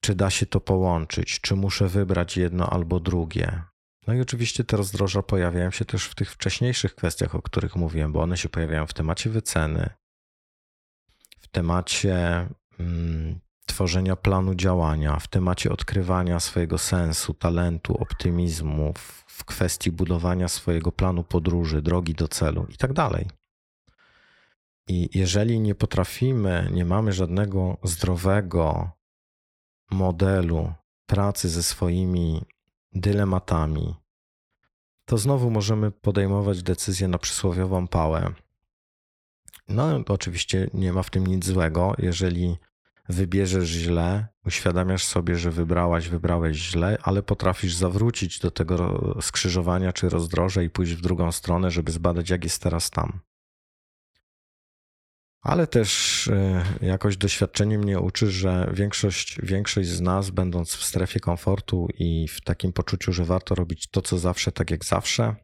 czy 0.00 0.14
da 0.14 0.30
się 0.30 0.46
to 0.46 0.60
połączyć, 0.60 1.40
czy 1.40 1.56
muszę 1.56 1.88
wybrać 1.88 2.36
jedno 2.36 2.70
albo 2.70 3.00
drugie. 3.00 3.62
No 4.06 4.14
i 4.14 4.20
oczywiście 4.20 4.64
te 4.64 4.76
rozdroża 4.76 5.22
pojawiają 5.22 5.70
się 5.70 5.84
też 5.84 6.04
w 6.04 6.14
tych 6.14 6.32
wcześniejszych 6.32 6.94
kwestiach, 6.94 7.34
o 7.34 7.42
których 7.42 7.76
mówiłem, 7.76 8.12
bo 8.12 8.22
one 8.22 8.36
się 8.36 8.48
pojawiają 8.48 8.86
w 8.86 8.94
temacie 8.94 9.30
wyceny, 9.30 9.90
w 11.40 11.48
temacie 11.48 12.48
mm, 12.80 13.40
tworzenia 13.66 14.16
planu 14.16 14.54
działania, 14.54 15.18
w 15.18 15.28
temacie 15.28 15.72
odkrywania 15.72 16.40
swojego 16.40 16.78
sensu, 16.78 17.34
talentu, 17.34 17.96
optymizmu, 18.02 18.92
w, 19.26 19.44
kwestii 19.44 19.92
budowania 19.92 20.48
swojego 20.48 20.92
planu 20.92 21.24
podróży, 21.24 21.82
drogi 21.82 22.14
do 22.14 22.28
celu 22.28 22.66
i 22.70 22.76
tak 22.76 22.92
dalej. 22.92 23.28
I 24.88 25.18
jeżeli 25.18 25.60
nie 25.60 25.74
potrafimy, 25.74 26.68
nie 26.72 26.84
mamy 26.84 27.12
żadnego 27.12 27.76
zdrowego, 27.82 28.90
modelu 29.90 30.72
pracy 31.06 31.48
ze 31.48 31.62
swoimi 31.62 32.44
dylematami, 32.92 33.94
to 35.04 35.18
znowu 35.18 35.50
możemy 35.50 35.90
podejmować 35.90 36.62
decyzję 36.62 37.08
na 37.08 37.18
przysłowiową 37.18 37.88
pałę. 37.88 38.32
No, 39.68 40.00
oczywiście 40.08 40.70
nie 40.74 40.92
ma 40.92 41.02
w 41.02 41.10
tym 41.10 41.26
nic 41.26 41.46
złego, 41.46 41.94
jeżeli 41.98 42.56
wybierzesz 43.08 43.68
źle, 43.68 44.26
uświadamiasz 44.46 45.04
sobie, 45.04 45.36
że 45.36 45.50
wybrałaś, 45.50 46.08
wybrałeś 46.08 46.56
źle, 46.56 46.98
ale 47.02 47.22
potrafisz 47.22 47.74
zawrócić 47.74 48.38
do 48.38 48.50
tego 48.50 49.16
skrzyżowania 49.20 49.92
czy 49.92 50.08
rozdroża 50.08 50.62
i 50.62 50.70
pójść 50.70 50.92
w 50.92 51.00
drugą 51.00 51.32
stronę, 51.32 51.70
żeby 51.70 51.92
zbadać, 51.92 52.30
jak 52.30 52.44
jest 52.44 52.62
teraz 52.62 52.90
tam. 52.90 53.20
Ale 55.42 55.66
też 55.66 56.28
e, 56.28 56.64
jakoś 56.82 57.16
doświadczenie 57.16 57.78
mnie 57.78 58.00
uczy, 58.00 58.30
że 58.30 58.70
większość, 58.74 59.38
większość 59.42 59.88
z 59.88 60.00
nas, 60.00 60.30
będąc 60.30 60.74
w 60.74 60.84
strefie 60.84 61.20
komfortu 61.20 61.88
i 61.98 62.28
w 62.28 62.40
takim 62.40 62.72
poczuciu, 62.72 63.12
że 63.12 63.24
warto 63.24 63.54
robić 63.54 63.90
to, 63.90 64.02
co 64.02 64.18
zawsze, 64.18 64.52
tak 64.52 64.70
jak 64.70 64.84
zawsze, 64.84 65.36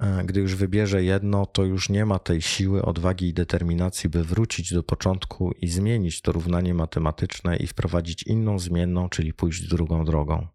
e, 0.00 0.24
gdy 0.24 0.40
już 0.40 0.54
wybierze 0.54 1.04
jedno, 1.04 1.46
to 1.46 1.64
już 1.64 1.88
nie 1.88 2.06
ma 2.06 2.18
tej 2.18 2.42
siły, 2.42 2.82
odwagi 2.82 3.28
i 3.28 3.34
determinacji, 3.34 4.10
by 4.10 4.24
wrócić 4.24 4.74
do 4.74 4.82
początku 4.82 5.52
i 5.52 5.68
zmienić 5.68 6.22
to 6.22 6.32
równanie 6.32 6.74
matematyczne 6.74 7.56
i 7.56 7.66
wprowadzić 7.66 8.22
inną 8.22 8.58
zmienną, 8.58 9.08
czyli 9.08 9.34
pójść 9.34 9.68
drugą 9.68 10.04
drogą. 10.04 10.46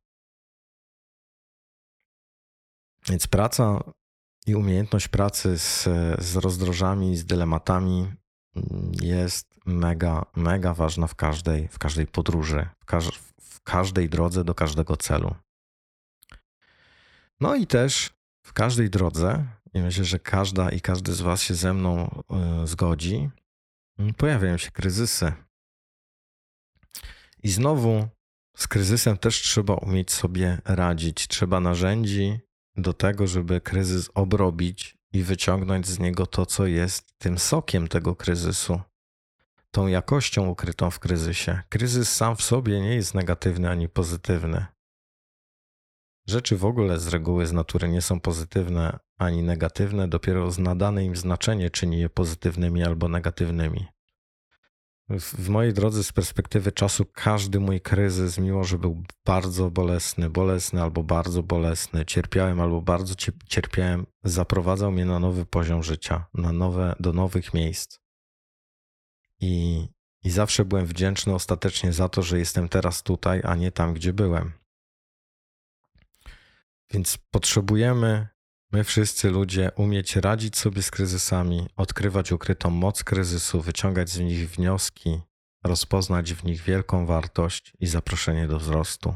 Więc 3.10 3.28
praca 3.28 3.84
i 4.48 4.56
umiejętność 4.56 5.08
pracy 5.08 5.58
z, 5.58 5.84
z 6.20 6.36
rozdrożami, 6.36 7.18
z 7.18 7.26
dylematami 7.26 8.21
jest 9.02 9.60
mega, 9.66 10.26
mega 10.36 10.74
ważna 10.74 11.08
w 11.08 11.16
każdej, 11.16 11.68
w 11.68 11.80
każdej 11.80 12.08
podróży, 12.08 12.70
w, 12.80 12.86
każ 12.86 13.20
w 13.42 13.62
każdej 13.62 14.10
drodze 14.10 14.44
do 14.44 14.56
każdego 14.56 14.98
celu. 14.98 15.36
No 17.40 17.56
i 17.56 17.68
też 17.68 18.10
w 18.46 18.54
każdej 18.54 18.90
drodze, 18.90 19.46
i 19.74 19.80
myślę, 19.80 20.06
że 20.06 20.20
każda 20.20 20.70
i 20.70 20.82
każdy 20.82 21.14
z 21.14 21.22
Was 21.22 21.42
się 21.42 21.56
ze 21.56 21.74
mną 21.74 22.24
y, 22.64 22.68
zgodzi, 22.68 23.30
pojawiają 24.18 24.58
się 24.58 24.72
kryzysy. 24.72 25.34
I 27.44 27.50
znowu 27.50 28.08
z 28.58 28.68
kryzysem 28.68 29.18
też 29.18 29.42
trzeba 29.42 29.74
umieć 29.74 30.12
sobie 30.12 30.62
radzić. 30.66 31.28
Trzeba 31.28 31.60
narzędzi 31.60 32.40
do 32.76 32.94
tego, 32.94 33.28
żeby 33.28 33.62
kryzys 33.62 34.10
obrobić 34.14 34.98
i 35.14 35.24
wyciągnąć 35.24 35.88
z 35.88 36.00
niego 36.00 36.26
to, 36.26 36.46
co 36.46 36.66
jest 36.66 37.18
tym 37.18 37.40
sokiem 37.40 37.88
tego 37.88 38.16
kryzysu, 38.16 38.82
tą 39.72 39.88
jakością 39.88 40.48
ukrytą 40.48 40.92
w 40.92 41.00
kryzysie. 41.00 41.62
Kryzys 41.70 42.16
sam 42.16 42.36
w 42.36 42.42
sobie 42.42 42.82
nie 42.82 42.96
jest 42.96 43.14
negatywny 43.14 43.70
ani 43.70 43.90
pozytywny. 43.90 44.66
Rzeczy 46.28 46.58
w 46.58 46.66
ogóle 46.66 47.00
z 47.00 47.08
reguły 47.08 47.48
z 47.48 47.52
natury 47.52 47.90
nie 47.90 48.02
są 48.02 48.20
pozytywne 48.20 49.00
ani 49.18 49.44
negatywne, 49.44 50.08
dopiero 50.08 50.50
nadane 50.58 51.06
im 51.06 51.16
znaczenie 51.16 51.70
czyni 51.70 52.00
je 52.00 52.10
pozytywnymi 52.10 52.84
albo 52.84 53.08
negatywnymi. 53.08 53.88
W 55.20 55.50
mojej 55.50 55.74
drodze 55.74 56.04
z 56.04 56.12
perspektywy 56.12 56.72
czasu 56.72 57.06
każdy 57.14 57.60
mój 57.60 57.82
kryzys, 57.82 58.38
mimo 58.38 58.64
że 58.64 58.78
był 58.78 59.04
bardzo 59.26 59.72
bolesny, 59.72 60.30
bolesny 60.30 60.82
albo 60.82 61.04
bardzo 61.04 61.44
bolesny, 61.44 62.06
cierpiałem 62.06 62.62
albo 62.62 62.82
bardzo 62.82 63.16
cierpiałem, 63.48 64.06
zaprowadzał 64.24 64.92
mnie 64.92 65.06
na 65.06 65.20
nowy 65.20 65.46
poziom 65.46 65.84
życia, 65.84 66.26
na 66.34 66.52
nowe, 66.52 66.96
do 67.00 67.14
nowych 67.14 67.54
miejsc. 67.54 68.00
I, 69.40 69.88
I 70.24 70.30
zawsze 70.30 70.66
byłem 70.66 70.86
wdzięczny 70.86 71.34
ostatecznie 71.34 71.94
za 71.94 72.10
to, 72.10 72.22
że 72.22 72.40
jestem 72.40 72.70
teraz 72.70 73.04
tutaj, 73.04 73.42
a 73.44 73.56
nie 73.56 73.72
tam, 73.72 73.94
gdzie 73.94 74.14
byłem. 74.14 74.52
Więc 76.92 77.18
potrzebujemy 77.32 78.28
My 78.72 78.84
wszyscy 78.84 79.30
ludzie 79.30 79.72
umieć 79.76 80.16
radzić 80.16 80.58
sobie 80.58 80.82
z 80.82 80.92
kryzysami, 80.92 81.68
odkrywać 81.76 82.32
ukrytą 82.32 82.70
moc 82.70 83.04
kryzysu, 83.04 83.62
wyciągać 83.62 84.10
z 84.10 84.20
nich 84.20 84.50
wnioski, 84.50 85.22
rozpoznać 85.64 86.34
w 86.34 86.44
nich 86.44 86.62
wielką 86.62 87.06
wartość 87.06 87.74
i 87.80 87.88
zaproszenie 87.88 88.48
do 88.48 88.60
wzrostu. 88.60 89.16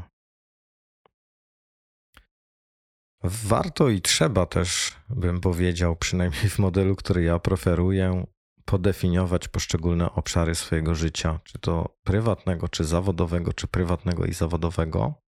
Warto 3.22 3.88
i 3.88 4.00
trzeba 4.00 4.46
też, 4.46 4.92
bym 5.08 5.40
powiedział, 5.40 5.96
przynajmniej 5.96 6.48
w 6.48 6.58
modelu, 6.58 6.96
który 6.96 7.22
ja 7.22 7.38
preferuję, 7.38 8.26
podefiniować 8.64 9.48
poszczególne 9.48 10.12
obszary 10.12 10.54
swojego 10.54 10.94
życia, 10.94 11.40
czy 11.44 11.58
to 11.58 11.98
prywatnego, 12.04 12.68
czy 12.68 12.84
zawodowego, 12.84 13.52
czy 13.52 13.66
prywatnego 13.66 14.24
i 14.24 14.32
zawodowego, 14.32 15.25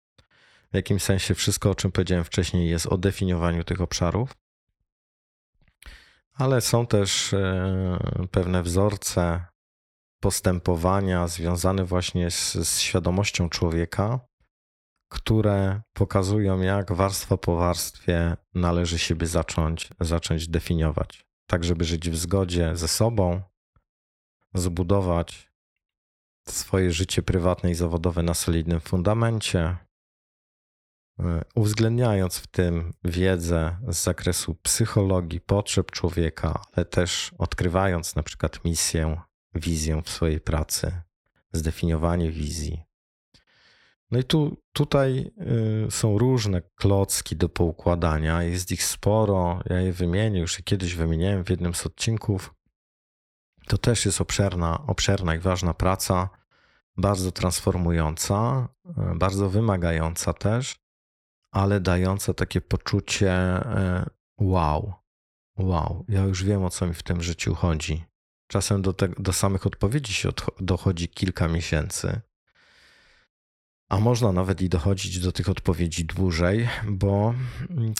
w 0.72 0.74
jakimś 0.76 1.02
sensie 1.02 1.34
wszystko, 1.34 1.70
o 1.70 1.74
czym 1.74 1.92
powiedziałem 1.92 2.24
wcześniej, 2.24 2.70
jest 2.70 2.86
o 2.86 2.98
definiowaniu 2.98 3.64
tych 3.64 3.80
obszarów. 3.80 4.36
Ale 6.32 6.60
są 6.60 6.86
też 6.86 7.32
e, 7.32 7.98
pewne 8.30 8.62
wzorce 8.62 9.44
postępowania 10.20 11.28
związane 11.28 11.84
właśnie 11.84 12.30
z, 12.30 12.52
z 12.54 12.78
świadomością 12.80 13.48
człowieka, 13.48 14.20
które 15.08 15.80
pokazują, 15.92 16.60
jak 16.60 16.92
warstwa 16.92 17.36
po 17.36 17.56
warstwie 17.56 18.36
należy 18.54 18.98
siebie 18.98 19.26
zacząć, 19.26 19.88
zacząć 20.00 20.48
definiować, 20.48 21.24
tak 21.46 21.64
żeby 21.64 21.84
żyć 21.84 22.10
w 22.10 22.16
zgodzie 22.16 22.76
ze 22.76 22.88
sobą, 22.88 23.42
zbudować 24.54 25.50
swoje 26.48 26.92
życie 26.92 27.22
prywatne 27.22 27.70
i 27.70 27.74
zawodowe 27.74 28.22
na 28.22 28.34
solidnym 28.34 28.80
fundamencie, 28.80 29.76
uwzględniając 31.54 32.38
w 32.38 32.46
tym 32.46 32.92
wiedzę 33.04 33.76
z 33.88 34.02
zakresu 34.02 34.54
psychologii, 34.54 35.40
potrzeb 35.40 35.90
człowieka, 35.90 36.62
ale 36.72 36.86
też 36.86 37.30
odkrywając 37.38 38.16
na 38.16 38.22
przykład 38.22 38.64
misję, 38.64 39.20
wizję 39.54 40.02
w 40.04 40.08
swojej 40.08 40.40
pracy, 40.40 40.92
zdefiniowanie 41.52 42.30
wizji. 42.30 42.86
No 44.10 44.18
i 44.18 44.24
tu, 44.24 44.62
tutaj 44.72 45.30
y, 45.86 45.90
są 45.90 46.18
różne 46.18 46.62
klocki 46.74 47.36
do 47.36 47.48
poukładania, 47.48 48.42
jest 48.42 48.72
ich 48.72 48.84
sporo. 48.84 49.60
Ja 49.70 49.80
je 49.80 49.92
wymienię, 49.92 50.40
już 50.40 50.58
je 50.58 50.64
kiedyś 50.64 50.94
wymieniałem 50.94 51.44
w 51.44 51.50
jednym 51.50 51.74
z 51.74 51.86
odcinków. 51.86 52.54
To 53.66 53.78
też 53.78 54.06
jest 54.06 54.20
obszerna, 54.20 54.86
obszerna 54.86 55.34
i 55.34 55.38
ważna 55.38 55.74
praca, 55.74 56.28
bardzo 56.96 57.32
transformująca, 57.32 58.68
y, 58.86 59.18
bardzo 59.18 59.50
wymagająca 59.50 60.32
też, 60.32 60.85
ale 61.56 61.80
dająca 61.80 62.34
takie 62.34 62.60
poczucie 62.60 63.32
y, 63.58 64.04
wow, 64.38 64.94
wow, 65.58 66.04
ja 66.08 66.22
już 66.22 66.44
wiem 66.44 66.64
o 66.64 66.70
co 66.70 66.86
mi 66.86 66.94
w 66.94 67.02
tym 67.02 67.22
życiu 67.22 67.54
chodzi. 67.54 68.04
Czasem 68.50 68.82
do, 68.82 68.92
te, 68.92 69.08
do 69.08 69.32
samych 69.32 69.66
odpowiedzi 69.66 70.12
się 70.12 70.28
dochodzi 70.60 71.08
kilka 71.08 71.48
miesięcy, 71.48 72.20
a 73.88 74.00
można 74.00 74.32
nawet 74.32 74.60
i 74.60 74.68
dochodzić 74.68 75.20
do 75.20 75.32
tych 75.32 75.48
odpowiedzi 75.48 76.04
dłużej, 76.04 76.68
bo 76.88 77.34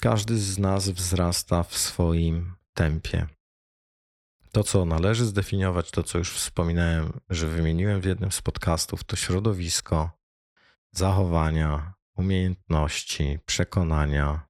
każdy 0.00 0.38
z 0.38 0.58
nas 0.58 0.88
wzrasta 0.88 1.62
w 1.62 1.78
swoim 1.78 2.54
tempie. 2.74 3.26
To, 4.52 4.64
co 4.64 4.84
należy 4.84 5.24
zdefiniować, 5.24 5.90
to 5.90 6.02
co 6.02 6.18
już 6.18 6.32
wspominałem, 6.32 7.20
że 7.30 7.48
wymieniłem 7.48 8.00
w 8.00 8.04
jednym 8.04 8.32
z 8.32 8.42
podcastów, 8.42 9.04
to 9.04 9.16
środowisko, 9.16 10.10
zachowania, 10.92 11.95
umiejętności, 12.16 13.38
przekonania, 13.46 14.46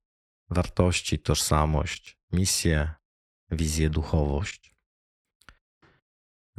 wartości, 0.49 1.19
tożsamość, 1.19 2.17
misję, 2.31 2.93
wizję, 3.51 3.89
duchowość. 3.89 4.75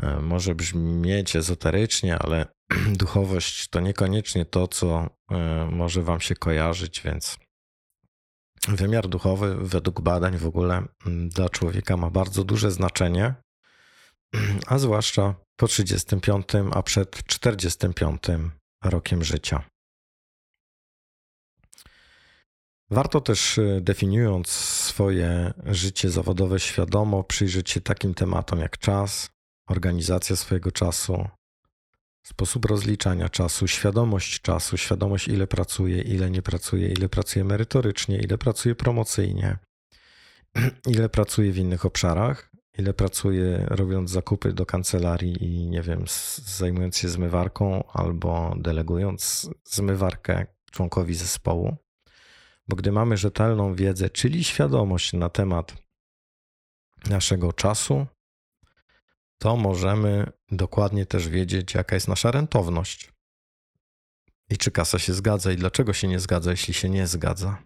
E, 0.02 0.20
może 0.20 0.54
brzmieć 0.54 1.36
ezoterycznie, 1.36 2.18
ale 2.18 2.46
duchowość 3.02 3.68
to 3.68 3.80
niekoniecznie 3.80 4.44
to, 4.44 4.68
co 4.68 5.10
e, 5.30 5.68
może 5.72 6.02
Wam 6.02 6.20
się 6.20 6.34
kojarzyć, 6.34 7.00
więc 7.00 7.38
wymiar 8.68 9.08
duchowy 9.08 9.56
według 9.56 10.00
badań 10.00 10.38
w 10.38 10.46
ogóle 10.46 10.82
dla 11.06 11.48
człowieka 11.48 11.96
ma 11.96 12.10
bardzo 12.10 12.44
duże 12.44 12.70
znaczenie, 12.70 13.34
a 14.66 14.78
zwłaszcza 14.78 15.34
po 15.56 15.68
35, 15.68 16.46
a 16.72 16.82
przed 16.82 17.24
45 17.24 18.22
rokiem 18.84 19.24
życia. 19.24 19.64
Warto 22.90 23.20
też 23.20 23.58
e, 23.58 23.80
definiując 23.80 24.48
swoje 24.48 25.52
życie 25.66 26.10
zawodowe 26.10 26.60
świadomo 26.60 27.24
przyjrzeć 27.24 27.70
się 27.70 27.80
takim 27.80 28.14
tematom 28.14 28.58
jak 28.58 28.78
czas, 28.78 29.30
organizacja 29.68 30.36
swojego 30.36 30.72
czasu, 30.72 31.28
sposób 32.26 32.64
rozliczania 32.64 33.28
czasu, 33.28 33.68
świadomość 33.68 34.40
czasu, 34.40 34.76
świadomość 34.76 35.28
ile 35.28 35.46
pracuje, 35.46 36.02
ile 36.02 36.30
nie 36.30 36.42
pracuje, 36.42 36.88
ile 36.88 37.08
pracuje 37.08 37.44
merytorycznie, 37.44 38.18
ile 38.18 38.38
pracuje 38.38 38.74
promocyjnie, 38.74 39.58
ile 40.94 41.08
pracuje 41.08 41.52
w 41.52 41.58
innych 41.58 41.86
obszarach, 41.86 42.50
ile 42.78 42.94
pracuje 42.94 43.66
robiąc 43.68 44.10
zakupy 44.10 44.52
do 44.52 44.66
kancelarii 44.66 45.44
i 45.44 45.66
nie 45.66 45.82
wiem, 45.82 46.04
zajmując 46.44 46.96
się 46.96 47.08
zmywarką 47.08 47.84
albo 47.92 48.54
delegując 48.58 49.50
zmywarkę 49.64 50.46
członkowi 50.70 51.14
zespołu. 51.14 51.76
Bo 52.68 52.76
gdy 52.76 52.92
mamy 52.92 53.16
rzetelną 53.16 53.74
wiedzę, 53.74 54.10
czyli 54.10 54.44
świadomość 54.44 55.12
na 55.12 55.28
temat 55.28 55.76
naszego 57.10 57.52
czasu, 57.52 58.06
to 59.38 59.56
możemy 59.56 60.32
dokładnie 60.50 61.06
też 61.06 61.28
wiedzieć, 61.28 61.74
jaka 61.74 61.96
jest 61.96 62.08
nasza 62.08 62.30
rentowność. 62.30 63.12
I 64.50 64.56
czy 64.56 64.70
kasa 64.70 64.98
się 64.98 65.14
zgadza, 65.14 65.52
i 65.52 65.56
dlaczego 65.56 65.92
się 65.92 66.08
nie 66.08 66.20
zgadza, 66.20 66.50
jeśli 66.50 66.74
się 66.74 66.88
nie 66.88 67.06
zgadza. 67.06 67.62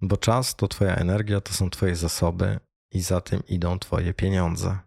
Bo 0.00 0.16
czas 0.16 0.56
to 0.56 0.68
Twoja 0.68 0.96
energia, 0.96 1.40
to 1.40 1.52
są 1.52 1.70
Twoje 1.70 1.96
zasoby, 1.96 2.60
i 2.90 3.00
za 3.00 3.20
tym 3.20 3.42
idą 3.48 3.78
Twoje 3.78 4.14
pieniądze. 4.14 4.78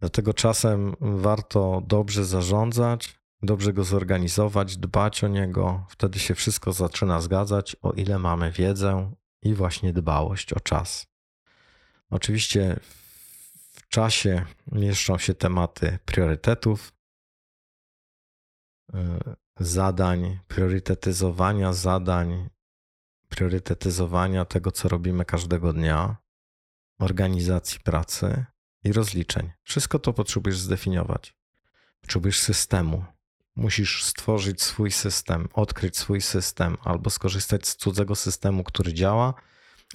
Dlatego 0.00 0.34
czasem 0.34 0.94
warto 1.00 1.82
dobrze 1.86 2.24
zarządzać, 2.24 3.17
dobrze 3.42 3.72
go 3.72 3.84
zorganizować, 3.84 4.76
dbać 4.76 5.24
o 5.24 5.28
niego. 5.28 5.86
Wtedy 5.88 6.18
się 6.18 6.34
wszystko 6.34 6.72
zaczyna 6.72 7.20
zgadzać, 7.20 7.76
o 7.82 7.92
ile 7.92 8.18
mamy 8.18 8.52
wiedzę 8.52 9.12
i 9.42 9.54
właśnie 9.54 9.92
dbałość 9.92 10.52
o 10.52 10.60
czas. 10.60 11.06
Oczywiście 12.10 12.80
w 13.72 13.88
czasie 13.88 14.44
mieszczą 14.72 15.18
się 15.18 15.34
tematy 15.34 15.98
priorytetów, 16.04 16.92
y, 18.94 18.98
zadań, 19.60 20.38
priorytetyzowania 20.48 21.72
zadań, 21.72 22.48
priorytetyzowania 23.28 24.44
tego, 24.44 24.72
co 24.72 24.88
robimy 24.88 25.24
każdego 25.24 25.72
dnia, 25.72 26.16
organizacji 26.98 27.80
pracy 27.80 28.44
i 28.84 28.92
rozliczeń. 28.92 29.52
Wszystko 29.62 29.98
to 29.98 30.12
potrzebujesz 30.12 30.58
zdefiniować. 30.58 31.36
Potrzebujesz 32.00 32.40
systemu. 32.40 33.04
Musisz 33.58 34.04
stworzyć 34.04 34.62
swój 34.62 34.92
system, 34.92 35.48
odkryć 35.52 35.96
swój 35.96 36.20
system 36.20 36.76
albo 36.84 37.10
skorzystać 37.10 37.68
z 37.68 37.76
cudzego 37.76 38.14
systemu, 38.14 38.64
który 38.64 38.94
działa 38.94 39.34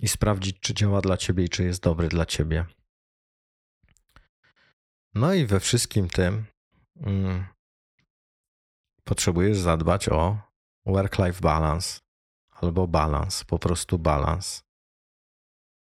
i 0.01 0.07
sprawdzić, 0.07 0.59
czy 0.59 0.74
działa 0.74 1.01
dla 1.01 1.18
ciebie 1.18 1.43
i 1.43 1.49
czy 1.49 1.64
jest 1.64 1.84
dobry 1.84 2.09
dla 2.09 2.26
ciebie. 2.26 2.66
No 5.14 5.34
i 5.34 5.45
we 5.45 5.59
wszystkim 5.59 6.09
tym 6.09 6.45
mm, 7.01 7.45
potrzebujesz 9.03 9.57
zadbać 9.57 10.09
o 10.09 10.38
work-life 10.86 11.41
balance 11.41 11.99
albo 12.49 12.88
balans, 12.88 13.43
po 13.43 13.59
prostu 13.59 13.99
balans. 13.99 14.64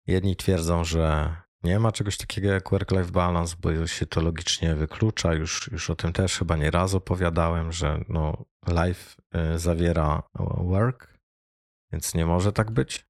Jedni 0.07 0.37
twierdzą, 0.37 0.85
że 0.85 1.37
nie 1.65 1.79
ma 1.79 1.93
czegoś 1.93 2.17
takiego 2.17 2.49
jak 2.49 2.71
work-life 2.71 3.13
balance, 3.13 3.57
bo 3.61 3.87
się 3.87 4.07
to 4.07 4.21
logicznie 4.21 4.75
wyklucza. 4.75 5.35
Już, 5.35 5.71
już 5.73 5.91
o 5.91 5.97
tym 5.97 6.13
też 6.13 6.39
chyba 6.39 6.57
nie 6.57 6.71
raz 6.71 6.95
opowiadałem, 6.95 7.73
że 7.73 8.05
no, 8.09 8.45
life 8.69 9.23
y, 9.55 9.59
zawiera 9.59 10.23
work, 10.59 11.19
więc 11.93 12.15
nie 12.15 12.27
może 12.27 12.53
tak 12.53 12.71
być. 12.71 13.07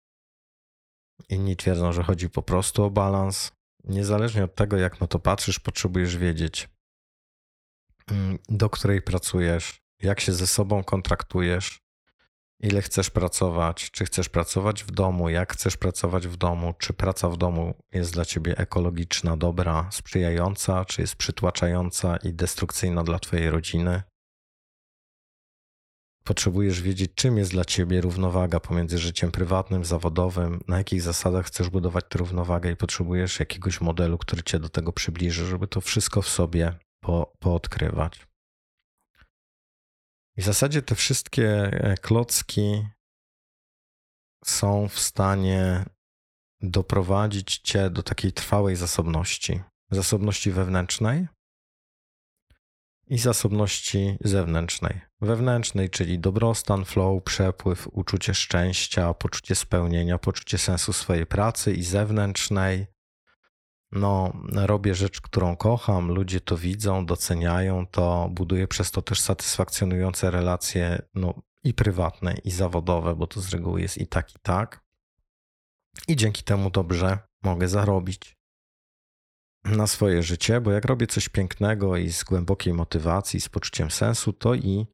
Inni 1.29 1.57
twierdzą, 1.57 1.93
że 1.93 2.03
chodzi 2.03 2.31
po 2.31 2.43
prostu 2.43 2.85
o 2.85 2.91
balans 2.91 3.53
niezależnie 3.85 4.45
od 4.45 4.55
tego, 4.55 4.77
jak 4.77 5.01
na 5.01 5.07
to 5.07 5.19
patrzysz, 5.19 5.61
potrzebujesz 5.61 6.17
wiedzieć, 6.17 6.69
mm, 8.11 8.39
do 8.49 8.71
której 8.71 9.03
pracujesz, 9.03 9.81
jak 10.03 10.21
się 10.21 10.33
ze 10.33 10.47
sobą 10.47 10.85
kontraktujesz, 10.85 11.82
ile 12.63 12.83
chcesz 12.83 13.11
pracować, 13.11 13.91
czy 13.91 14.05
chcesz 14.05 14.29
pracować 14.29 14.85
w 14.85 14.91
domu, 14.91 15.29
jak 15.29 15.53
chcesz 15.53 15.77
pracować 15.77 16.29
w 16.29 16.37
domu, 16.37 16.75
czy 16.79 16.93
praca 16.93 17.29
w 17.29 17.37
domu 17.37 17.75
jest 17.93 18.13
dla 18.13 18.25
ciebie 18.25 18.59
ekologiczna, 18.59 19.37
dobra, 19.37 19.89
sprzyjająca, 19.91 20.85
czy 20.85 21.01
jest 21.01 21.17
przytłaczająca 21.17 22.17
i 22.17 22.33
destrukcyjna 22.33 23.05
dla 23.05 23.19
twojej 23.19 23.51
rodziny. 23.51 24.03
Potrzebujesz 26.25 26.83
wiedzieć, 26.83 27.13
czym 27.15 27.39
jest 27.39 27.51
dla 27.51 27.65
ciebie 27.65 28.01
równowaga 28.01 28.61
pomiędzy 28.61 28.99
życiem 28.99 29.31
prywatnym, 29.31 29.85
zawodowym, 29.85 30.61
na 30.69 30.79
jakich 30.79 31.03
zasadach 31.03 31.47
chcesz 31.47 31.69
budować 31.69 32.05
tę 32.09 32.19
równowagę 32.19 32.71
i 32.71 32.77
potrzebujesz 32.77 33.41
jakiegoś 33.41 33.81
modelu, 33.81 34.19
który 34.19 34.43
cię 34.43 34.59
do 34.59 34.69
tego 34.69 34.93
przybliży, 34.93 35.47
żeby 35.47 35.67
to 35.67 35.81
wszystko 35.81 36.23
w 36.23 36.29
sobie 36.29 36.75
po, 37.01 37.33
poodkrywać. 37.39 38.27
I 40.37 40.43
w 40.43 40.45
zasadzie 40.45 40.83
te 40.83 40.95
wszystkie 40.95 41.71
e, 41.73 41.97
klocki 41.97 42.87
są 44.45 44.89
w 44.89 44.99
stanie 44.99 45.85
doprowadzić 46.61 47.59
cię 47.59 47.91
do 47.91 48.03
takiej 48.03 48.33
trwałej 48.33 48.77
zasobności. 48.77 49.61
Zasobności 49.91 50.51
wewnętrznej, 50.51 51.27
i 53.13 53.19
zasobności 53.19 54.17
zewnętrznej. 54.21 55.01
Wewnętrznej, 55.21 55.91
czyli 55.91 56.19
dobrostan, 56.19 56.85
flow, 56.85 57.23
przepływ, 57.25 57.89
uczucie 57.93 58.35
szczęścia, 58.35 59.15
poczucie 59.15 59.55
spełnienia, 59.55 60.19
poczucie 60.19 60.59
sensu 60.59 60.93
swojej 60.93 61.27
pracy 61.27 61.73
i 61.73 61.83
zewnętrznej. 61.83 62.87
No, 63.93 64.33
robię 64.53 64.95
rzecz, 64.95 65.21
którą 65.21 65.57
kocham, 65.57 66.09
ludzie 66.09 66.41
to 66.41 66.57
widzą, 66.57 67.07
doceniają 67.07 67.87
to, 67.87 68.29
buduję 68.31 68.69
przez 68.69 68.91
to 68.91 69.03
też 69.03 69.21
satysfakcjonujące 69.21 70.31
relacje 70.31 71.03
no, 71.15 71.35
i 71.65 71.75
prywatne, 71.75 72.35
i 72.45 72.51
zawodowe, 72.51 73.15
bo 73.15 73.27
to 73.27 73.41
z 73.41 73.51
reguły 73.51 73.81
jest 73.81 73.99
i 73.99 74.07
tak, 74.07 74.35
i 74.35 74.39
tak. 74.43 74.85
I 76.09 76.17
dzięki 76.17 76.43
temu 76.43 76.71
dobrze 76.71 77.19
mogę 77.43 77.69
zarobić 77.69 78.37
na 79.65 79.87
swoje 79.87 80.23
życie, 80.23 80.61
bo 80.61 80.73
jak 80.73 80.85
robię 80.85 81.07
coś 81.07 81.29
pięknego 81.29 81.97
i 81.97 82.13
z 82.13 82.25
głębokiej 82.25 82.75
motywacji, 82.75 83.41
z 83.41 83.49
poczuciem 83.49 83.91
sensu, 83.91 84.33
to 84.33 84.55
i 84.55 84.87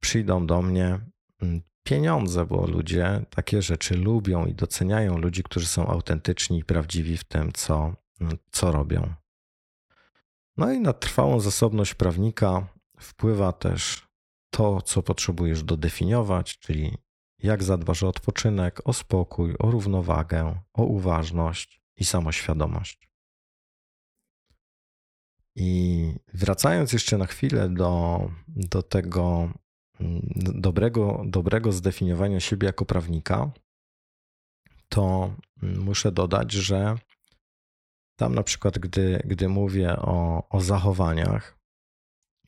przyjdą 0.00 0.46
do 0.46 0.62
mnie 0.62 1.00
mm, 1.42 1.62
pieniądze, 1.82 2.46
bo 2.46 2.66
ludzie 2.66 3.24
takie 3.30 3.62
rzeczy 3.62 3.96
lubią 3.96 4.46
i 4.46 4.54
doceniają 4.54 5.18
ludzi, 5.18 5.42
którzy 5.42 5.66
są 5.66 5.86
autentyczni 5.86 6.58
i 6.58 6.64
prawdziwi 6.64 7.16
w 7.16 7.24
tym, 7.24 7.52
co, 7.52 7.94
co 8.50 8.72
robią. 8.72 9.14
No 10.56 10.72
i 10.72 10.80
na 10.80 10.92
trwałą 10.92 11.40
zasobność 11.40 11.94
prawnika 11.94 12.68
wpływa 13.00 13.52
też 13.52 14.08
to, 14.50 14.82
co 14.82 15.02
potrzebujesz 15.02 15.62
dodefiniować, 15.62 16.58
czyli 16.58 16.98
jak 17.38 17.62
zadbasz 17.62 18.02
o 18.02 18.08
odpoczynek, 18.08 18.88
o 18.88 18.92
spokój, 18.92 19.54
o 19.58 19.70
równowagę, 19.70 20.60
o 20.72 20.82
uważność 20.84 21.82
i 21.96 22.04
samoświadomość. 22.04 23.08
I 25.54 26.12
wracając 26.34 26.92
jeszcze 26.92 27.18
na 27.18 27.26
chwilę 27.26 27.68
do, 27.68 28.20
do 28.48 28.82
tego 28.82 29.52
mm, 30.00 30.22
dobrego, 30.36 31.22
dobrego 31.26 31.72
zdefiniowania 31.72 32.40
siebie 32.40 32.66
jako 32.66 32.84
prawnika, 32.84 33.50
to 34.88 35.34
muszę 35.62 36.12
dodać, 36.12 36.52
że 36.52 36.98
tam 38.18 38.34
na 38.34 38.42
przykład, 38.42 38.78
gdy, 38.78 39.22
gdy 39.24 39.48
mówię 39.48 39.96
o, 39.96 40.48
o 40.48 40.60
zachowaniach, 40.60 41.58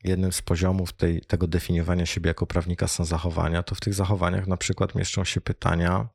jednym 0.04 0.32
z 0.32 0.42
poziomów 0.42 0.92
tej, 0.92 1.20
tego 1.20 1.46
definiowania 1.46 2.06
siebie 2.06 2.28
jako 2.28 2.46
prawnika 2.46 2.88
są 2.88 3.04
zachowania, 3.04 3.62
to 3.62 3.74
w 3.74 3.80
tych 3.80 3.94
zachowaniach 3.94 4.46
na 4.46 4.56
przykład 4.56 4.94
mieszczą 4.94 5.24
się 5.24 5.40
pytania, 5.40 6.08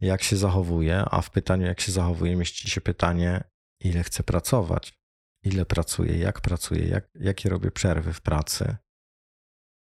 jak 0.00 0.22
się 0.22 0.36
zachowuje, 0.36 1.04
a 1.10 1.20
w 1.20 1.30
pytaniu, 1.30 1.66
jak 1.66 1.80
się 1.80 1.92
zachowuje, 1.92 2.36
mieści 2.36 2.70
się 2.70 2.80
pytanie, 2.80 3.44
ile 3.80 4.02
chcę 4.02 4.22
pracować, 4.22 4.98
ile 5.42 5.66
pracuję, 5.66 6.18
jak 6.18 6.40
pracuję, 6.40 6.88
jak, 6.88 7.08
jakie 7.14 7.48
robię 7.48 7.70
przerwy 7.70 8.12
w 8.12 8.20
pracy, 8.20 8.76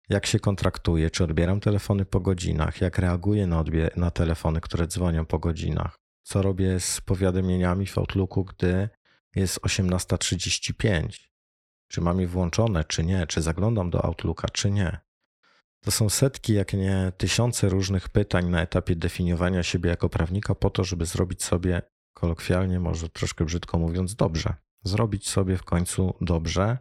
jak 0.10 0.26
się 0.26 0.40
kontraktuję, 0.40 1.10
czy 1.10 1.24
odbieram 1.24 1.60
telefony 1.60 2.06
po 2.06 2.20
godzinach, 2.20 2.82
jak 2.82 3.00
reaguję 3.00 3.48
na, 3.48 3.64
odbier- 3.64 3.98
na 3.98 4.12
telefony, 4.12 4.62
które 4.62 4.88
dzwonią 4.88 5.26
po 5.26 5.40
godzinach, 5.40 5.96
co 6.26 6.42
robię 6.42 6.80
z 6.80 7.02
powiadomieniami 7.02 7.86
w 7.86 7.98
Outlooku, 7.98 8.46
gdy 8.46 8.90
jest 9.36 9.60
18.35, 9.60 11.20
czy 11.88 12.02
mam 12.02 12.20
je 12.22 12.28
włączone, 12.28 12.84
czy 12.84 13.04
nie, 13.04 13.28
czy 13.28 13.42
zaglądam 13.42 13.90
do 13.90 14.06
Outlooka, 14.06 14.50
czy 14.50 14.72
nie. 14.72 15.00
To 15.80 15.92
są 15.92 16.10
setki, 16.10 16.54
jak 16.54 16.74
nie 16.74 17.12
tysiące 17.18 17.70
różnych 17.70 18.10
pytań 18.10 18.50
na 18.50 18.62
etapie 18.62 18.96
definiowania 18.96 19.64
siebie 19.64 19.90
jako 19.90 20.10
prawnika, 20.10 20.56
po 20.56 20.70
to, 20.70 20.84
żeby 20.84 21.06
zrobić 21.06 21.44
sobie, 21.44 21.82
kolokwialnie, 22.14 22.80
może 22.80 23.10
troszkę 23.10 23.46
brzydko 23.46 23.80
mówiąc, 23.80 24.16
dobrze. 24.16 24.54
Zrobić 24.84 25.30
sobie 25.30 25.58
w 25.58 25.64
końcu 25.64 26.14
dobrze, 26.22 26.78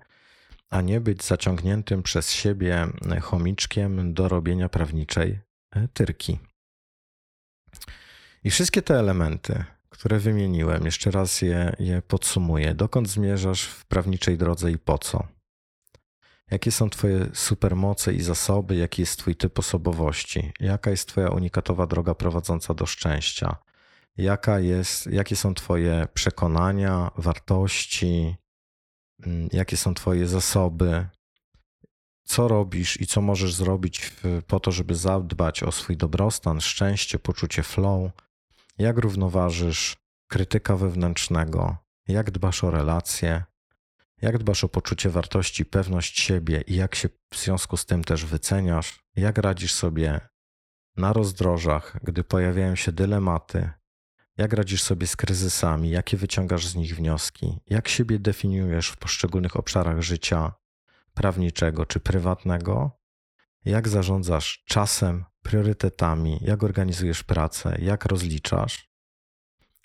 a 0.70 0.80
nie 0.80 1.00
być 1.00 1.24
zaciągniętym 1.24 2.02
przez 2.02 2.30
siebie 2.30 2.86
chomiczkiem 3.22 4.14
do 4.14 4.28
robienia 4.28 4.68
prawniczej 4.68 5.38
e, 5.70 5.88
tyrki. 5.88 6.38
I 8.44 8.50
wszystkie 8.50 8.82
te 8.82 8.98
elementy, 8.98 9.64
które 9.88 10.18
wymieniłem, 10.18 10.84
jeszcze 10.84 11.10
raz 11.10 11.42
je, 11.42 11.76
je 11.78 12.02
podsumuję. 12.02 12.74
Dokąd 12.74 13.08
zmierzasz 13.08 13.64
w 13.64 13.84
prawniczej 13.84 14.38
drodze 14.38 14.72
i 14.72 14.78
po 14.78 14.98
co? 14.98 15.26
Jakie 16.50 16.72
są 16.72 16.90
Twoje 16.90 17.30
supermoce 17.34 18.12
i 18.12 18.20
zasoby? 18.22 18.76
Jaki 18.76 19.02
jest 19.02 19.18
Twój 19.18 19.36
typ 19.36 19.58
osobowości? 19.58 20.52
Jaka 20.60 20.90
jest 20.90 21.08
Twoja 21.08 21.28
unikatowa 21.28 21.86
droga 21.86 22.14
prowadząca 22.14 22.74
do 22.74 22.86
szczęścia? 22.86 23.56
Jaka 24.16 24.60
jest, 24.60 25.06
jakie 25.06 25.36
są 25.36 25.54
Twoje 25.54 26.08
przekonania, 26.14 27.10
wartości? 27.16 28.36
Mm, 29.26 29.48
jakie 29.52 29.76
są 29.76 29.94
Twoje 29.94 30.26
zasoby? 30.26 31.06
Co 32.24 32.48
robisz 32.48 33.00
i 33.00 33.06
co 33.06 33.20
możesz 33.20 33.54
zrobić 33.54 34.12
po 34.46 34.60
to, 34.60 34.72
żeby 34.72 34.94
zadbać 34.94 35.62
o 35.62 35.72
swój 35.72 35.96
dobrostan, 35.96 36.60
szczęście, 36.60 37.18
poczucie 37.18 37.62
flow? 37.62 38.10
Jak 38.78 38.98
równoważysz 38.98 39.96
krytyka 40.28 40.76
wewnętrznego? 40.76 41.76
Jak 42.08 42.30
dbasz 42.30 42.64
o 42.64 42.70
relacje? 42.70 43.44
Jak 44.22 44.38
dbasz 44.38 44.64
o 44.64 44.68
poczucie 44.68 45.10
wartości, 45.10 45.64
pewność 45.64 46.20
siebie 46.20 46.60
i 46.60 46.74
jak 46.74 46.94
się 46.94 47.08
w 47.08 47.38
związku 47.38 47.76
z 47.76 47.86
tym 47.86 48.04
też 48.04 48.24
wyceniasz? 48.24 49.04
Jak 49.16 49.38
radzisz 49.38 49.72
sobie 49.72 50.20
na 50.96 51.12
rozdrożach, 51.12 51.96
gdy 52.02 52.24
pojawiają 52.24 52.74
się 52.74 52.92
dylematy? 52.92 53.70
Jak 54.36 54.52
radzisz 54.52 54.82
sobie 54.82 55.06
z 55.06 55.16
kryzysami? 55.16 55.90
Jakie 55.90 56.16
wyciągasz 56.16 56.66
z 56.66 56.74
nich 56.74 56.96
wnioski? 56.96 57.58
Jak 57.66 57.88
siebie 57.88 58.18
definiujesz 58.18 58.88
w 58.88 58.96
poszczególnych 58.96 59.56
obszarach 59.56 60.00
życia 60.02 60.52
prawniczego 61.14 61.86
czy 61.86 62.00
prywatnego? 62.00 62.90
Jak 63.64 63.88
zarządzasz 63.88 64.64
czasem, 64.66 65.24
priorytetami, 65.44 66.38
jak 66.40 66.62
organizujesz 66.62 67.22
pracę, 67.22 67.76
jak 67.78 68.04
rozliczasz, 68.04 68.90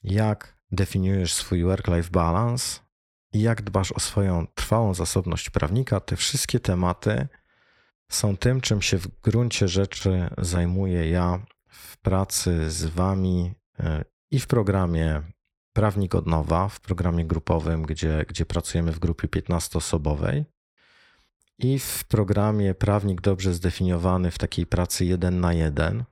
jak 0.03 0.57
definiujesz 0.71 1.33
swój 1.33 1.63
work-life 1.63 2.09
balance 2.11 2.79
i 3.33 3.41
jak 3.41 3.61
dbasz 3.61 3.91
o 3.91 3.99
swoją 3.99 4.47
trwałą 4.47 4.93
zasobność 4.93 5.49
prawnika, 5.49 5.99
te 5.99 6.15
wszystkie 6.15 6.59
tematy 6.59 7.27
są 8.09 8.37
tym, 8.37 8.61
czym 8.61 8.81
się 8.81 8.97
w 8.97 9.07
gruncie 9.21 9.67
rzeczy 9.67 10.29
zajmuję 10.37 11.09
ja 11.09 11.45
w 11.69 11.97
pracy 11.97 12.71
z 12.71 12.85
Wami 12.85 13.53
e, 13.79 14.05
i 14.31 14.39
w 14.39 14.47
programie 14.47 15.21
Prawnik 15.73 16.15
od 16.15 16.27
Nowa, 16.27 16.67
w 16.67 16.79
programie 16.79 17.25
grupowym, 17.25 17.83
gdzie, 17.83 18.25
gdzie 18.27 18.45
pracujemy 18.45 18.91
w 18.91 18.99
grupie 18.99 19.27
15-osobowej. 19.27 20.43
I 21.61 21.79
w 21.79 22.03
programie 22.03 22.75
Prawnik 22.75 23.21
Dobrze 23.21 23.53
Zdefiniowany 23.53 24.31
w 24.31 24.37
takiej 24.37 24.65
pracy 24.65 25.05
jeden 25.05 25.39
na 25.39 25.53
jeden, 25.53 26.03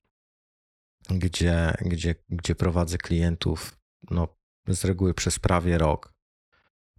gdzie, 1.09 1.73
gdzie, 1.81 2.15
gdzie 2.29 2.55
prowadzę 2.55 2.97
klientów 2.97 3.77
no, 4.11 4.27
z 4.67 4.85
reguły 4.85 5.13
przez 5.13 5.39
prawie 5.39 5.77
rok, 5.77 6.13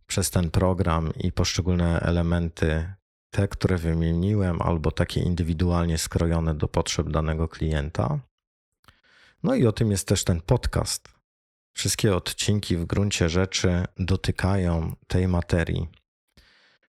przez 0.07 0.31
ten 0.31 0.51
program 0.51 1.13
i 1.15 1.33
poszczególne 1.33 2.01
elementy, 2.01 2.93
te, 3.31 3.49
które 3.49 3.77
wymieniłem, 3.77 4.63
albo 4.63 4.91
takie 4.91 5.21
indywidualnie 5.21 5.99
skrojone 5.99 6.55
do 6.55 6.69
potrzeb 6.69 7.11
danego 7.11 7.49
klienta. 7.49 8.21
No 9.43 9.55
i 9.55 9.67
o 9.67 9.73
tym 9.73 9.91
jest 9.91 10.09
też 10.09 10.25
ten 10.25 10.41
podcast. 10.41 11.09
Wszystkie 11.73 12.17
odcinki 12.17 12.77
w 12.77 12.85
gruncie 12.85 13.29
rzeczy 13.29 13.85
dotykają 13.97 14.97
tej 15.07 15.29
materii. 15.29 15.89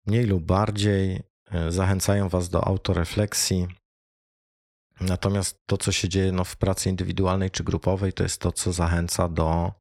Mniej 0.06 0.26
lub 0.26 0.44
bardziej 0.44 1.27
zachęcają 1.68 2.28
Was 2.28 2.48
do 2.48 2.64
autorefleksji. 2.64 3.66
Natomiast 5.00 5.66
to, 5.66 5.76
co 5.76 5.92
się 5.92 6.08
dzieje 6.08 6.32
no, 6.32 6.44
w 6.44 6.56
pracy 6.56 6.88
indywidualnej 6.88 7.50
czy 7.50 7.64
grupowej, 7.64 8.12
to 8.12 8.22
jest 8.22 8.40
to, 8.40 8.52
co 8.52 8.72
zachęca 8.72 9.28
do 9.28 9.72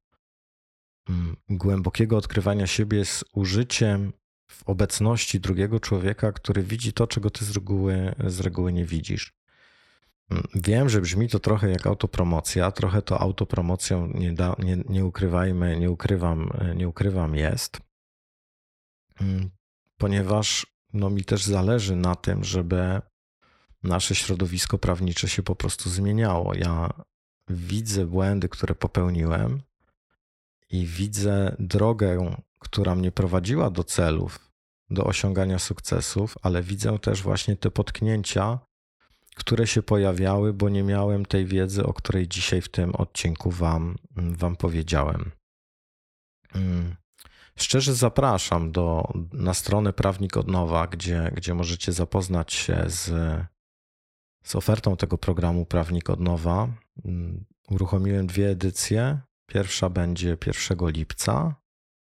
mm, 1.10 1.38
głębokiego 1.50 2.18
odkrywania 2.18 2.68
siebie 2.68 3.06
z 3.06 3.24
użyciem 3.34 4.14
w 4.48 4.70
obecności 4.70 5.40
drugiego 5.40 5.80
człowieka, 5.80 6.32
który 6.32 6.64
widzi 6.64 6.94
to, 6.94 7.08
czego 7.08 7.30
ty 7.30 7.46
z 7.46 7.52
reguły, 7.52 8.16
z 8.28 8.40
reguły 8.40 8.74
nie 8.74 8.86
widzisz. 8.86 9.34
Mm, 10.30 10.44
wiem, 10.56 10.90
że 10.90 11.02
brzmi 11.02 11.30
to 11.30 11.40
trochę 11.40 11.70
jak 11.70 11.88
autopromocja, 11.88 12.72
trochę 12.72 13.02
to 13.02 13.20
autopromocją, 13.20 14.08
nie, 14.08 14.34
da, 14.34 14.56
nie, 14.60 14.78
nie 14.90 15.06
ukrywajmy, 15.06 15.80
nie 15.80 15.92
ukrywam, 15.92 16.50
nie 16.76 16.88
ukrywam 16.88 17.36
jest, 17.36 17.80
mm, 19.22 19.50
ponieważ 19.98 20.77
no 20.94 21.10
mi 21.10 21.24
też 21.24 21.44
zależy 21.44 21.96
na 21.96 22.16
tym, 22.16 22.44
żeby 22.44 23.02
nasze 23.84 24.16
środowisko 24.16 24.78
prawnicze 24.78 25.28
się 25.28 25.44
po 25.44 25.56
prostu 25.56 25.90
zmieniało. 25.90 26.54
Ja 26.56 26.90
widzę 27.48 28.06
błędy, 28.06 28.50
które 28.50 28.76
popełniłem 28.76 29.62
i 30.70 30.86
widzę 30.86 31.56
drogę, 31.60 32.36
która 32.60 32.96
mnie 32.96 33.12
prowadziła 33.12 33.70
do 33.70 33.84
celów, 33.84 34.40
do 34.90 35.04
osiągania 35.04 35.60
sukcesów, 35.60 36.36
ale 36.42 36.64
widzę 36.64 37.00
też 37.00 37.22
właśnie 37.22 37.56
te 37.56 37.72
potknięcia, 37.72 38.60
które 39.36 39.68
się 39.68 39.84
pojawiały, 39.84 40.54
bo 40.54 40.70
nie 40.70 40.84
miałem 40.84 41.26
tej 41.26 41.46
wiedzy, 41.46 41.86
o 41.86 41.94
której 41.94 42.28
dzisiaj 42.28 42.62
w 42.62 42.70
tym 42.70 42.96
odcinku 42.96 43.52
Wam, 43.52 43.96
wam 44.16 44.56
powiedziałem. 44.56 45.32
Mm. 46.56 46.96
Szczerze 47.58 47.94
zapraszam 47.94 48.72
do, 48.72 49.14
na 49.34 49.54
stronę 49.54 49.94
Prawnik 49.94 50.38
od 50.38 50.48
Nowa, 50.48 50.88
gdzie, 50.88 51.32
gdzie 51.36 51.54
możecie 51.54 51.92
zapoznać 51.92 52.54
się 52.54 52.84
z, 52.88 53.12
z 54.44 54.56
ofertą 54.56 54.98
tego 54.98 55.18
programu 55.18 55.66
Prawnik 55.66 56.10
od 56.10 56.20
Nowa. 56.20 56.68
Mm, 57.06 57.46
uruchomiłem 57.70 58.28
dwie 58.28 58.50
edycje. 58.50 59.20
Pierwsza 59.46 59.90
będzie 59.90 60.38
1 60.70 60.90
lipca. 60.90 61.56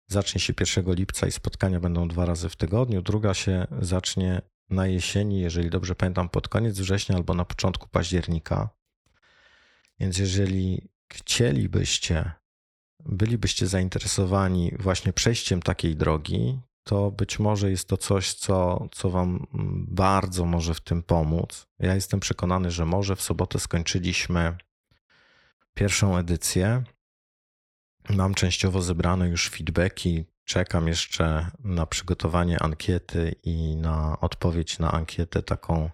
Zacznie 0.08 0.42
się 0.42 0.54
1 0.60 0.94
lipca 0.94 1.28
i 1.28 1.32
spotkania 1.32 1.80
będą 1.80 2.08
dwa 2.08 2.26
razy 2.26 2.50
w 2.50 2.56
tygodniu. 2.56 3.02
Druga 3.02 3.34
się 3.34 3.68
zacznie 3.82 4.42
na 4.70 4.88
jesieni, 4.88 5.40
jeżeli 5.40 5.70
dobrze 5.70 5.96
pamiętam, 5.96 6.30
pod 6.30 6.48
koniec 6.48 6.80
września 6.80 7.16
albo 7.16 7.34
na 7.34 7.46
początku 7.46 7.88
października. 7.88 8.70
Więc 10.00 10.18
jeżeli 10.18 10.90
chcielibyście 11.14 12.32
bylibyście 13.06 13.68
zainteresowani 13.68 14.72
właśnie 14.80 15.14
przejściem 15.14 15.62
takiej 15.62 15.96
drogi, 15.96 16.60
to 16.84 17.12
być 17.12 17.40
może 17.40 17.70
jest 17.70 17.88
to 17.88 17.98
coś, 17.98 18.34
co, 18.34 18.88
co 18.92 19.10
Wam 19.10 19.48
bardzo 19.88 20.46
może 20.46 20.74
w 20.74 20.82
tym 20.82 21.04
pomóc. 21.04 21.68
Ja 21.80 21.96
jestem 21.96 22.20
przekonany, 22.20 22.72
że 22.72 22.86
może. 22.86 23.16
W 23.16 23.22
sobotę 23.22 23.60
skończyliśmy 23.60 24.58
pierwszą 25.74 26.18
edycję. 26.18 26.84
Mam 28.10 28.34
częściowo 28.34 28.82
zebrane 28.82 29.30
już 29.30 29.50
feedbacki. 29.50 30.26
Czekam 30.44 30.88
jeszcze 30.88 31.52
na 31.60 31.86
przygotowanie 31.86 32.64
ankiety 32.64 33.36
i 33.44 33.76
na 33.76 34.20
odpowiedź 34.20 34.80
na 34.80 34.92
ankietę 34.92 35.44
taką 35.44 35.90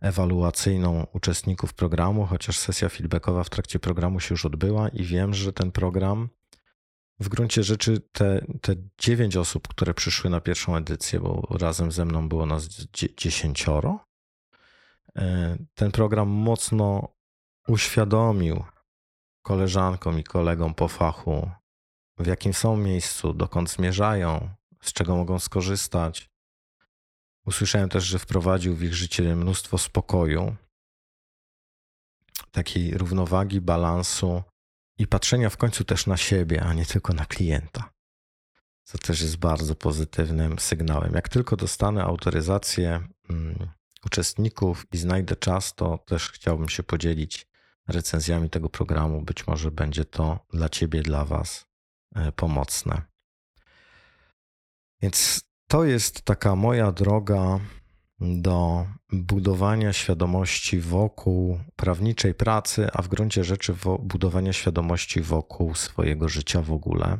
ewaluacyjną 0.00 1.06
uczestników 1.12 1.74
programu, 1.74 2.26
chociaż 2.26 2.58
sesja 2.58 2.88
feedbackowa 2.88 3.44
w 3.44 3.50
trakcie 3.50 3.78
programu 3.78 4.20
się 4.20 4.34
już 4.34 4.46
odbyła 4.46 4.88
i 4.88 5.04
wiem, 5.04 5.34
że 5.34 5.52
ten 5.52 5.72
program 5.72 6.28
w 7.20 7.28
gruncie 7.28 7.62
rzeczy 7.62 8.00
te, 8.12 8.46
te 8.60 8.74
dziewięć 8.98 9.36
osób, 9.36 9.68
które 9.68 9.94
przyszły 9.94 10.30
na 10.30 10.40
pierwszą 10.40 10.76
edycję, 10.76 11.20
bo 11.20 11.48
razem 11.60 11.92
ze 11.92 12.04
mną 12.04 12.28
było 12.28 12.46
nas 12.46 12.68
dziesięcioro, 13.16 14.04
e, 15.16 15.56
ten 15.74 15.92
program 15.92 16.28
mocno 16.28 17.08
uświadomił 17.68 18.64
koleżankom 19.42 20.18
i 20.18 20.24
kolegom 20.24 20.74
po 20.74 20.88
fachu, 20.88 21.50
w 22.18 22.26
jakim 22.26 22.54
są 22.54 22.76
miejscu, 22.76 23.32
dokąd 23.32 23.70
zmierzają, 23.70 24.48
z 24.82 24.92
czego 24.92 25.16
mogą 25.16 25.38
skorzystać. 25.38 26.30
Usłyszałem 27.46 27.88
też, 27.88 28.04
że 28.04 28.18
wprowadził 28.18 28.76
w 28.76 28.82
ich 28.82 28.94
życie 28.94 29.36
mnóstwo 29.36 29.78
spokoju, 29.78 30.56
takiej 32.50 32.98
równowagi, 32.98 33.60
balansu 33.60 34.42
i 34.98 35.06
patrzenia 35.06 35.50
w 35.50 35.56
końcu 35.56 35.84
też 35.84 36.06
na 36.06 36.16
siebie, 36.16 36.62
a 36.62 36.74
nie 36.74 36.86
tylko 36.86 37.12
na 37.12 37.26
klienta. 37.26 37.92
Co 38.84 38.98
też 38.98 39.20
jest 39.20 39.36
bardzo 39.36 39.74
pozytywnym 39.74 40.58
sygnałem. 40.58 41.14
Jak 41.14 41.28
tylko 41.28 41.56
dostanę 41.56 42.04
autoryzację 42.04 43.08
um, 43.28 43.70
uczestników 44.06 44.86
i 44.92 44.98
znajdę 44.98 45.36
czas, 45.36 45.74
to 45.74 45.98
też 45.98 46.30
chciałbym 46.30 46.68
się 46.68 46.82
podzielić 46.82 47.46
recenzjami 47.88 48.50
tego 48.50 48.68
programu. 48.68 49.22
Być 49.22 49.46
może 49.46 49.70
będzie 49.70 50.04
to 50.04 50.46
dla 50.52 50.68
Ciebie, 50.68 51.02
dla 51.02 51.24
Was 51.24 51.66
e, 52.14 52.32
pomocne. 52.32 53.02
Więc 55.02 55.40
to 55.68 55.84
jest 55.84 56.22
taka 56.22 56.56
moja 56.56 56.92
droga 56.92 57.60
do 58.20 58.86
budowania 59.12 59.92
świadomości 59.92 60.80
wokół 60.80 61.60
prawniczej 61.76 62.34
pracy, 62.34 62.88
a 62.92 63.02
w 63.02 63.08
gruncie 63.08 63.44
rzeczy 63.44 63.74
budowania 64.00 64.52
świadomości 64.52 65.20
wokół 65.20 65.74
swojego 65.74 66.28
życia 66.28 66.62
w 66.62 66.72
ogóle. 66.72 67.18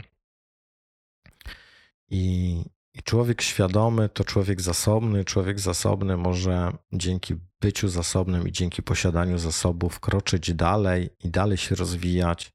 I, 2.08 2.62
I, 2.94 3.02
człowiek 3.02 3.42
świadomy 3.42 4.08
to 4.08 4.24
człowiek 4.24 4.60
zasobny. 4.60 5.24
Człowiek 5.24 5.60
zasobny 5.60 6.16
może 6.16 6.72
dzięki 6.92 7.34
byciu 7.60 7.88
zasobnym 7.88 8.48
i 8.48 8.52
dzięki 8.52 8.82
posiadaniu 8.82 9.38
zasobów 9.38 10.00
kroczyć 10.00 10.54
dalej 10.54 11.10
i 11.24 11.30
dalej 11.30 11.58
się 11.58 11.74
rozwijać 11.74 12.52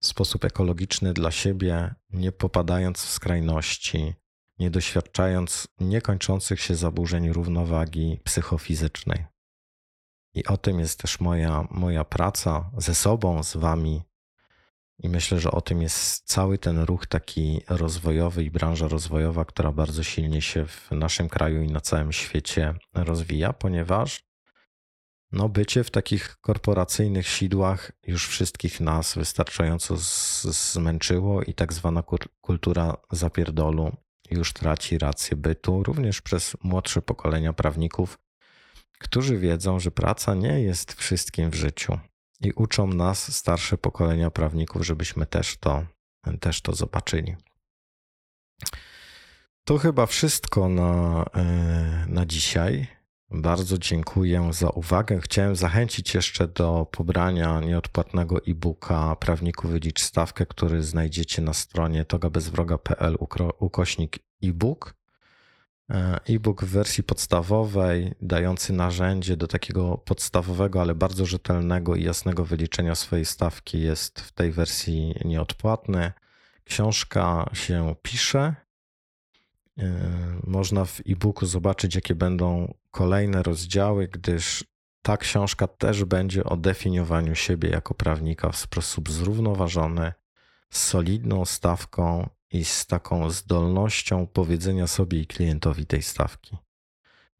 w 0.00 0.06
sposób 0.06 0.44
ekologiczny 0.44 1.12
dla 1.12 1.30
siebie, 1.30 1.94
nie 2.10 2.32
popadając 2.32 2.98
w 2.98 3.10
skrajności, 3.10 4.14
nie 4.58 4.70
doświadczając 4.70 5.68
niekończących 5.80 6.60
się 6.60 6.74
zaburzeń 6.74 7.32
równowagi 7.32 8.20
psychofizycznej. 8.24 9.24
I 10.34 10.46
o 10.46 10.56
tym 10.56 10.80
jest 10.80 11.00
też 11.00 11.20
moja, 11.20 11.68
moja 11.70 12.04
praca 12.04 12.70
ze 12.78 12.94
sobą, 12.94 13.42
z 13.42 13.56
Wami. 13.56 14.02
I 14.98 15.08
myślę, 15.08 15.40
że 15.40 15.50
o 15.50 15.60
tym 15.60 15.82
jest 15.82 16.28
cały 16.28 16.58
ten 16.58 16.78
ruch 16.78 17.06
taki 17.06 17.60
rozwojowy 17.68 18.44
i 18.44 18.50
branża 18.50 18.88
rozwojowa, 18.88 19.44
która 19.44 19.72
bardzo 19.72 20.02
silnie 20.02 20.42
się 20.42 20.66
w 20.66 20.90
naszym 20.90 21.28
kraju 21.28 21.62
i 21.62 21.72
na 21.72 21.80
całym 21.80 22.12
świecie 22.12 22.74
rozwija, 22.94 23.52
ponieważ 23.52 24.26
no, 25.32 25.48
bycie 25.48 25.84
w 25.84 25.90
takich 25.90 26.36
korporacyjnych 26.40 27.28
sidłach 27.28 27.92
już 28.02 28.28
wszystkich 28.28 28.80
nas 28.80 29.14
wystarczająco 29.14 29.94
zmęczyło 30.50 31.42
i 31.42 31.54
tak 31.54 31.72
zwana 31.72 32.02
kultura 32.40 32.96
zapierdolu 33.10 33.96
już 34.30 34.52
traci 34.52 34.98
rację 34.98 35.36
bytu, 35.36 35.82
również 35.82 36.22
przez 36.22 36.56
młodsze 36.62 37.02
pokolenia 37.02 37.52
prawników, 37.52 38.18
którzy 38.98 39.38
wiedzą, 39.38 39.80
że 39.80 39.90
praca 39.90 40.34
nie 40.34 40.60
jest 40.60 40.92
wszystkim 40.92 41.50
w 41.50 41.54
życiu 41.54 41.98
i 42.40 42.52
uczą 42.52 42.86
nas, 42.86 43.36
starsze 43.36 43.78
pokolenia 43.78 44.30
prawników, 44.30 44.86
żebyśmy 44.86 45.26
też 45.26 45.56
to, 45.56 45.86
też 46.40 46.60
to 46.60 46.74
zobaczyli. 46.74 47.36
To 49.64 49.78
chyba 49.78 50.06
wszystko 50.06 50.68
na, 50.68 51.24
e, 51.34 51.44
na 52.08 52.26
dzisiaj. 52.26 52.95
Bardzo 53.30 53.78
dziękuję 53.78 54.48
za 54.52 54.70
uwagę. 54.70 55.20
Chciałem 55.20 55.56
zachęcić 55.56 56.14
jeszcze 56.14 56.48
do 56.48 56.86
pobrania 56.90 57.60
nieodpłatnego 57.60 58.36
e-booka 58.48 59.16
Prawniku 59.16 59.68
Wylicz 59.68 60.02
Stawkę, 60.02 60.46
który 60.46 60.82
znajdziecie 60.82 61.42
na 61.42 61.52
stronie 61.52 62.04
togabezwroga.pl 62.04 63.16
ukośnik 63.58 64.18
e-book. 64.42 64.94
E, 65.90 66.20
e-book 66.28 66.64
w 66.64 66.68
wersji 66.68 67.04
podstawowej, 67.04 68.14
dający 68.22 68.72
narzędzie 68.72 69.36
do 69.36 69.46
takiego 69.46 69.98
podstawowego, 69.98 70.80
ale 70.80 70.94
bardzo 70.94 71.26
rzetelnego 71.26 71.96
i 71.96 72.02
jasnego 72.04 72.44
wyliczenia 72.44 72.94
swojej 72.94 73.24
stawki, 73.24 73.80
jest 73.80 74.20
w 74.20 74.32
tej 74.32 74.52
wersji 74.52 75.14
nieodpłatny. 75.24 76.12
Książka 76.64 77.50
się 77.52 77.94
pisze. 78.02 78.54
E, 79.78 80.40
można 80.46 80.84
w 80.84 81.00
e-booku 81.08 81.46
zobaczyć, 81.46 81.94
jakie 81.94 82.14
będą 82.14 82.74
kolejne 82.96 83.42
rozdziały, 83.42 84.08
gdyż 84.08 84.64
ta 85.02 85.16
książka 85.16 85.66
też 85.66 86.04
będzie 86.04 86.44
o 86.44 86.56
definiowaniu 86.56 87.34
siebie 87.34 87.68
jako 87.68 87.94
prawnika 87.94 88.50
w 88.50 88.56
sposób 88.56 89.10
zrównoważony, 89.10 90.12
z 90.70 90.82
solidną 90.82 91.44
stawką 91.44 92.28
i 92.50 92.64
z 92.64 92.86
taką 92.86 93.30
zdolnością 93.30 94.26
powiedzenia 94.26 94.86
sobie 94.86 95.20
i 95.20 95.26
klientowi 95.26 95.86
tej 95.86 96.02
stawki. 96.02 96.56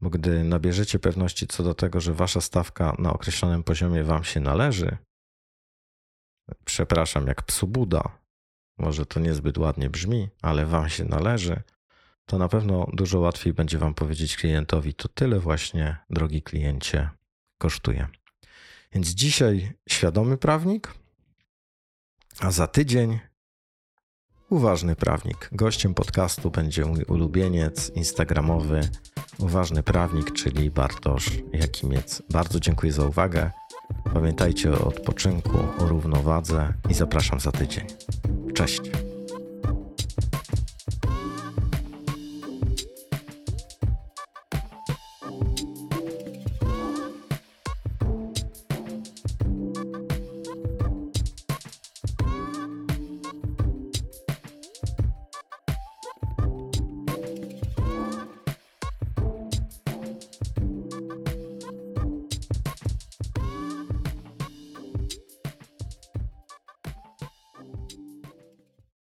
Bo 0.00 0.10
gdy 0.10 0.44
nabierzecie 0.44 0.98
pewności 0.98 1.46
co 1.46 1.62
do 1.62 1.74
tego, 1.74 2.00
że 2.00 2.14
wasza 2.14 2.40
stawka 2.40 2.96
na 2.98 3.12
określonym 3.12 3.62
poziomie 3.62 4.04
wam 4.04 4.24
się 4.24 4.40
należy, 4.40 4.96
przepraszam, 6.64 7.26
jak 7.26 7.42
psu 7.42 7.66
Buda, 7.66 8.18
może 8.78 9.06
to 9.06 9.20
niezbyt 9.20 9.58
ładnie 9.58 9.90
brzmi, 9.90 10.28
ale 10.42 10.66
wam 10.66 10.88
się 10.88 11.04
należy, 11.04 11.62
to 12.27 12.39
na 12.39 12.48
pewno 12.48 12.86
dużo 12.93 13.20
łatwiej 13.20 13.53
będzie 13.53 13.78
wam 13.78 13.94
powiedzieć 13.94 14.36
klientowi, 14.36 14.94
to 14.94 15.09
tyle 15.09 15.40
właśnie, 15.40 15.97
drogi 16.11 16.43
kliencie, 16.43 17.11
kosztuje. 17.59 18.09
Więc 18.93 19.09
dzisiaj 19.09 19.73
świadomy 19.89 20.39
prawnik, 20.39 20.94
a 22.40 22.51
za 22.51 22.66
tydzień 22.66 23.19
Uważny 24.51 24.97
Prawnik. 24.97 25.48
Gościem 25.53 25.94
podcastu 25.94 26.51
będzie 26.51 26.85
mój 26.85 27.05
ulubieniec 27.05 27.90
instagramowy 27.94 28.81
Uważny 29.39 29.82
Prawnik, 29.82 30.32
czyli 30.32 30.70
Bartosz 30.70 31.31
Jakimiec. 31.53 32.23
Bardzo 32.31 32.61
dziękuję 32.61 32.93
za 32.93 33.07
uwagę. 33.07 33.51
Pamiętajcie 34.15 34.73
o 34.73 34.85
odpoczynku, 34.85 35.59
o 35.78 35.86
równowadze 35.86 36.73
i 36.90 36.94
zapraszam 36.94 37.40
za 37.40 37.53
tydzień. 37.53 37.86
Cześć. 38.55 38.81